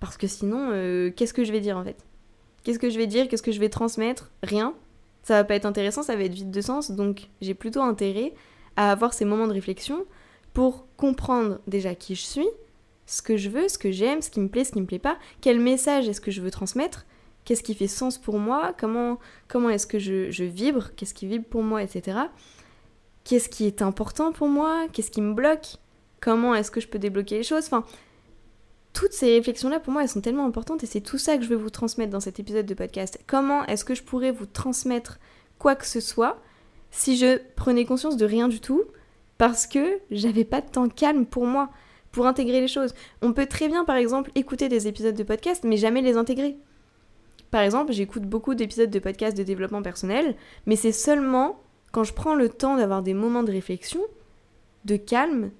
parce 0.00 0.16
que 0.16 0.26
sinon, 0.26 0.70
euh, 0.72 1.10
qu'est-ce 1.10 1.34
que 1.34 1.44
je 1.44 1.52
vais 1.52 1.60
dire 1.60 1.76
en 1.76 1.84
fait? 1.84 1.96
Qu'est-ce 2.62 2.78
que 2.78 2.90
je 2.90 2.98
vais 2.98 3.06
dire? 3.06 3.28
Qu'est-ce 3.28 3.42
que 3.42 3.52
je 3.52 3.60
vais 3.60 3.68
transmettre? 3.68 4.30
Rien. 4.42 4.74
Ça 5.22 5.34
va 5.34 5.44
pas 5.44 5.54
être 5.54 5.66
intéressant, 5.66 6.02
ça 6.02 6.16
va 6.16 6.22
être 6.22 6.34
vide 6.34 6.50
de 6.50 6.60
sens, 6.60 6.90
donc 6.90 7.28
j'ai 7.40 7.54
plutôt 7.54 7.80
intérêt 7.80 8.34
à 8.76 8.90
avoir 8.90 9.14
ces 9.14 9.24
moments 9.24 9.46
de 9.46 9.52
réflexion 9.52 10.04
pour 10.52 10.86
comprendre 10.96 11.60
déjà 11.66 11.94
qui 11.94 12.14
je 12.14 12.22
suis, 12.22 12.48
ce 13.06 13.22
que 13.22 13.36
je 13.36 13.48
veux, 13.48 13.68
ce 13.68 13.78
que 13.78 13.90
j'aime, 13.90 14.22
ce 14.22 14.30
qui 14.30 14.40
me 14.40 14.48
plaît, 14.48 14.64
ce 14.64 14.72
qui 14.72 14.80
me 14.80 14.86
plaît 14.86 14.98
pas, 14.98 15.18
quel 15.40 15.60
message 15.60 16.08
est-ce 16.08 16.20
que 16.20 16.30
je 16.30 16.40
veux 16.40 16.50
transmettre, 16.50 17.06
qu'est-ce 17.44 17.62
qui 17.62 17.74
fait 17.74 17.88
sens 17.88 18.18
pour 18.18 18.38
moi, 18.38 18.74
comment, 18.78 19.18
comment 19.48 19.68
est-ce 19.70 19.86
que 19.86 19.98
je, 19.98 20.44
vibre, 20.44 20.90
qu'est-ce 20.96 21.14
qui 21.14 21.26
vibre 21.26 21.44
pour 21.44 21.62
moi, 21.62 21.82
etc. 21.82 22.18
Qu'est-ce 23.24 23.48
qui 23.48 23.66
est 23.66 23.82
important 23.82 24.32
pour 24.32 24.48
moi, 24.48 24.86
qu'est-ce 24.92 25.10
qui 25.10 25.22
me 25.22 25.34
bloque, 25.34 25.76
comment 26.24 26.54
est-ce 26.54 26.70
que 26.70 26.80
je 26.80 26.88
peux 26.88 26.98
débloquer 26.98 27.36
les 27.36 27.42
choses, 27.42 27.66
enfin, 27.66 27.84
toutes 28.94 29.12
ces 29.12 29.34
réflexions-là, 29.34 29.78
pour 29.78 29.92
moi, 29.92 30.02
elles 30.02 30.08
sont 30.08 30.22
tellement 30.22 30.46
importantes 30.46 30.82
et 30.82 30.86
c'est 30.86 31.02
tout 31.02 31.18
ça 31.18 31.36
que 31.36 31.44
je 31.44 31.50
veux 31.50 31.56
vous 31.56 31.68
transmettre 31.68 32.10
dans 32.10 32.20
cet 32.20 32.40
épisode 32.40 32.64
de 32.64 32.72
podcast. 32.72 33.20
Comment 33.26 33.66
est-ce 33.66 33.84
que 33.84 33.94
je 33.94 34.02
pourrais 34.02 34.30
vous 34.30 34.46
transmettre 34.46 35.18
quoi 35.58 35.74
que 35.74 35.86
ce 35.86 36.00
soit 36.00 36.40
si 36.90 37.18
je 37.18 37.38
prenais 37.56 37.84
conscience 37.84 38.16
de 38.16 38.24
rien 38.24 38.48
du 38.48 38.60
tout, 38.60 38.84
parce 39.36 39.66
que 39.66 39.98
j'avais 40.10 40.44
pas 40.44 40.62
de 40.62 40.70
temps 40.70 40.88
calme 40.88 41.26
pour 41.26 41.44
moi, 41.44 41.68
pour 42.10 42.26
intégrer 42.26 42.62
les 42.62 42.68
choses. 42.68 42.94
On 43.20 43.34
peut 43.34 43.46
très 43.46 43.68
bien, 43.68 43.84
par 43.84 43.96
exemple, 43.96 44.30
écouter 44.34 44.70
des 44.70 44.88
épisodes 44.88 45.16
de 45.16 45.24
podcast, 45.24 45.64
mais 45.64 45.76
jamais 45.76 46.00
les 46.00 46.16
intégrer. 46.16 46.56
Par 47.50 47.60
exemple, 47.60 47.92
j'écoute 47.92 48.22
beaucoup 48.22 48.54
d'épisodes 48.54 48.90
de 48.90 48.98
podcast 48.98 49.36
de 49.36 49.42
développement 49.42 49.82
personnel, 49.82 50.36
mais 50.64 50.76
c'est 50.76 50.92
seulement 50.92 51.60
quand 51.92 52.04
je 52.04 52.14
prends 52.14 52.34
le 52.34 52.48
temps 52.48 52.76
d'avoir 52.76 53.02
des 53.02 53.12
moments 53.12 53.42
de 53.42 53.52
réflexion, 53.52 54.00
de 54.86 54.96
calme, 54.96 55.50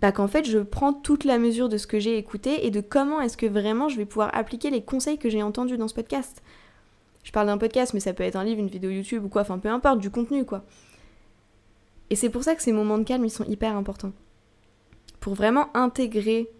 bah 0.00 0.12
qu'en 0.12 0.28
fait 0.28 0.44
je 0.44 0.58
prends 0.58 0.92
toute 0.92 1.24
la 1.24 1.38
mesure 1.38 1.68
de 1.68 1.76
ce 1.76 1.86
que 1.86 1.98
j'ai 1.98 2.16
écouté 2.16 2.66
et 2.66 2.70
de 2.70 2.80
comment 2.80 3.20
est-ce 3.20 3.36
que 3.36 3.46
vraiment 3.46 3.88
je 3.88 3.96
vais 3.96 4.06
pouvoir 4.06 4.30
appliquer 4.34 4.70
les 4.70 4.82
conseils 4.82 5.18
que 5.18 5.28
j'ai 5.28 5.42
entendus 5.42 5.76
dans 5.76 5.88
ce 5.88 5.94
podcast. 5.94 6.42
Je 7.24 7.32
parle 7.32 7.48
d'un 7.48 7.58
podcast, 7.58 7.92
mais 7.94 8.00
ça 8.00 8.14
peut 8.14 8.22
être 8.22 8.36
un 8.36 8.44
livre, 8.44 8.60
une 8.60 8.68
vidéo 8.68 8.90
YouTube 8.90 9.24
ou 9.24 9.28
quoi, 9.28 9.42
enfin 9.42 9.58
peu 9.58 9.68
importe, 9.68 9.98
du 9.98 10.10
contenu 10.10 10.44
quoi. 10.44 10.64
Et 12.10 12.16
c'est 12.16 12.30
pour 12.30 12.42
ça 12.42 12.54
que 12.54 12.62
ces 12.62 12.72
moments 12.72 12.98
de 12.98 13.04
calme, 13.04 13.24
ils 13.24 13.30
sont 13.30 13.44
hyper 13.44 13.76
importants. 13.76 14.12
Pour 15.20 15.34
vraiment 15.34 15.68
intégrer, 15.76 16.50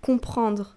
comprendre 0.00 0.76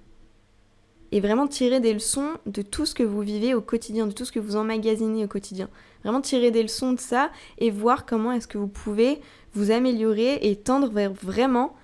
et 1.12 1.22
vraiment 1.22 1.48
tirer 1.48 1.80
des 1.80 1.94
leçons 1.94 2.32
de 2.46 2.62
tout 2.62 2.86
ce 2.86 2.94
que 2.94 3.04
vous 3.04 3.22
vivez 3.22 3.54
au 3.54 3.62
quotidien, 3.62 4.08
de 4.08 4.12
tout 4.12 4.26
ce 4.26 4.32
que 4.32 4.40
vous 4.40 4.56
emmagasinez 4.58 5.24
au 5.24 5.28
quotidien. 5.28 5.70
Vraiment 6.04 6.20
tirer 6.20 6.52
des 6.52 6.64
leçons 6.64 6.94
de 6.94 7.00
ça 7.00 7.32
et 7.58 7.72
voir 7.72 8.06
comment 8.06 8.32
est-ce 8.32 8.48
que 8.48 8.58
vous 8.58 8.68
pouvez 8.68 9.22
vous 9.54 9.72
améliorer 9.72 10.40
et 10.42 10.56
tendre 10.58 10.90
vers 10.90 11.14
vraiment 11.14 11.76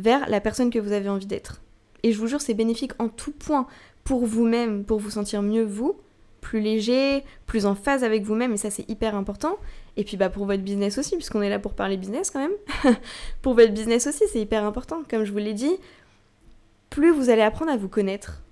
vers 0.00 0.28
la 0.28 0.40
personne 0.40 0.70
que 0.70 0.78
vous 0.78 0.92
avez 0.92 1.08
envie 1.08 1.26
d'être. 1.26 1.60
Et 2.02 2.12
je 2.12 2.18
vous 2.18 2.26
jure, 2.26 2.40
c'est 2.40 2.54
bénéfique 2.54 2.92
en 2.98 3.08
tout 3.08 3.32
point 3.32 3.66
pour 4.04 4.26
vous-même, 4.26 4.84
pour 4.84 4.98
vous 4.98 5.10
sentir 5.10 5.42
mieux 5.42 5.64
vous, 5.64 5.96
plus 6.40 6.60
léger, 6.60 7.22
plus 7.46 7.66
en 7.66 7.74
phase 7.74 8.02
avec 8.02 8.22
vous-même, 8.22 8.52
et 8.54 8.56
ça 8.56 8.70
c'est 8.70 8.88
hyper 8.88 9.14
important, 9.14 9.58
Et 9.96 10.04
puis 10.04 10.16
bah 10.16 10.30
pour 10.30 10.46
votre 10.46 10.62
business 10.62 10.98
aussi, 10.98 11.16
puisqu'on 11.16 11.42
est 11.42 11.50
là 11.50 11.58
pour 11.58 11.74
parler 11.74 11.96
business 11.96 12.30
quand 12.30 12.40
même. 12.40 12.96
pour 13.42 13.54
votre 13.54 13.72
business 13.72 14.06
aussi, 14.06 14.24
c'est 14.32 14.40
hyper 14.40 14.64
important. 14.64 15.02
Comme 15.08 15.24
je 15.24 15.32
vous 15.32 15.38
l'ai 15.38 15.54
dit, 15.54 15.76
plus 16.88 17.12
vous 17.12 17.30
allez 17.30 17.42
apprendre 17.42 17.70
à 17.70 17.76
vous 17.76 17.88
connaître, 17.88 18.42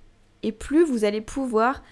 et 0.43 0.53
plus 0.53 0.85
vous 0.85 1.05
allez 1.05 1.21
pouvoir 1.21 1.83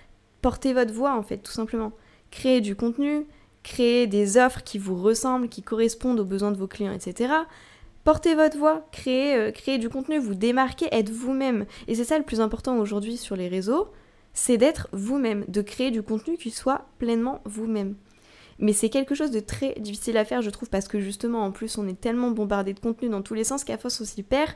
porter 0.42 0.74
votre 0.74 0.92
voix 0.92 1.16
en 1.16 1.22
fait, 1.22 1.38
tout 1.38 1.52
simplement. 1.52 1.92
Créer 2.30 2.60
du 2.60 2.76
contenu, 2.76 3.26
créer 3.62 4.06
des 4.06 4.36
offres 4.36 4.62
qui 4.62 4.78
vous 4.78 5.00
ressemblent, 5.00 5.48
qui 5.48 5.62
correspondent 5.62 6.20
aux 6.20 6.24
besoins 6.24 6.52
de 6.52 6.58
vos 6.58 6.68
clients, 6.68 6.92
etc. 6.92 7.32
Portez 8.06 8.36
votre 8.36 8.56
voix, 8.56 8.86
créez, 8.92 9.34
euh, 9.34 9.78
du 9.78 9.88
contenu, 9.88 10.18
vous 10.18 10.36
démarquez, 10.36 10.86
êtes 10.92 11.10
vous-même. 11.10 11.66
Et 11.88 11.96
c'est 11.96 12.04
ça 12.04 12.16
le 12.16 12.24
plus 12.24 12.40
important 12.40 12.78
aujourd'hui 12.78 13.16
sur 13.16 13.34
les 13.34 13.48
réseaux, 13.48 13.88
c'est 14.32 14.58
d'être 14.58 14.86
vous-même, 14.92 15.44
de 15.48 15.60
créer 15.60 15.90
du 15.90 16.04
contenu 16.04 16.36
qui 16.36 16.52
soit 16.52 16.86
pleinement 17.00 17.40
vous-même. 17.46 17.96
Mais 18.60 18.72
c'est 18.72 18.90
quelque 18.90 19.16
chose 19.16 19.32
de 19.32 19.40
très 19.40 19.74
difficile 19.80 20.16
à 20.18 20.24
faire, 20.24 20.40
je 20.40 20.50
trouve, 20.50 20.70
parce 20.70 20.86
que 20.86 21.00
justement, 21.00 21.42
en 21.42 21.50
plus, 21.50 21.78
on 21.78 21.88
est 21.88 22.00
tellement 22.00 22.30
bombardé 22.30 22.74
de 22.74 22.78
contenu 22.78 23.08
dans 23.08 23.22
tous 23.22 23.34
les 23.34 23.42
sens 23.42 23.64
qu'à 23.64 23.76
force 23.76 24.00
on 24.00 24.04
s'y 24.04 24.22
perd. 24.22 24.52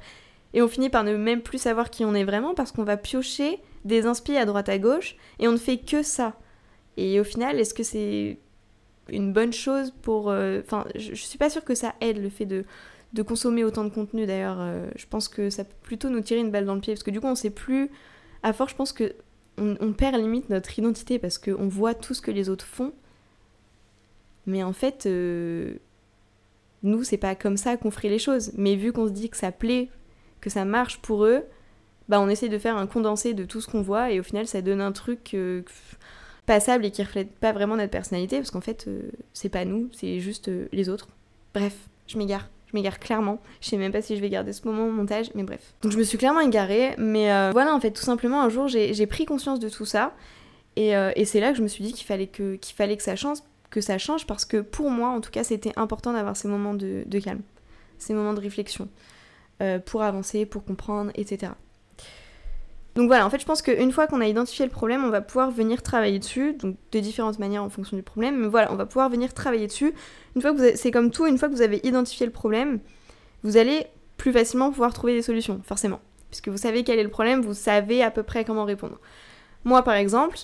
Et 0.55 0.63
on 0.63 0.69
finit 0.69 0.89
par 0.89 1.03
ne 1.03 1.17
même 1.17 1.43
plus 1.43 1.59
savoir 1.59 1.91
qui 1.91 2.05
on 2.05 2.15
est 2.15 2.23
vraiment 2.23 2.55
parce 2.55 2.71
qu'on 2.71 2.85
va 2.85 2.97
piocher 2.97 3.59
des 3.85 4.07
inspi 4.07 4.37
à 4.37 4.45
droite 4.45 4.69
à 4.69 4.79
gauche 4.79 5.17
et 5.41 5.49
on 5.49 5.53
ne 5.53 5.57
fait 5.57 5.79
que 5.79 6.05
ça. 6.05 6.37
Et 6.97 7.19
au 7.19 7.25
final, 7.25 7.59
est-ce 7.59 7.75
que 7.75 7.83
c'est 7.83 8.39
une 9.09 9.33
bonne 9.33 9.53
chose 9.53 9.93
pour... 10.03 10.31
Euh, 10.31 10.61
enfin, 10.65 10.85
je, 10.95 11.17
je 11.17 11.23
suis 11.25 11.39
pas 11.39 11.51
sûre 11.51 11.65
que 11.65 11.75
ça 11.75 11.97
aide 12.01 12.23
le 12.23 12.31
fait 12.31 12.47
de 12.47 12.65
de 13.13 13.23
consommer 13.23 13.65
autant 13.65 13.85
de 13.85 13.91
contenu 13.91 14.27
d'ailleurs. 14.27 14.59
Euh, 14.61 14.89
je 14.97 15.07
pense 15.07 15.29
que 15.29 15.51
ça 15.51 15.65
peut 15.65 15.75
plutôt 15.83 16.09
nous 16.11 16.21
tirer 16.21 16.41
une 16.41 16.51
balle 16.51 16.67
dans 16.67 16.75
le 16.75 16.81
pied 16.81 16.95
parce 16.95 17.03
que 17.03 17.11
du 17.11 17.21
coup 17.21 17.27
on 17.27 17.35
sait 17.35 17.51
plus. 17.51 17.91
À 18.43 18.53
force, 18.53 18.73
je 18.73 18.77
pense 18.77 18.93
que 18.93 19.15
on, 19.59 19.93
perd 19.93 20.17
limite 20.17 20.49
notre 20.49 20.79
identité 20.79 21.19
parce 21.19 21.37
qu'on 21.37 21.69
voit 21.69 21.93
tout 21.93 22.15
ce 22.15 22.23
que 22.23 22.31
les 22.31 22.49
autres 22.49 22.65
font. 22.65 22.95
Mais 24.47 24.63
en 24.63 24.73
fait, 24.73 25.05
euh, 25.05 25.75
nous, 26.83 27.05
c'est 27.05 27.19
pas 27.19 27.35
comme 27.35 27.59
ça 27.59 27.77
qu'on 27.77 27.91
ferait 27.91 28.09
les 28.09 28.19
choses. 28.19 28.53
Mais 28.57 28.75
vu 28.75 28.91
qu'on 28.91 29.07
se 29.07 29.13
dit 29.13 29.29
que 29.29 29.37
ça 29.37 29.53
plaît, 29.53 29.91
que 30.41 30.49
ça 30.49 30.65
marche 30.65 31.03
pour 31.03 31.27
eux, 31.27 31.43
bah 32.09 32.21
on 32.23 32.29
essaie 32.31 32.49
de 32.49 32.59
faire 32.59 32.79
un 32.79 32.87
condensé 32.87 33.35
de 33.35 33.45
tout 33.45 33.61
ce 33.61 33.69
qu'on 33.69 33.83
voit 33.83 34.11
et 34.11 34.19
au 34.19 34.23
final 34.23 34.47
ça 34.49 34.63
donne 34.63 34.81
un 34.81 34.93
truc 34.93 35.35
euh, 35.35 35.63
passable 36.47 36.87
et 36.87 36.91
qui 36.91 37.03
reflète 37.03 37.31
pas 37.31 37.53
vraiment 37.53 37.77
notre 37.77 37.91
personnalité 37.91 38.39
parce 38.39 38.51
qu'en 38.51 38.63
fait 38.63 38.89
c'est 39.35 39.51
pas 39.51 39.67
nous, 39.67 39.91
c'est 39.93 40.19
juste 40.21 40.51
les 40.73 40.89
autres. 40.89 41.09
Bref, 41.53 41.77
je 42.09 42.17
m'égare. 42.17 42.49
Je 42.71 42.77
m'égare 42.77 42.99
clairement. 42.99 43.41
Je 43.61 43.69
sais 43.69 43.77
même 43.77 43.93
pas 43.93 44.03
si 44.03 44.17
je 44.17 44.21
vais 44.21 44.29
garder 44.29 44.53
ce 44.53 44.67
moment 44.67 44.87
au 44.87 44.91
montage, 44.91 45.31
mais 45.35 45.43
bref. 45.43 45.75
Donc 45.83 45.93
je 45.93 45.99
me 45.99 46.05
suis 46.05 46.19
clairement 46.19 46.41
égarée, 46.41 46.95
mais 46.99 47.33
euh, 47.33 47.51
voilà, 47.53 47.75
en 47.75 47.81
fait, 47.81 47.91
tout 47.91 48.03
simplement, 48.03 48.43
un 48.43 48.49
jour, 48.49 48.69
j'ai 48.69 49.07
pris 49.07 49.25
conscience 49.25 49.59
de 49.59 49.69
tout 49.69 49.85
ça. 49.85 50.15
Euh, 50.79 51.13
et, 51.17 51.25
c'est 51.25 51.41
là 51.41 51.51
que 51.51 51.59
je 51.59 51.63
me 51.63 51.69
suis 51.69 51.85
dit 51.85 51.93
qu'il 51.93 52.07
fallait 52.07 52.27
que, 52.27 52.59
ça 53.81 53.99
change, 53.99 54.27
parce 54.27 54.45
que 54.45 54.59
pour 54.59 54.91
moi, 54.91 55.09
en 55.09 55.21
tout 55.21 55.31
cas, 55.31 55.45
c'était 55.45 55.73
important 55.77 56.13
d'avoir 56.13 56.37
ces 56.37 56.49
moments 56.49 56.75
de, 56.75 57.05
calme, 57.19 57.43
ces 57.99 58.15
moments 58.15 58.35
de 58.35 58.41
réflexion, 58.41 58.89
euh, 59.63 59.79
pour 59.79 60.03
avancer, 60.03 60.47
pour 60.47 60.65
comprendre, 60.65 61.11
etc. 61.15 61.53
Donc 62.95 63.07
voilà, 63.07 63.25
en 63.25 63.31
fait, 63.31 63.39
je 63.39 63.47
pense 63.47 63.63
qu'une 63.63 63.93
fois 63.93 64.07
qu'on 64.07 64.21
a 64.21 64.27
identifié 64.27 64.65
le 64.65 64.71
problème, 64.71 65.05
on 65.05 65.11
va 65.11 65.21
pouvoir 65.21 65.51
venir 65.51 65.83
travailler 65.83 66.19
dessus, 66.19 66.55
donc 66.55 66.77
de 66.91 66.99
différentes 66.99 67.39
manières 67.39 67.63
en 67.63 67.69
fonction 67.69 67.97
du 67.97 68.03
problème, 68.03 68.37
mais 68.37 68.49
voilà, 68.49 68.73
on 68.73 68.77
va 68.77 68.87
pouvoir 68.87 69.09
venir 69.09 69.33
travailler 69.33 69.69
dessus. 69.69 69.95
Une 70.35 70.43
fois 70.43 70.53
que 70.53 70.77
c'est 70.77 70.91
comme 70.91 71.11
tout, 71.11 71.27
une 71.27 71.39
fois 71.39 71.49
que 71.49 71.55
vous 71.55 71.63
avez 71.63 71.81
identifié 71.85 72.27
le 72.27 72.33
problème, 72.33 72.81
vous 73.45 73.57
allez 73.57 73.87
plus 74.17 74.33
facilement 74.33 74.71
pouvoir 74.71 74.93
trouver 74.93 75.15
des 75.15 75.23
solutions, 75.23 75.61
forcément. 75.65 76.01
Puisque 76.31 76.49
vous 76.49 76.57
savez 76.57 76.85
quel 76.85 76.99
est 76.99 77.05
le 77.05 77.11
problème, 77.11 77.41
vous 77.43 77.55
savez 77.55 78.03
à 78.03 78.11
peu 78.11 78.23
près 78.23 78.45
comment 78.45 78.65
répondre. 78.65 78.99
Moi, 79.65 79.83
par 79.83 79.95
exemple, 79.95 80.39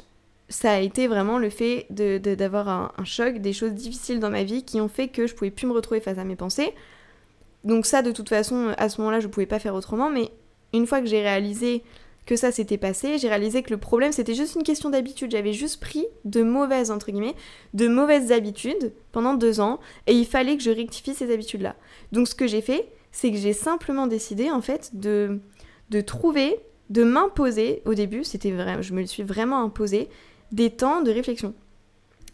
ça 0.49 0.73
a 0.73 0.79
été 0.79 1.09
vraiment 1.09 1.39
le 1.39 1.51
fait 1.51 1.87
d'avoir 1.91 2.69
un, 2.69 2.93
un, 2.97 3.05
choc, 3.05 3.39
des 3.39 3.53
choses 3.53 3.73
difficiles 3.73 4.21
dans 4.21 4.31
ma 4.31 4.45
vie 4.45 4.65
qui 4.65 4.81
ont 4.81 4.89
fait 4.89 5.09
que 5.09 5.27
je 5.27 5.35
pouvais 5.35 5.51
plus 5.51 5.67
me 5.67 5.73
retrouver 5.73 6.01
face 6.01 6.19
à 6.19 6.25
mes 6.25 6.37
pensées. 6.37 6.73
Donc 7.65 7.87
ça, 7.87 8.03
de 8.03 8.13
toute 8.13 8.29
façon, 8.29 8.73
à 8.79 8.89
ce 8.89 9.01
moment-là, 9.01 9.19
je 9.19 9.27
pouvais 9.27 9.47
pas 9.47 9.59
faire 9.59 9.75
autrement, 9.75 10.11
mais 10.11 10.31
une 10.73 10.87
fois 10.87 11.01
que 11.01 11.07
j'ai 11.07 11.21
réalisé 11.21 11.83
que 12.27 12.37
ça 12.37 12.51
s'était 12.51 12.77
passé, 12.77 13.19
j'ai 13.19 13.29
réalisé 13.29 13.63
que 13.63 13.71
le 13.71 13.79
problème 13.79 14.13
c'était 14.13 14.35
juste 14.35 14.57
une 14.57 14.65
question 14.65 14.91
d'habitude. 14.91 15.31
J'avais 15.31 15.53
juste 15.53 15.81
pris 15.81 16.05
de 16.25 16.43
mauvaises, 16.43 16.91
entre 16.91 17.11
guillemets, 17.11 17.37
de 17.73 17.87
mauvaises 17.89 18.33
habitudes 18.33 18.93
pendant 19.13 19.35
deux 19.35 19.61
ans 19.61 19.79
et 20.07 20.13
il 20.13 20.27
fallait 20.27 20.57
que 20.57 20.63
je 20.63 20.71
rectifie 20.71 21.15
ces 21.15 21.33
habitudes-là. 21.33 21.77
Donc 22.13 22.29
ce 22.29 22.35
que 22.35 22.47
j'ai 22.47 22.61
fait, 22.61 22.89
c'est 23.13 23.31
que 23.31 23.39
j'ai 23.39 23.53
simplement 23.53 24.09
décidé 24.09 24.51
en 24.51 24.61
fait 24.61 24.91
de, 24.93 25.41
de 25.91 26.01
trouver, 26.01 26.59
de 26.91 27.05
m'imposer, 27.05 27.83
au 27.85 27.95
début, 27.95 28.25
c'était 28.25 28.53
je 28.83 28.93
me 28.93 29.05
suis 29.07 29.23
vraiment 29.23 29.63
imposé, 29.63 30.09
des 30.53 30.71
temps 30.71 31.03
de 31.03 31.11
réflexion. 31.11 31.55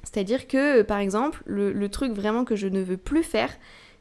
C'est-à-dire 0.04 0.48
que, 0.48 0.82
par 0.82 0.98
exemple, 0.98 1.42
le, 1.46 1.88
truc 1.88 2.12
vraiment 2.12 2.44
que 2.44 2.56
je 2.56 2.66
ne 2.66 2.82
veux 2.82 2.96
plus 2.96 3.22
faire, 3.22 3.50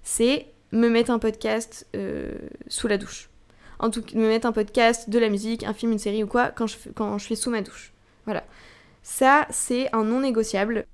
c'est 0.04 0.48
me 0.72 0.90
mettre 0.90 1.12
un 1.12 1.20
podcast 1.20 1.88
euh, 1.96 2.34
sous 2.68 2.88
la 2.88 2.98
douche 2.98 3.31
en 3.82 3.90
tout 3.90 4.04
me 4.14 4.28
mettre 4.28 4.48
un 4.48 4.52
podcast, 4.52 5.10
de 5.10 5.20
la 5.20 5.30
musique, 5.30 5.64
un 5.64 5.74
film, 5.74 5.92
une 5.92 6.00
série 6.00 6.24
ou 6.24 6.28
quoi 6.28 6.50
quand 6.50 6.68
je, 6.68 6.78
quand 6.96 7.18
je 7.18 7.26
suis 7.26 7.36
sous 7.36 7.50
ma 7.50 7.62
douche. 7.62 7.94
Voilà. 8.26 8.44
Ça, 9.04 9.48
c'est 9.50 9.94
un 9.94 10.04
non 10.04 10.22
négociable. 10.22 10.86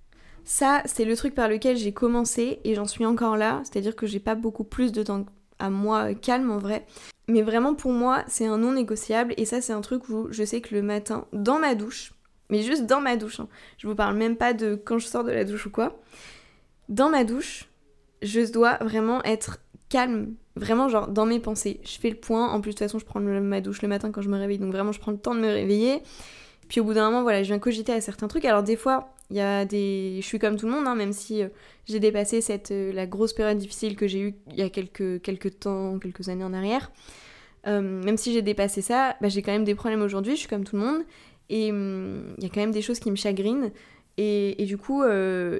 Ça, 0.45 0.81
c'est 0.85 1.03
le 1.03 1.15
truc 1.17 1.35
par 1.35 1.49
lequel 1.49 1.75
j'ai 1.75 1.91
commencé 1.91 2.61
et 2.63 2.73
j'en 2.73 2.85
suis 2.85 3.05
encore 3.05 3.35
là, 3.35 3.61
c'est-à-dire 3.65 3.95
que 3.95 4.07
j'ai 4.07 4.21
pas 4.21 4.35
beaucoup 4.35 4.63
plus 4.63 4.93
de 4.93 5.03
temps 5.03 5.25
à 5.59 5.69
moi 5.69 6.13
calme 6.13 6.49
en 6.49 6.57
vrai. 6.57 6.85
Mais 7.27 7.41
vraiment 7.41 7.75
pour 7.75 7.91
moi, 7.91 8.23
c'est 8.27 8.45
un 8.45 8.57
non 8.57 8.71
négociable 8.71 9.33
et 9.35 9.43
ça, 9.43 9.59
c'est 9.59 9.73
un 9.73 9.81
truc 9.81 10.07
où 10.07 10.27
je 10.31 10.45
sais 10.45 10.61
que 10.61 10.73
le 10.73 10.81
matin, 10.81 11.25
dans 11.33 11.59
ma 11.59 11.75
douche, 11.75 12.13
mais 12.49 12.63
juste 12.63 12.85
dans 12.85 13.01
ma 13.01 13.17
douche, 13.17 13.41
hein, 13.41 13.49
je 13.77 13.87
vous 13.87 13.95
parle 13.95 14.15
même 14.15 14.37
pas 14.37 14.53
de 14.53 14.75
quand 14.75 14.99
je 14.99 15.07
sors 15.07 15.25
de 15.25 15.31
la 15.31 15.43
douche 15.43 15.65
ou 15.65 15.69
quoi, 15.69 15.99
dans 16.87 17.09
ma 17.09 17.25
douche, 17.25 17.67
je 18.21 18.49
dois 18.49 18.77
vraiment 18.77 19.21
être 19.25 19.59
calme, 19.89 20.35
vraiment 20.57 20.89
genre 20.89 21.07
dans 21.07 21.25
mes 21.25 21.39
pensées. 21.39 21.79
Je 21.83 21.97
fais 21.99 22.09
le 22.09 22.15
point, 22.15 22.49
en 22.49 22.61
plus 22.61 22.71
de 22.71 22.75
toute 22.75 22.79
façon 22.79 22.99
je 22.99 23.05
prends 23.05 23.19
ma 23.19 23.61
douche 23.61 23.81
le 23.81 23.87
matin 23.87 24.11
quand 24.11 24.21
je 24.21 24.29
me 24.29 24.37
réveille, 24.37 24.59
donc 24.59 24.71
vraiment 24.71 24.91
je 24.91 24.99
prends 24.99 25.11
le 25.11 25.17
temps 25.17 25.35
de 25.35 25.39
me 25.39 25.47
réveiller. 25.47 26.01
Puis 26.67 26.81
au 26.81 26.83
bout 26.83 26.93
d'un 26.93 27.05
moment, 27.05 27.23
voilà, 27.23 27.43
je 27.43 27.47
viens 27.47 27.59
cogiter 27.59 27.93
à 27.93 28.01
certains 28.01 28.27
trucs. 28.27 28.45
Alors 28.45 28.63
des 28.63 28.75
fois, 28.75 29.13
il 29.29 29.37
y 29.37 29.41
a 29.41 29.65
des... 29.65 30.19
Je 30.21 30.25
suis 30.25 30.39
comme 30.39 30.57
tout 30.57 30.65
le 30.65 30.71
monde, 30.71 30.87
hein, 30.87 30.95
même 30.95 31.13
si 31.13 31.43
euh, 31.43 31.47
j'ai 31.85 31.99
dépassé 31.99 32.41
cette, 32.41 32.71
euh, 32.71 32.91
la 32.93 33.05
grosse 33.05 33.33
période 33.33 33.57
difficile 33.57 33.95
que 33.95 34.07
j'ai 34.07 34.19
eue 34.19 34.35
il 34.51 34.57
y 34.57 34.61
a 34.61 34.69
quelques, 34.69 35.21
quelques 35.21 35.59
temps, 35.59 35.99
quelques 35.99 36.29
années 36.29 36.43
en 36.43 36.53
arrière. 36.53 36.91
Euh, 37.67 37.81
même 37.81 38.17
si 38.17 38.33
j'ai 38.33 38.41
dépassé 38.41 38.81
ça, 38.81 39.15
bah, 39.21 39.29
j'ai 39.29 39.41
quand 39.41 39.51
même 39.51 39.65
des 39.65 39.75
problèmes 39.75 40.01
aujourd'hui, 40.01 40.33
je 40.33 40.39
suis 40.39 40.49
comme 40.49 40.63
tout 40.63 40.75
le 40.75 40.81
monde. 40.81 41.01
Et 41.49 41.71
hum, 41.71 42.35
il 42.37 42.43
y 42.43 42.47
a 42.47 42.49
quand 42.49 42.61
même 42.61 42.71
des 42.71 42.81
choses 42.81 42.99
qui 42.99 43.11
me 43.11 43.15
chagrinent. 43.15 43.71
Et, 44.17 44.61
et 44.61 44.65
du 44.65 44.77
coup, 44.77 45.03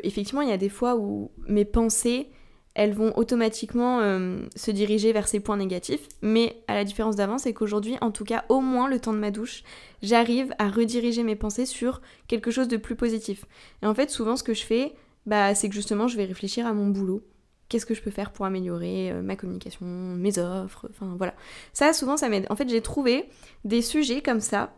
effectivement, 0.01 0.41
il 0.41 0.49
y 0.49 0.51
a 0.51 0.57
des 0.57 0.69
fois 0.69 0.95
où 0.95 1.29
mes 1.47 1.63
pensées 1.63 2.31
elles 2.77 2.93
vont 2.93 3.11
automatiquement 3.17 4.01
euh, 4.01 4.37
se 4.55 4.69
diriger 4.69 5.11
vers 5.11 5.27
ces 5.27 5.39
points 5.39 5.57
négatifs. 5.57 6.07
Mais 6.21 6.61
à 6.67 6.75
la 6.75 6.83
différence 6.83 7.15
d'avant, 7.15 7.39
c'est 7.39 7.51
qu'aujourd'hui, 7.51 7.97
en 8.01 8.11
tout 8.11 8.23
cas, 8.23 8.45
au 8.49 8.61
moins 8.61 8.87
le 8.87 8.99
temps 8.99 9.13
de 9.13 9.17
ma 9.17 9.31
douche, 9.31 9.63
j'arrive 10.03 10.53
à 10.59 10.69
rediriger 10.69 11.23
mes 11.23 11.35
pensées 11.35 11.65
sur 11.65 12.03
quelque 12.27 12.51
chose 12.51 12.67
de 12.67 12.77
plus 12.77 12.95
positif. 12.95 13.45
Et 13.81 13.87
en 13.87 13.95
fait, 13.95 14.11
souvent, 14.11 14.35
ce 14.35 14.43
que 14.43 14.53
je 14.53 14.63
fais, 14.63 14.93
bah, 15.25 15.55
c'est 15.55 15.69
que 15.69 15.73
justement, 15.73 16.07
je 16.07 16.17
vais 16.17 16.25
réfléchir 16.25 16.67
à 16.67 16.73
mon 16.73 16.85
boulot. 16.85 17.23
Qu'est-ce 17.67 17.87
que 17.87 17.95
je 17.95 18.01
peux 18.03 18.11
faire 18.11 18.31
pour 18.31 18.45
améliorer 18.45 19.11
euh, 19.11 19.23
ma 19.23 19.35
communication, 19.35 19.83
mes 19.83 20.37
offres, 20.37 20.87
enfin 20.91 21.15
voilà. 21.17 21.33
Ça, 21.73 21.93
souvent, 21.93 22.15
ça 22.15 22.29
m'aide. 22.29 22.45
En 22.51 22.55
fait, 22.55 22.69
j'ai 22.69 22.81
trouvé 22.81 23.25
des 23.65 23.81
sujets 23.81 24.21
comme 24.21 24.39
ça 24.39 24.71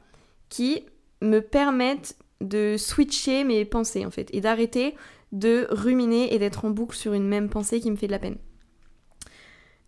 qui 0.48 0.86
me 1.22 1.42
permettent 1.42 2.16
de 2.40 2.78
switcher 2.78 3.44
mes 3.44 3.66
pensées, 3.66 4.06
en 4.06 4.10
fait, 4.10 4.30
et 4.34 4.40
d'arrêter 4.40 4.96
de 5.32 5.68
ruminer 5.70 6.34
et 6.34 6.40
d'être 6.40 6.66
en 6.66 6.70
boucle 6.70 6.96
sur 6.96 7.14
une 7.14 7.28
même 7.28 7.50
pensée 7.50 7.80
qui 7.80 7.92
me 7.92 7.96
fait 7.96 8.08
de 8.08 8.12
la 8.12 8.20
peine. 8.20 8.38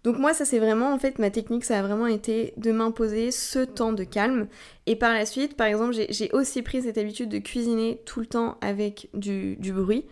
Donc 0.04 0.18
moi 0.18 0.34
ça 0.34 0.46
c'est 0.46 0.60
vraiment 0.60 0.94
en 0.94 0.98
fait 0.98 1.20
ma 1.20 1.30
technique 1.30 1.64
ça 1.64 1.78
a 1.78 1.84
vraiment 1.84 2.08
été 2.08 2.54
de 2.58 2.72
m'imposer 2.72 3.30
ce 3.30 3.60
temps 3.60 3.94
de 3.94 4.04
calme 4.04 4.48
et 4.88 4.96
par 4.96 5.14
la 5.14 5.28
suite 5.28 5.56
par 5.56 5.68
exemple 5.68 5.94
j'ai 5.94 6.32
aussi 6.32 6.64
pris 6.64 6.82
cette 6.82 6.98
habitude 6.98 7.30
de 7.30 7.38
cuisiner 7.38 8.02
tout 8.06 8.20
le 8.20 8.26
temps 8.26 8.58
avec 8.62 9.10
du, 9.14 9.58
bruit 9.62 10.06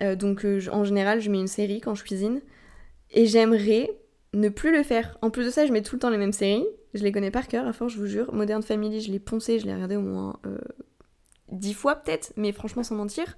euh, 0.00 0.14
donc 0.14 0.44
euh, 0.44 0.60
en 0.70 0.84
général 0.84 1.20
je 1.20 1.30
mets 1.30 1.40
une 1.40 1.48
série 1.48 1.80
quand 1.80 1.96
je 1.96 2.04
cuisine 2.04 2.42
et 3.10 3.26
j'aimerais 3.26 3.90
ne 4.34 4.48
plus 4.48 4.72
le 4.72 4.82
faire. 4.82 5.18
En 5.20 5.30
plus 5.30 5.44
de 5.44 5.50
ça 5.50 5.66
je 5.66 5.72
mets 5.72 5.82
tout 5.82 5.96
le 5.96 6.00
temps 6.00 6.08
les 6.08 6.16
mêmes 6.16 6.32
séries, 6.32 6.64
je 6.94 7.02
les 7.02 7.10
connais 7.10 7.32
par 7.32 7.48
cœur 7.48 7.66
à 7.66 7.72
force 7.72 7.92
je 7.92 7.98
vous 7.98 8.06
jure. 8.06 8.32
Modern 8.32 8.62
Family 8.62 9.00
je 9.00 9.10
l'ai 9.10 9.18
poncé, 9.18 9.58
je 9.58 9.66
l'ai 9.66 9.74
regardé 9.74 9.96
au 9.96 10.00
moins 10.00 10.38
euh, 10.46 10.58
dix 11.50 11.74
fois 11.74 11.96
peut-être 11.96 12.32
mais 12.36 12.52
franchement 12.52 12.84
sans 12.84 12.94
mentir. 12.94 13.36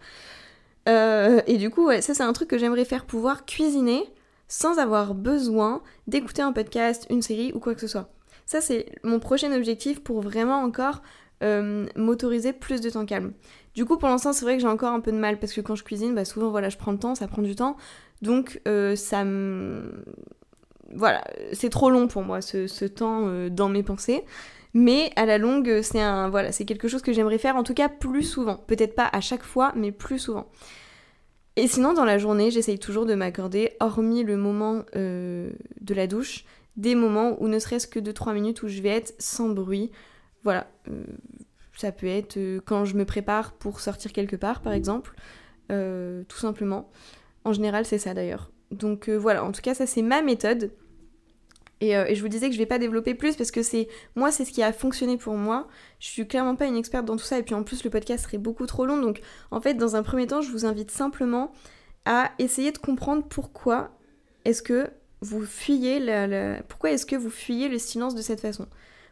Euh, 0.88 1.40
et 1.46 1.56
du 1.56 1.70
coup, 1.70 1.86
ouais, 1.86 2.02
ça 2.02 2.14
c'est 2.14 2.22
un 2.22 2.32
truc 2.32 2.48
que 2.48 2.58
j'aimerais 2.58 2.84
faire, 2.84 3.06
pouvoir 3.06 3.46
cuisiner 3.46 4.04
sans 4.48 4.78
avoir 4.78 5.14
besoin 5.14 5.82
d'écouter 6.06 6.42
un 6.42 6.52
podcast, 6.52 7.06
une 7.10 7.22
série 7.22 7.52
ou 7.54 7.60
quoi 7.60 7.74
que 7.74 7.80
ce 7.80 7.86
soit. 7.86 8.10
Ça 8.46 8.60
c'est 8.60 8.86
mon 9.02 9.18
prochain 9.18 9.52
objectif 9.52 10.02
pour 10.02 10.20
vraiment 10.20 10.62
encore 10.62 11.00
euh, 11.42 11.86
m'autoriser 11.96 12.52
plus 12.52 12.80
de 12.80 12.90
temps 12.90 13.06
calme. 13.06 13.32
Du 13.74 13.84
coup, 13.84 13.96
pour 13.96 14.08
l'instant, 14.08 14.32
c'est 14.32 14.44
vrai 14.44 14.56
que 14.56 14.60
j'ai 14.60 14.68
encore 14.68 14.92
un 14.92 15.00
peu 15.00 15.12
de 15.12 15.16
mal 15.16 15.38
parce 15.38 15.52
que 15.52 15.60
quand 15.60 15.74
je 15.74 15.82
cuisine, 15.82 16.14
bah, 16.14 16.24
souvent 16.24 16.50
voilà, 16.50 16.68
je 16.68 16.76
prends 16.76 16.92
le 16.92 16.98
temps, 16.98 17.14
ça 17.14 17.26
prend 17.26 17.42
du 17.42 17.56
temps, 17.56 17.76
donc 18.22 18.60
euh, 18.68 18.94
ça 18.94 19.24
me 19.24 20.04
voilà, 20.94 21.24
c'est 21.52 21.70
trop 21.70 21.90
long 21.90 22.06
pour 22.06 22.22
moi 22.22 22.40
ce, 22.40 22.66
ce 22.68 22.84
temps 22.84 23.48
dans 23.48 23.68
mes 23.68 23.82
pensées. 23.82 24.24
Mais 24.74 25.12
à 25.14 25.24
la 25.24 25.38
longue, 25.38 25.80
c'est 25.82 26.00
un 26.00 26.28
voilà, 26.28 26.50
c'est 26.50 26.64
quelque 26.64 26.88
chose 26.88 27.00
que 27.00 27.12
j'aimerais 27.12 27.38
faire 27.38 27.54
en 27.56 27.62
tout 27.62 27.74
cas 27.74 27.88
plus 27.88 28.24
souvent. 28.24 28.56
Peut-être 28.56 28.96
pas 28.96 29.08
à 29.12 29.20
chaque 29.20 29.44
fois, 29.44 29.72
mais 29.76 29.92
plus 29.92 30.18
souvent. 30.18 30.50
Et 31.56 31.68
sinon, 31.68 31.92
dans 31.92 32.04
la 32.04 32.18
journée, 32.18 32.50
j'essaye 32.50 32.80
toujours 32.80 33.06
de 33.06 33.14
m'accorder, 33.14 33.76
hormis 33.78 34.24
le 34.24 34.36
moment 34.36 34.82
euh, 34.96 35.50
de 35.80 35.94
la 35.94 36.08
douche, 36.08 36.44
des 36.76 36.96
moments 36.96 37.40
où 37.40 37.46
ne 37.46 37.60
serait-ce 37.60 37.86
que 37.86 38.00
2-3 38.00 38.34
minutes 38.34 38.62
où 38.64 38.68
je 38.68 38.82
vais 38.82 38.88
être 38.88 39.14
sans 39.20 39.48
bruit. 39.48 39.92
Voilà. 40.42 40.66
Euh, 40.90 41.04
ça 41.76 41.92
peut 41.92 42.08
être 42.08 42.36
euh, 42.36 42.60
quand 42.64 42.84
je 42.84 42.96
me 42.96 43.04
prépare 43.04 43.52
pour 43.52 43.78
sortir 43.78 44.12
quelque 44.12 44.36
part, 44.36 44.60
par 44.60 44.72
exemple. 44.72 45.14
tout 45.68 46.36
simplement. 46.36 46.90
En 47.44 47.52
général, 47.52 47.84
c'est 47.84 47.98
ça 47.98 48.14
d'ailleurs. 48.14 48.50
Donc 48.72 49.08
voilà, 49.08 49.44
en 49.44 49.52
tout 49.52 49.62
cas, 49.62 49.74
ça 49.74 49.86
c'est 49.86 50.02
ma 50.02 50.22
méthode. 50.22 50.72
Euh, 51.82 52.06
et, 52.06 52.14
je 52.14 52.22
vous 52.22 52.28
disais 52.28 52.48
que 52.48 52.54
je 52.54 52.58
vais 52.58 52.66
pas 52.66 52.78
développer 52.78 53.14
plus 53.14 53.36
parce 53.36 53.50
que 53.50 53.62
c'est 53.62 53.88
moi 54.14 54.30
c'est 54.30 54.44
ce 54.44 54.52
qui 54.52 54.62
a 54.62 54.72
fonctionné 54.72 55.16
pour 55.16 55.34
moi. 55.34 55.68
Je 55.98 56.08
suis 56.08 56.26
clairement 56.26 56.56
pas 56.56 56.66
une 56.66 56.76
experte 56.76 57.04
dans 57.04 57.16
tout 57.16 57.24
ça 57.24 57.38
et 57.38 57.42
puis 57.42 57.54
en 57.54 57.62
plus 57.62 57.84
le 57.84 57.90
podcast 57.90 58.24
serait 58.24 58.38
beaucoup 58.38 58.66
trop 58.66 58.86
long. 58.86 59.00
Donc 59.00 59.20
en 59.50 59.60
fait 59.60 59.74
dans 59.74 59.96
un 59.96 60.02
premier 60.02 60.26
temps 60.26 60.40
je 60.40 60.50
vous 60.50 60.66
invite 60.66 60.90
simplement 60.90 61.52
à 62.04 62.30
essayer 62.38 62.72
de 62.72 62.78
comprendre 62.78 63.24
pourquoi 63.28 63.90
est-ce 64.44 64.62
que 64.62 64.88
vous 65.20 65.44
fuyez 65.44 66.00
le, 66.00 66.60
pourquoi 66.68 66.90
est-ce 66.90 67.06
que 67.06 67.16
vous 67.16 67.30
fuyez 67.30 67.68
le 67.68 67.78
silence 67.78 68.14
de 68.14 68.22
cette 68.22 68.40
façon? 68.40 68.66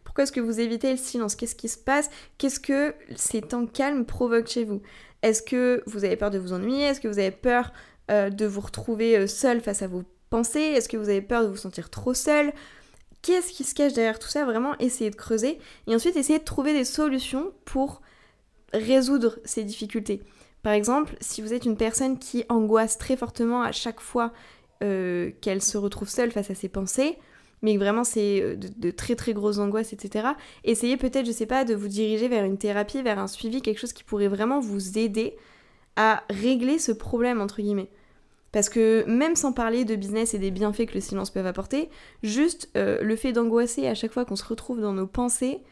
Pourquoi 0.05 0.25
est-ce 0.25 0.33
que 0.33 0.41
vous 0.41 0.61
évitez 0.61 0.91
le 0.91 0.99
silence? 0.99 1.37
Qu'est-ce 1.37 1.55
qui 1.55 1.69
se 1.69 1.79
passe? 1.79 2.11
Qu'est-ce 2.37 2.61
que 2.61 2.95
ces 3.17 3.41
temps 3.41 3.67
calmes 3.67 4.05
provoquent 4.05 4.49
chez 4.49 4.65
vous? 4.65 4.83
Est-ce 5.23 5.43
que 5.43 5.83
vous 5.87 6.05
avez 6.05 6.17
peur 6.17 6.31
de 6.31 6.39
vous 6.39 6.53
ennuyer? 6.53 6.87
Est-ce 6.87 7.01
que 7.01 7.09
vous 7.09 7.19
avez 7.19 7.31
peur 7.31 7.73
euh, 8.11 8.29
de 8.29 8.45
vous 8.45 8.61
retrouver 8.61 9.17
euh, 9.17 9.27
seul 9.27 9.61
face 9.61 9.81
à 9.81 9.87
vos 9.87 10.03
pensez 10.33 10.61
Est-ce 10.61 10.89
que 10.89 10.97
vous 10.97 11.11
avez 11.11 11.21
peur 11.21 11.43
de 11.43 11.49
vous 11.49 11.57
sentir 11.57 11.91
trop 11.91 12.15
seul? 12.15 12.55
Qu'est-ce 13.21 13.53
qui 13.53 13.65
se 13.65 13.75
cache 13.75 13.93
derrière 13.93 14.19
tout 14.19 14.29
ça? 14.29 14.47
Vraiment, 14.47 14.77
essayez 14.79 15.11
de 15.11 15.15
creuser 15.15 15.59
et 15.87 15.95
ensuite 15.95 16.17
essayez 16.17 16.39
de 16.39 16.45
trouver 16.45 16.73
des 16.73 16.85
solutions 16.85 17.53
pour 17.67 18.01
résoudre 18.73 19.39
ces 19.45 19.63
difficultés. 19.63 20.23
Par 20.63 20.73
exemple, 20.73 21.15
si 21.21 21.43
vous 21.43 21.53
êtes 21.53 21.67
une 21.67 21.77
personne 21.77 22.19
qui 22.19 22.45
angoisse 22.49 22.97
très 22.97 23.17
fortement 23.17 23.63
à 23.63 23.73
chaque 23.73 24.01
fois 24.01 24.33
euh, 24.83 25.31
qu'elle 25.43 25.61
se 25.61 25.77
retrouve 25.77 26.09
seule 26.09 26.33
face 26.33 26.51
à 26.51 26.55
ses 26.55 26.71
pensées, 26.71 27.19
mais 27.61 27.77
vraiment 27.77 28.03
c'est 28.03 28.41
euh, 28.41 28.57
de, 28.57 28.69
de, 28.75 28.91
très 28.91 29.15
très 29.15 29.35
grosses 29.35 29.59
angoisses, 29.59 29.93
etc. 29.93 30.29
Essayez 30.65 30.97
peut-être, 30.97 31.27
je 31.27 31.33
sais 31.33 31.47
pas, 31.47 31.67
de 31.67 31.75
vous 31.75 31.89
diriger 31.89 32.29
vers 32.29 32.45
une 32.45 32.57
thérapie, 32.57 33.03
vers 33.03 33.19
un 33.19 33.29
suivi, 33.29 33.61
quelque 33.61 33.79
chose 33.79 33.93
qui 33.93 34.03
pourrait 34.03 34.29
vraiment 34.29 34.61
vous 34.61 34.97
aider 34.99 35.37
à 35.97 36.25
régler 36.31 36.79
ce 36.79 36.93
problème, 36.93 37.43
entre 37.43 37.61
guillemets. 37.61 37.91
Parce 38.53 38.69
que 38.69 39.05
même 39.07 39.35
sans 39.35 39.53
parler 39.53 39.87
de 39.87 39.97
business 39.97 40.35
et 40.35 40.39
des 40.39 40.51
bienfaits 40.51 40.87
que 40.87 40.95
le 40.95 41.01
silence 41.01 41.31
peut 41.31 41.45
apporter, 41.45 41.89
juste 42.23 42.71
euh, 42.77 43.03
le 43.03 43.17
fait 43.17 43.33
d'angoisser 43.33 43.89
à 43.89 43.95
chaque 43.95 44.13
fois 44.13 44.27
qu'on 44.27 44.37
se 44.37 44.45
retrouve 44.45 44.81
dans 44.81 44.93
nos 44.93 45.07
pensées 45.07 45.63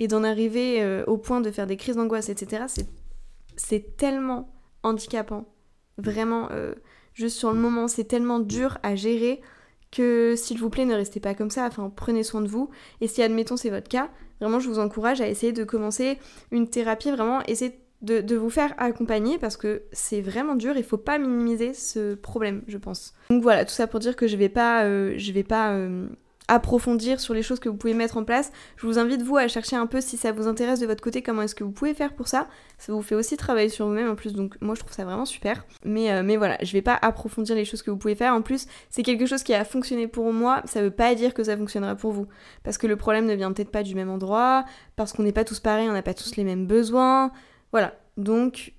et 0.00 0.08
d'en 0.08 0.24
arriver 0.24 0.82
euh, 0.82 1.04
au 1.06 1.16
point 1.16 1.40
de 1.40 1.50
faire 1.52 1.68
des 1.68 1.76
crises 1.76 1.94
d'angoisse, 1.94 2.28
etc., 2.28 2.64
c'est 3.56 3.96
tellement 3.96 4.52
handicapant. 4.82 5.44
Vraiment, 5.96 6.48
euh, 6.50 6.74
juste 7.14 7.38
sur 7.38 7.52
le 7.52 7.58
moment, 7.60 7.86
c'est 7.86 8.04
tellement 8.04 8.40
dur 8.40 8.78
à 8.82 8.96
gérer 8.96 9.40
que 9.92 10.34
s'il 10.36 10.58
vous 10.58 10.70
plaît, 10.70 10.86
ne 10.86 10.94
restez 10.94 11.20
pas 11.20 11.34
comme 11.34 11.50
ça, 11.50 11.66
enfin 11.66 11.92
prenez 11.94 12.24
soin 12.24 12.40
de 12.40 12.48
vous. 12.48 12.68
Et 13.00 13.06
si 13.06 13.22
admettons 13.22 13.56
c'est 13.56 13.70
votre 13.70 13.88
cas, 13.88 14.10
vraiment 14.40 14.58
je 14.58 14.68
vous 14.68 14.80
encourage 14.80 15.20
à 15.20 15.28
essayer 15.28 15.52
de 15.52 15.62
commencer 15.62 16.18
une 16.50 16.68
thérapie, 16.68 17.12
vraiment 17.12 17.42
essayer 17.46 17.70
de, 17.70 17.76
vous 18.36 18.50
faire 18.50 18.74
accompagner 18.78 19.38
parce 19.38 19.56
que 19.56 19.82
c'est 19.92 20.20
vraiment 20.20 20.54
dur, 20.54 20.74
il 20.76 20.84
faut 20.84 20.98
pas 20.98 21.18
minimiser 21.18 21.74
ce 21.74 22.14
problème, 22.14 22.62
je 22.66 22.78
pense. 22.78 23.14
Donc 23.30 23.42
voilà, 23.42 23.64
tout 23.64 23.72
ça 23.72 23.86
pour 23.86 24.00
dire 24.00 24.16
que 24.16 24.26
je 24.26 24.36
vais 24.36 24.48
pas, 24.48 24.84
euh, 24.84 25.14
je 25.16 25.32
vais 25.32 25.42
pas 25.42 25.72
euh, 25.72 26.06
approfondir 26.48 27.20
sur 27.20 27.32
les 27.32 27.42
choses 27.42 27.58
que 27.58 27.68
vous 27.68 27.76
pouvez 27.76 27.94
mettre 27.94 28.16
en 28.18 28.24
place. 28.24 28.52
Je 28.76 28.86
vous 28.86 28.98
invite 28.98 29.22
vous 29.22 29.36
à 29.36 29.48
chercher 29.48 29.76
un 29.76 29.86
peu 29.86 30.00
si 30.00 30.16
ça 30.16 30.32
vous 30.32 30.46
intéresse 30.46 30.80
de 30.80 30.86
votre 30.86 31.02
côté, 31.02 31.22
comment 31.22 31.42
est-ce 31.42 31.54
que 31.54 31.64
vous 31.64 31.70
pouvez 31.70 31.94
faire 31.94 32.14
pour 32.14 32.28
ça. 32.28 32.48
Ça 32.78 32.92
vous 32.92 33.02
fait 33.02 33.14
aussi 33.14 33.36
travailler 33.36 33.70
sur 33.70 33.86
vous-même 33.86 34.10
en 34.10 34.14
plus, 34.14 34.34
donc 34.34 34.60
moi 34.60 34.74
je 34.74 34.80
trouve 34.80 34.92
ça 34.92 35.04
vraiment 35.04 35.24
super. 35.24 35.64
Mais, 35.84 36.12
euh, 36.12 36.22
mais 36.22 36.36
voilà, 36.36 36.58
je 36.62 36.72
vais 36.72 36.82
pas 36.82 36.98
approfondir 37.00 37.56
les 37.56 37.64
choses 37.64 37.82
que 37.82 37.90
vous 37.90 37.96
pouvez 37.96 38.14
faire. 38.14 38.34
En 38.34 38.42
plus, 38.42 38.66
c'est 38.90 39.02
quelque 39.02 39.26
chose 39.26 39.42
qui 39.42 39.54
a 39.54 39.64
fonctionné 39.64 40.06
pour 40.06 40.32
moi, 40.32 40.62
ça 40.66 40.82
veut 40.82 40.90
pas 40.90 41.14
dire 41.14 41.32
que 41.32 41.44
ça 41.44 41.56
fonctionnera 41.56 41.94
pour 41.94 42.12
vous. 42.12 42.26
Parce 42.62 42.76
que 42.76 42.86
le 42.86 42.96
problème 42.96 43.26
ne 43.26 43.34
vient 43.34 43.52
peut-être 43.52 43.72
pas 43.72 43.82
du 43.82 43.94
même 43.94 44.10
endroit, 44.10 44.64
parce 44.96 45.12
qu'on 45.12 45.22
n'est 45.22 45.32
pas 45.32 45.44
tous 45.44 45.60
pareils, 45.60 45.88
on 45.88 45.92
n'a 45.92 46.02
pas 46.02 46.14
tous 46.14 46.36
les 46.36 46.44
mêmes 46.44 46.66
besoins. 46.66 47.32
Voilà, 47.74 47.92
donc 48.16 48.72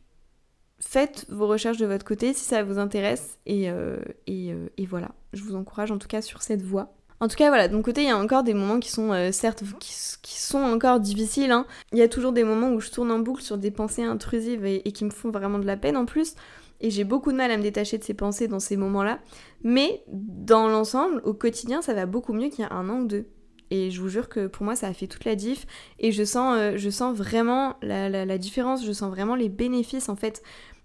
faites 0.80 1.26
vos 1.28 1.48
recherches 1.48 1.80
de 1.80 1.86
votre 1.86 2.06
côté 2.06 2.34
si 2.34 2.46
ça 2.46 2.64
vous 2.64 2.80
intéresse 2.80 3.40
et, 3.46 3.70
euh, 3.70 3.98
euh, 4.30 4.70
et, 4.78 4.86
voilà, 4.86 5.10
je 5.34 5.44
vous 5.44 5.58
encourage 5.58 5.92
en 5.92 5.98
tout 5.98 6.08
cas 6.08 6.22
sur 6.22 6.42
cette 6.42 6.62
voie. 6.62 6.94
En 7.20 7.28
tout 7.28 7.36
cas, 7.36 7.50
voilà, 7.50 7.68
de 7.68 7.76
mon 7.76 7.82
côté, 7.82 8.04
il 8.04 8.08
y 8.08 8.12
a 8.12 8.18
encore 8.18 8.44
des 8.44 8.54
moments 8.54 8.80
qui 8.80 8.90
sont 8.90 9.12
euh, 9.12 9.34
certes 9.34 9.66
qui, 9.82 10.40
sont 10.40 10.60
encore 10.60 11.02
difficiles. 11.02 11.52
Hein. 11.52 11.66
Il 11.92 11.98
y 11.98 12.04
a 12.04 12.08
toujours 12.08 12.32
des 12.32 12.46
moments 12.46 12.70
où 12.70 12.80
je 12.80 12.90
tourne 12.90 13.12
en 13.12 13.20
boucle 13.20 13.42
sur 13.42 13.58
des 13.58 13.70
pensées 13.70 14.04
intrusives 14.04 14.64
et, 14.64 14.82
qui 14.94 15.04
me 15.04 15.10
font 15.10 15.30
vraiment 15.30 15.60
de 15.60 15.66
la 15.66 15.76
peine 15.76 15.98
en 15.98 16.06
plus. 16.06 16.36
Et 16.80 16.90
j'ai 16.90 17.04
beaucoup 17.04 17.34
de 17.34 17.38
mal 17.38 17.52
à 17.52 17.58
me 17.58 17.64
détacher 17.64 17.98
de 17.98 18.04
ces 18.06 18.14
pensées 18.14 18.48
dans 18.48 18.62
ces 18.62 18.78
moments-là. 18.78 19.20
Mais 19.62 20.06
dans 20.08 20.70
l'ensemble, 20.70 21.22
au 21.26 21.34
quotidien, 21.34 21.82
ça 21.82 21.94
va 21.94 22.06
beaucoup 22.06 22.32
mieux 22.32 22.48
qu'il 22.48 22.64
y 22.64 22.68
a 22.68 22.72
un 22.72 22.88
an 22.88 23.00
ou 23.02 23.08
deux. 23.08 23.26
Et 23.72 23.92
je 23.92 24.02
vous 24.02 24.10
jure 24.10 24.30
que 24.30 24.48
pour 24.48 24.64
moi, 24.64 24.76
ça 24.76 24.88
a 24.88 24.94
fait 24.94 25.08
toute 25.08 25.26
la 25.26 25.36
diff. 25.36 25.66
Et 26.00 26.12
je 26.12 26.24
sens, 26.24 26.58
euh, 26.58 26.74
je 26.78 26.90
sens 26.90 27.16
vraiment 27.16 27.76
la, 27.82 28.38
différence, 28.38 28.86
je 28.86 28.92
sens 28.92 29.10
vraiment 29.10 29.36
les 29.36 29.50
bénéfices 29.50 30.10
en 30.10 30.16
fait 30.16 30.44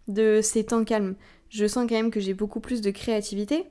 de 0.08 0.40
ces 0.42 0.64
temps 0.64 0.84
calmes. 0.84 1.14
Je 1.48 1.66
sens 1.66 1.86
quand 1.88 1.94
même 1.94 2.10
que 2.10 2.20
j'ai 2.20 2.34
beaucoup 2.34 2.60
plus 2.60 2.80
de 2.80 2.90
créativité. 2.90 3.66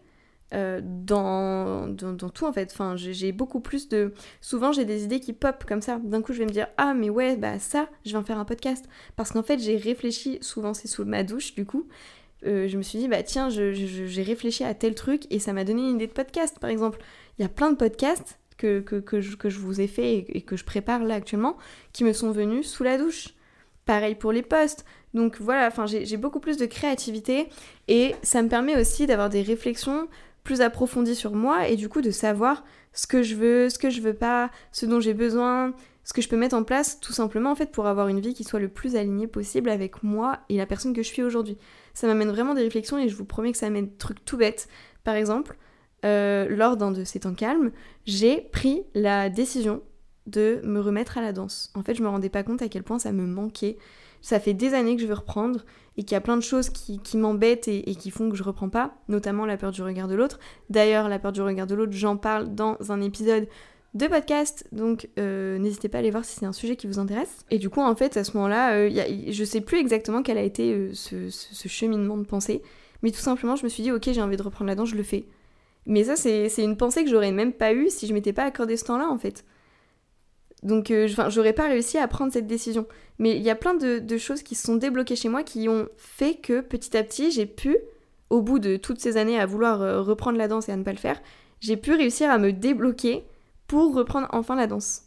Euh, 0.52 0.82
dans, 0.84 1.88
dans, 1.88 2.16
tout 2.30 2.46
en 2.46 2.52
fait. 2.52 2.72
Enfin, 2.74 2.96
j'ai 2.96 3.32
beaucoup 3.32 3.60
plus 3.60 3.88
de. 3.88 4.14
Souvent, 4.42 4.72
j'ai 4.72 4.84
des 4.84 5.04
idées 5.04 5.20
qui 5.20 5.32
pop 5.32 5.64
comme 5.68 5.82
ça. 5.82 6.00
D'un 6.04 6.24
coup, 6.24 6.34
je 6.34 6.40
vais 6.40 6.46
me 6.46 6.52
dire 6.52 6.68
Ah, 6.78 6.96
mais 6.96 7.12
ouais, 7.12 7.38
bah 7.38 7.60
ça, 7.60 7.88
je 8.04 8.14
vais 8.14 8.18
en 8.18 8.24
faire 8.24 8.40
un 8.40 8.46
podcast. 8.46 8.86
Parce 9.16 9.32
qu'en 9.32 9.44
fait, 9.44 9.60
j'ai 9.60 9.78
réfléchi, 9.78 10.40
souvent 10.42 10.74
c'est 10.74 10.88
sous 10.88 11.06
ma 11.06 11.24
douche 11.24 11.54
du 11.54 11.68
coup. 11.68 11.88
Euh, 12.46 12.68
je 12.68 12.78
me 12.78 12.84
suis 12.84 13.00
dit, 13.00 13.08
bah 13.08 13.24
tiens, 13.24 13.50
j'ai 13.50 14.24
réfléchi 14.24 14.64
à 14.64 14.74
tel 14.74 14.96
truc 14.96 15.24
et 15.30 15.40
ça 15.40 15.54
m'a 15.54 15.64
donné 15.64 15.82
une 15.82 15.96
idée 15.96 16.08
de 16.08 16.14
podcast 16.14 16.58
par 16.60 16.70
exemple. 16.70 17.00
Il 17.38 17.42
y 17.42 17.46
a 17.46 17.50
plein 17.50 17.72
de 17.72 17.76
podcasts 17.76 18.40
que, 18.60 18.80
que, 18.82 19.22
je, 19.22 19.60
vous 19.60 19.82
ai 19.82 19.88
fait 19.88 20.26
et, 20.28 20.42
que 20.42 20.58
je 20.58 20.66
prépare 20.66 21.04
là 21.04 21.16
actuellement 21.16 21.58
qui 21.94 22.04
me 22.04 22.14
sont 22.14 22.32
venus 22.32 22.68
sous 22.68 22.84
la 22.84 22.98
douche. 22.98 23.30
Pareil 23.86 24.16
pour 24.16 24.32
les 24.32 24.44
posts. 24.44 24.86
Donc 25.14 25.38
voilà, 25.40 25.68
enfin 25.68 25.88
j'ai 25.88 26.18
beaucoup 26.18 26.40
plus 26.40 26.58
de 26.58 26.68
créativité 26.68 27.48
et 27.88 28.14
ça 28.22 28.44
me 28.44 28.50
permet 28.50 28.80
aussi 28.80 29.08
d'avoir 29.08 29.30
des 29.30 29.42
réflexions 29.42 30.08
plus 30.44 30.62
approfondies 30.62 31.16
sur 31.16 31.34
moi 31.34 31.68
et 31.68 31.76
du 31.76 31.90
coup 31.90 32.02
de 32.02 32.12
savoir 32.12 32.64
ce 32.94 33.08
que 33.08 33.24
je 33.24 33.36
veux, 33.36 33.70
ce 33.70 33.80
que 33.80 33.90
je 33.90 34.02
veux 34.02 34.14
pas, 34.14 34.52
ce 34.72 34.86
dont 34.86 35.00
j'ai 35.00 35.16
besoin, 35.16 35.74
ce 36.04 36.14
que 36.14 36.22
je 36.22 36.30
peux 36.30 36.38
mettre 36.38 36.56
en 36.56 36.64
place 36.64 37.00
tout 37.00 37.14
simplement 37.14 37.52
en 37.52 37.56
fait 37.56 37.72
pour 37.72 37.88
avoir 37.88 38.08
une 38.08 38.20
vie 38.20 38.36
qui 38.36 38.44
soit 38.44 38.60
le 38.60 38.68
plus 38.68 38.96
alignée 38.96 39.28
possible 39.28 39.70
avec 39.70 40.04
moi 40.04 40.40
et 40.50 40.58
la 40.58 40.68
personne 40.68 40.94
que 40.94 41.02
je 41.02 41.08
suis 41.08 41.24
aujourd'hui. 41.24 41.58
Ça 41.96 42.06
m'amène 42.06 42.30
vraiment 42.30 42.54
des 42.54 42.64
réflexions 42.64 43.00
et 43.00 43.10
je 43.10 43.16
vous 43.16 43.26
promets 43.26 43.52
que 43.52 43.58
ça 43.58 43.70
des 43.70 43.90
trucs 43.90 44.24
tout 44.26 44.38
bêtes. 44.38 44.68
Par 45.04 45.16
exemple, 45.16 45.58
euh, 46.06 46.48
lors 46.50 46.78
d'un 46.78 46.92
de 46.92 47.04
ces 47.04 47.22
temps 47.22 47.34
calmes, 47.34 47.72
j'ai 48.06 48.42
pris 48.52 48.84
la 48.94 49.30
décision 49.30 49.82
de 50.28 50.62
me 50.64 50.80
remettre 50.80 51.18
à 51.18 51.22
la 51.22 51.34
danse. 51.34 51.72
En 51.76 51.84
fait, 51.84 51.96
je 51.96 52.04
me 52.04 52.08
rendais 52.08 52.30
pas 52.30 52.44
compte 52.44 52.62
à 52.62 52.70
quel 52.70 52.84
point 52.84 53.00
ça 53.00 53.12
me 53.12 53.26
manquait. 53.26 53.78
Ça 54.22 54.40
fait 54.40 54.54
des 54.54 54.74
années 54.74 54.96
que 54.96 55.02
je 55.02 55.08
veux 55.08 55.14
reprendre 55.14 55.66
et 55.98 56.04
qu'il 56.04 56.14
y 56.14 56.16
a 56.16 56.22
plein 56.22 56.38
de 56.38 56.42
choses 56.42 56.70
qui, 56.70 57.00
m'embêtent 57.18 57.68
et, 57.68 57.96
qui 57.96 58.12
font 58.12 58.30
que 58.30 58.36
je 58.36 58.44
reprends 58.44 58.70
pas, 58.70 58.96
notamment 59.08 59.46
la 59.46 59.58
peur 59.58 59.72
du 59.72 59.82
regard 59.82 60.08
de 60.08 60.16
l'autre. 60.16 60.40
D'ailleurs, 60.70 61.10
la 61.10 61.20
peur 61.20 61.32
du 61.32 61.42
regard 61.42 61.68
de 61.68 61.76
l'autre, 61.76 61.94
j'en 61.94 62.18
parle 62.18 62.54
dans 62.54 62.78
un 62.90 63.02
épisode 63.02 63.48
de 63.96 64.08
podcast, 64.08 64.68
donc 64.72 65.10
euh, 65.18 65.58
n'hésitez 65.58 65.90
pas 65.90 65.98
à 65.98 66.00
aller 66.00 66.12
voir 66.12 66.24
si 66.24 66.38
c'est 66.38 66.46
un 66.46 66.54
sujet 66.54 66.76
qui 66.76 66.86
vous 66.86 67.00
intéresse. 67.00 67.44
Et 67.50 67.58
du 67.58 67.70
coup, 67.70 67.82
en 67.82 67.96
fait, 67.96 68.18
à 68.18 68.24
ce 68.24 68.34
moment-là, 68.38 68.74
euh, 68.74 68.90
je 69.30 69.44
sais 69.44 69.62
plus 69.62 69.80
exactement 69.80 70.22
quel 70.22 70.38
a 70.38 70.44
été 70.44 70.94
ce, 70.94 71.30
ce, 71.30 71.68
cheminement 71.68 72.18
de 72.18 72.24
pensée, 72.24 72.62
mais 73.02 73.12
tout 73.12 73.20
simplement, 73.20 73.56
je 73.56 73.64
me 73.64 73.70
suis 73.70 73.82
dit, 73.82 73.92
ok, 73.92 74.10
j'ai 74.12 74.22
envie 74.22 74.38
de 74.38 74.44
reprendre 74.44 74.70
la 74.70 74.76
danse, 74.76 74.90
je 74.90 74.96
le 74.96 75.04
fais. 75.04 75.26
Mais 75.86 76.04
ça, 76.04 76.16
c'est 76.16 76.64
une 76.64 76.78
pensée 76.78 77.04
que 77.04 77.10
j'aurais 77.10 77.32
même 77.32 77.54
pas 77.54 77.74
eue 77.74 77.90
si 77.90 78.08
je 78.08 78.14
m'étais 78.14 78.34
pas 78.34 78.44
accordé 78.44 78.78
ce 78.78 78.86
temps-là, 78.86 79.10
en 79.10 79.18
fait. 79.18 79.46
Donc, 80.62 80.92
euh, 80.92 81.08
j'aurais 81.30 81.54
pas 81.54 81.68
réussi 81.68 81.98
à 81.98 82.08
prendre 82.08 82.34
cette 82.34 82.48
décision. 82.48 82.86
Mais 83.18 83.36
il 83.36 83.42
y 83.42 83.50
a 83.50 83.56
plein 83.56 83.74
de, 83.74 84.18
choses 84.18 84.44
qui 84.44 84.56
se 84.56 84.66
sont 84.66 84.76
débloquées 84.76 85.16
chez 85.16 85.30
moi 85.30 85.44
qui 85.44 85.70
ont 85.70 85.88
fait 85.98 86.36
que 86.36 86.62
petit 86.62 86.96
à 86.98 87.04
petit, 87.04 87.32
j'ai 87.32 87.46
pu, 87.46 87.78
au 88.30 88.42
bout 88.42 88.60
de 88.60 88.76
toutes 88.76 89.00
ces 89.00 89.18
années 89.18 89.40
à 89.40 89.46
vouloir 89.46 89.82
euh, 89.82 90.02
reprendre 90.02 90.38
la 90.38 90.48
danse 90.48 90.70
et 90.70 90.72
à 90.72 90.78
ne 90.78 90.84
pas 90.84 90.92
le 90.92 90.98
faire, 90.98 91.20
j'ai 91.60 91.78
pu 91.78 91.94
réussir 91.94 92.30
à 92.30 92.38
me 92.38 92.54
débloquer 92.54 93.24
pour 93.68 93.94
reprendre 93.94 94.28
enfin 94.32 94.56
la 94.56 94.68
danse. 94.68 95.04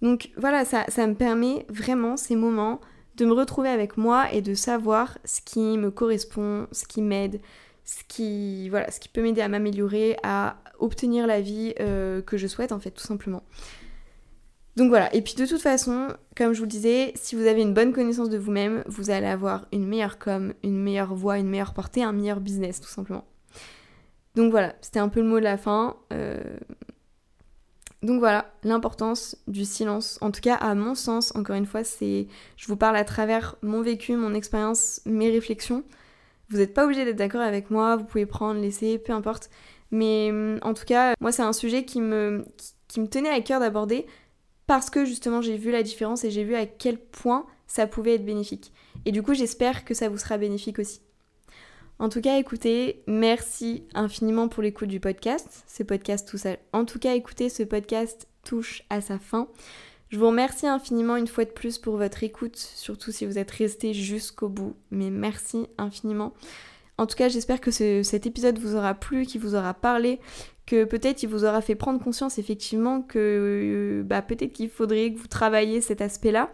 Donc 0.00 0.30
voilà, 0.36 0.64
ça, 0.64 0.84
ça 0.88 1.06
me 1.06 1.14
permet 1.14 1.64
vraiment 1.68 2.16
ces 2.16 2.34
moments 2.34 2.80
de 3.16 3.26
me 3.26 3.32
retrouver 3.32 3.68
avec 3.68 3.96
moi 3.96 4.32
et 4.32 4.42
de 4.42 4.54
savoir 4.54 5.18
ce 5.24 5.40
qui 5.40 5.78
me 5.78 5.90
correspond, 5.90 6.66
ce 6.72 6.86
qui 6.86 7.02
m'aide, 7.02 7.40
ce 7.84 8.04
qui, 8.08 8.68
voilà, 8.68 8.90
ce 8.90 9.00
qui 9.00 9.08
peut 9.08 9.22
m'aider 9.22 9.40
à 9.40 9.48
m'améliorer, 9.48 10.16
à 10.22 10.56
obtenir 10.78 11.26
la 11.26 11.40
vie 11.40 11.74
euh, 11.80 12.22
que 12.22 12.36
je 12.36 12.46
souhaite 12.46 12.72
en 12.72 12.78
fait 12.78 12.90
tout 12.90 13.04
simplement. 13.04 13.42
Donc 14.76 14.88
voilà, 14.88 15.14
et 15.14 15.20
puis 15.20 15.34
de 15.34 15.44
toute 15.44 15.60
façon, 15.60 16.08
comme 16.34 16.54
je 16.54 16.58
vous 16.58 16.64
le 16.64 16.70
disais, 16.70 17.12
si 17.14 17.34
vous 17.34 17.46
avez 17.46 17.60
une 17.60 17.74
bonne 17.74 17.92
connaissance 17.92 18.30
de 18.30 18.38
vous-même, 18.38 18.82
vous 18.86 19.10
allez 19.10 19.26
avoir 19.26 19.66
une 19.70 19.86
meilleure 19.86 20.18
com, 20.18 20.54
une 20.62 20.82
meilleure 20.82 21.14
voix, 21.14 21.38
une 21.38 21.48
meilleure 21.48 21.74
portée, 21.74 22.02
un 22.02 22.12
meilleur 22.12 22.40
business 22.40 22.80
tout 22.80 22.88
simplement. 22.88 23.24
Donc 24.34 24.50
voilà, 24.50 24.74
c'était 24.80 25.00
un 25.00 25.10
peu 25.10 25.20
le 25.20 25.26
mot 25.26 25.38
de 25.38 25.44
la 25.44 25.58
fin. 25.58 25.96
Euh, 26.12 26.40
donc 28.02 28.18
voilà, 28.18 28.50
l'importance 28.64 29.36
du 29.46 29.66
silence, 29.66 30.18
en 30.22 30.30
tout 30.30 30.40
cas 30.40 30.54
à 30.54 30.74
mon 30.74 30.94
sens, 30.94 31.36
encore 31.36 31.54
une 31.54 31.66
fois, 31.66 31.84
c'est 31.84 32.26
je 32.56 32.66
vous 32.66 32.76
parle 32.76 32.96
à 32.96 33.04
travers 33.04 33.56
mon 33.62 33.82
vécu, 33.82 34.16
mon 34.16 34.32
expérience, 34.32 35.02
mes 35.04 35.30
réflexions. 35.30 35.84
Vous 36.52 36.58
n'êtes 36.58 36.74
pas 36.74 36.84
obligé 36.84 37.06
d'être 37.06 37.16
d'accord 37.16 37.40
avec 37.40 37.70
moi, 37.70 37.96
vous 37.96 38.04
pouvez 38.04 38.26
prendre, 38.26 38.60
laisser, 38.60 38.98
peu 38.98 39.14
importe. 39.14 39.48
Mais 39.90 40.30
hum, 40.30 40.58
en 40.62 40.74
tout 40.74 40.84
cas, 40.84 41.14
moi 41.20 41.32
c'est 41.32 41.42
un 41.42 41.54
sujet 41.54 41.84
qui 41.84 42.00
me, 42.00 42.44
qui 42.88 43.00
me 43.00 43.08
tenait 43.08 43.30
à 43.30 43.40
cœur 43.40 43.58
d'aborder 43.58 44.06
parce 44.66 44.90
que 44.90 45.06
justement 45.06 45.40
j'ai 45.40 45.56
vu 45.56 45.70
la 45.70 45.82
différence 45.82 46.24
et 46.24 46.30
j'ai 46.30 46.44
vu 46.44 46.54
à 46.54 46.66
quel 46.66 46.98
point 46.98 47.46
ça 47.66 47.86
pouvait 47.86 48.14
être 48.14 48.24
bénéfique. 48.24 48.72
Et 49.06 49.12
du 49.12 49.22
coup 49.22 49.32
j'espère 49.32 49.86
que 49.86 49.94
ça 49.94 50.10
vous 50.10 50.18
sera 50.18 50.36
bénéfique 50.36 50.78
aussi. 50.78 51.00
En 51.98 52.08
tout 52.08 52.20
cas, 52.20 52.36
écoutez, 52.36 53.02
merci 53.06 53.84
infiniment 53.94 54.48
pour 54.48 54.62
l'écoute 54.62 54.88
du 54.88 55.00
podcast. 55.00 55.64
Ce 55.68 55.82
podcast 55.82 56.28
tout 56.28 56.38
seul. 56.38 56.58
En 56.72 56.84
tout 56.84 56.98
cas, 56.98 57.14
écoutez, 57.14 57.48
ce 57.48 57.62
podcast 57.62 58.26
touche 58.44 58.82
à 58.90 59.00
sa 59.00 59.18
fin. 59.18 59.48
Je 60.12 60.18
vous 60.18 60.26
remercie 60.26 60.66
infiniment 60.66 61.16
une 61.16 61.26
fois 61.26 61.46
de 61.46 61.50
plus 61.50 61.78
pour 61.78 61.96
votre 61.96 62.22
écoute, 62.22 62.58
surtout 62.58 63.10
si 63.10 63.24
vous 63.24 63.38
êtes 63.38 63.50
resté 63.50 63.94
jusqu'au 63.94 64.50
bout. 64.50 64.76
Mais 64.90 65.08
merci 65.08 65.66
infiniment. 65.78 66.34
En 66.98 67.06
tout 67.06 67.16
cas, 67.16 67.30
j'espère 67.30 67.62
que 67.62 67.70
cet 67.70 68.26
épisode 68.26 68.58
vous 68.58 68.76
aura 68.76 68.92
plu, 68.92 69.24
qu'il 69.24 69.40
vous 69.40 69.54
aura 69.54 69.72
parlé, 69.72 70.20
que 70.66 70.84
peut-être 70.84 71.22
il 71.22 71.30
vous 71.30 71.46
aura 71.46 71.62
fait 71.62 71.76
prendre 71.76 71.98
conscience 71.98 72.36
effectivement 72.36 73.00
que 73.00 74.02
bah, 74.04 74.20
peut-être 74.20 74.52
qu'il 74.52 74.68
faudrait 74.68 75.14
que 75.14 75.18
vous 75.18 75.28
travailliez 75.28 75.80
cet 75.80 76.02
aspect-là. 76.02 76.50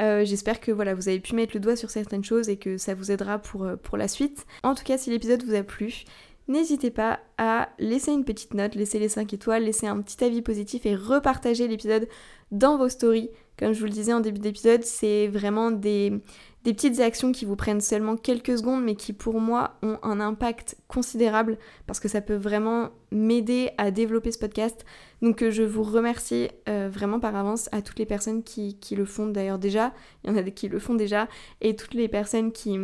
Euh, 0.00 0.24
j'espère 0.24 0.58
que 0.58 0.72
voilà, 0.72 0.94
vous 0.94 1.10
avez 1.10 1.20
pu 1.20 1.34
mettre 1.34 1.52
le 1.52 1.60
doigt 1.60 1.76
sur 1.76 1.90
certaines 1.90 2.24
choses 2.24 2.48
et 2.48 2.56
que 2.56 2.78
ça 2.78 2.94
vous 2.94 3.10
aidera 3.10 3.38
pour, 3.38 3.64
euh, 3.64 3.76
pour 3.76 3.98
la 3.98 4.08
suite. 4.08 4.46
En 4.62 4.74
tout 4.74 4.84
cas, 4.84 4.96
si 4.96 5.10
l'épisode 5.10 5.44
vous 5.44 5.54
a 5.54 5.62
plu, 5.62 6.04
n'hésitez 6.48 6.90
pas 6.90 7.20
à 7.36 7.68
laisser 7.78 8.10
une 8.10 8.24
petite 8.24 8.54
note, 8.54 8.74
laisser 8.74 8.98
les 8.98 9.10
5 9.10 9.34
étoiles, 9.34 9.64
laisser 9.64 9.86
un 9.86 10.00
petit 10.00 10.24
avis 10.24 10.40
positif 10.40 10.86
et 10.86 10.96
repartager 10.96 11.68
l'épisode 11.68 12.08
dans 12.50 12.76
vos 12.76 12.88
stories. 12.88 13.30
Comme 13.58 13.74
je 13.74 13.80
vous 13.80 13.86
le 13.86 13.92
disais 13.92 14.14
en 14.14 14.20
début 14.20 14.40
d'épisode, 14.40 14.84
c'est 14.84 15.28
vraiment 15.28 15.70
des, 15.70 16.18
petites 16.64 16.98
actions 17.00 17.30
qui 17.30 17.44
vous 17.44 17.56
prennent 17.56 17.82
seulement 17.82 18.16
quelques 18.16 18.56
secondes 18.56 18.82
mais 18.82 18.94
qui 18.94 19.12
pour 19.12 19.38
moi 19.40 19.76
ont 19.82 19.98
un 20.02 20.18
impact 20.18 20.76
considérable 20.88 21.58
parce 21.86 22.00
que 22.00 22.08
ça 22.08 22.22
peut 22.22 22.36
vraiment 22.36 22.88
m'aider 23.12 23.70
à 23.76 23.90
développer 23.90 24.32
ce 24.32 24.38
podcast. 24.38 24.86
Donc 25.20 25.42
euh, 25.42 25.50
je 25.50 25.62
vous 25.62 25.82
remercie 25.82 26.48
euh, 26.70 26.88
vraiment 26.90 27.20
par 27.20 27.36
avance 27.36 27.68
à 27.72 27.82
toutes 27.82 27.98
les 27.98 28.06
personnes 28.06 28.42
qui, 28.42 28.78
le 28.96 29.04
font 29.04 29.26
d'ailleurs 29.26 29.58
déjà, 29.58 29.92
il 30.24 30.30
y 30.30 30.32
en 30.32 30.36
a 30.36 30.42
qui 30.42 30.68
le 30.68 30.78
font 30.78 30.94
déjà, 30.94 31.28
et 31.60 31.76
toutes 31.76 31.94
les 31.94 32.08
personnes 32.08 32.52
qui 32.52 32.78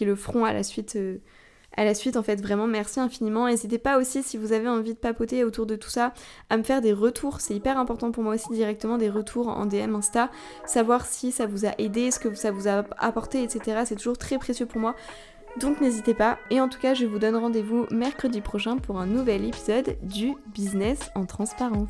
le 0.00 0.16
feront 0.16 0.44
à 0.44 0.52
la 0.52 0.64
suite. 0.64 0.96
Euh, 0.96 1.18
à 1.76 1.84
la 1.84 1.94
suite 1.94 2.16
en 2.16 2.22
fait 2.22 2.40
vraiment 2.40 2.66
merci 2.66 3.00
infiniment. 3.00 3.46
N'hésitez 3.46 3.78
pas 3.78 3.98
aussi 3.98 4.22
si 4.22 4.36
vous 4.36 4.52
avez 4.52 4.68
envie 4.68 4.94
de 4.94 4.98
papoter 4.98 5.44
autour 5.44 5.66
de 5.66 5.76
tout 5.76 5.90
ça 5.90 6.12
à 6.50 6.56
me 6.56 6.62
faire 6.62 6.80
des 6.80 6.92
retours. 6.92 7.40
C'est 7.40 7.54
hyper 7.54 7.78
important 7.78 8.10
pour 8.10 8.22
moi 8.22 8.34
aussi 8.34 8.52
directement 8.52 8.98
des 8.98 9.10
retours 9.10 9.48
en 9.48 9.66
DM 9.66 9.94
Insta. 9.94 10.30
Savoir 10.66 11.06
si 11.06 11.32
ça 11.32 11.46
vous 11.46 11.66
a 11.66 11.70
aidé 11.78 12.10
ce 12.10 12.18
que 12.18 12.34
ça 12.34 12.50
vous 12.50 12.68
a 12.68 12.84
apporté 12.98 13.42
etc 13.42 13.82
c'est 13.84 13.96
toujours 13.96 14.18
très 14.18 14.38
précieux 14.38 14.66
pour 14.66 14.80
moi. 14.80 14.94
Donc 15.60 15.80
n'hésitez 15.80 16.14
pas. 16.14 16.38
Et 16.50 16.60
en 16.60 16.68
tout 16.68 16.80
cas 16.80 16.94
je 16.94 17.06
vous 17.06 17.18
donne 17.18 17.36
rendez-vous 17.36 17.86
mercredi 17.90 18.40
prochain 18.40 18.76
pour 18.76 18.98
un 18.98 19.06
nouvel 19.06 19.44
épisode 19.44 19.96
du 20.02 20.34
business 20.54 21.10
en 21.14 21.26
transparence 21.26 21.88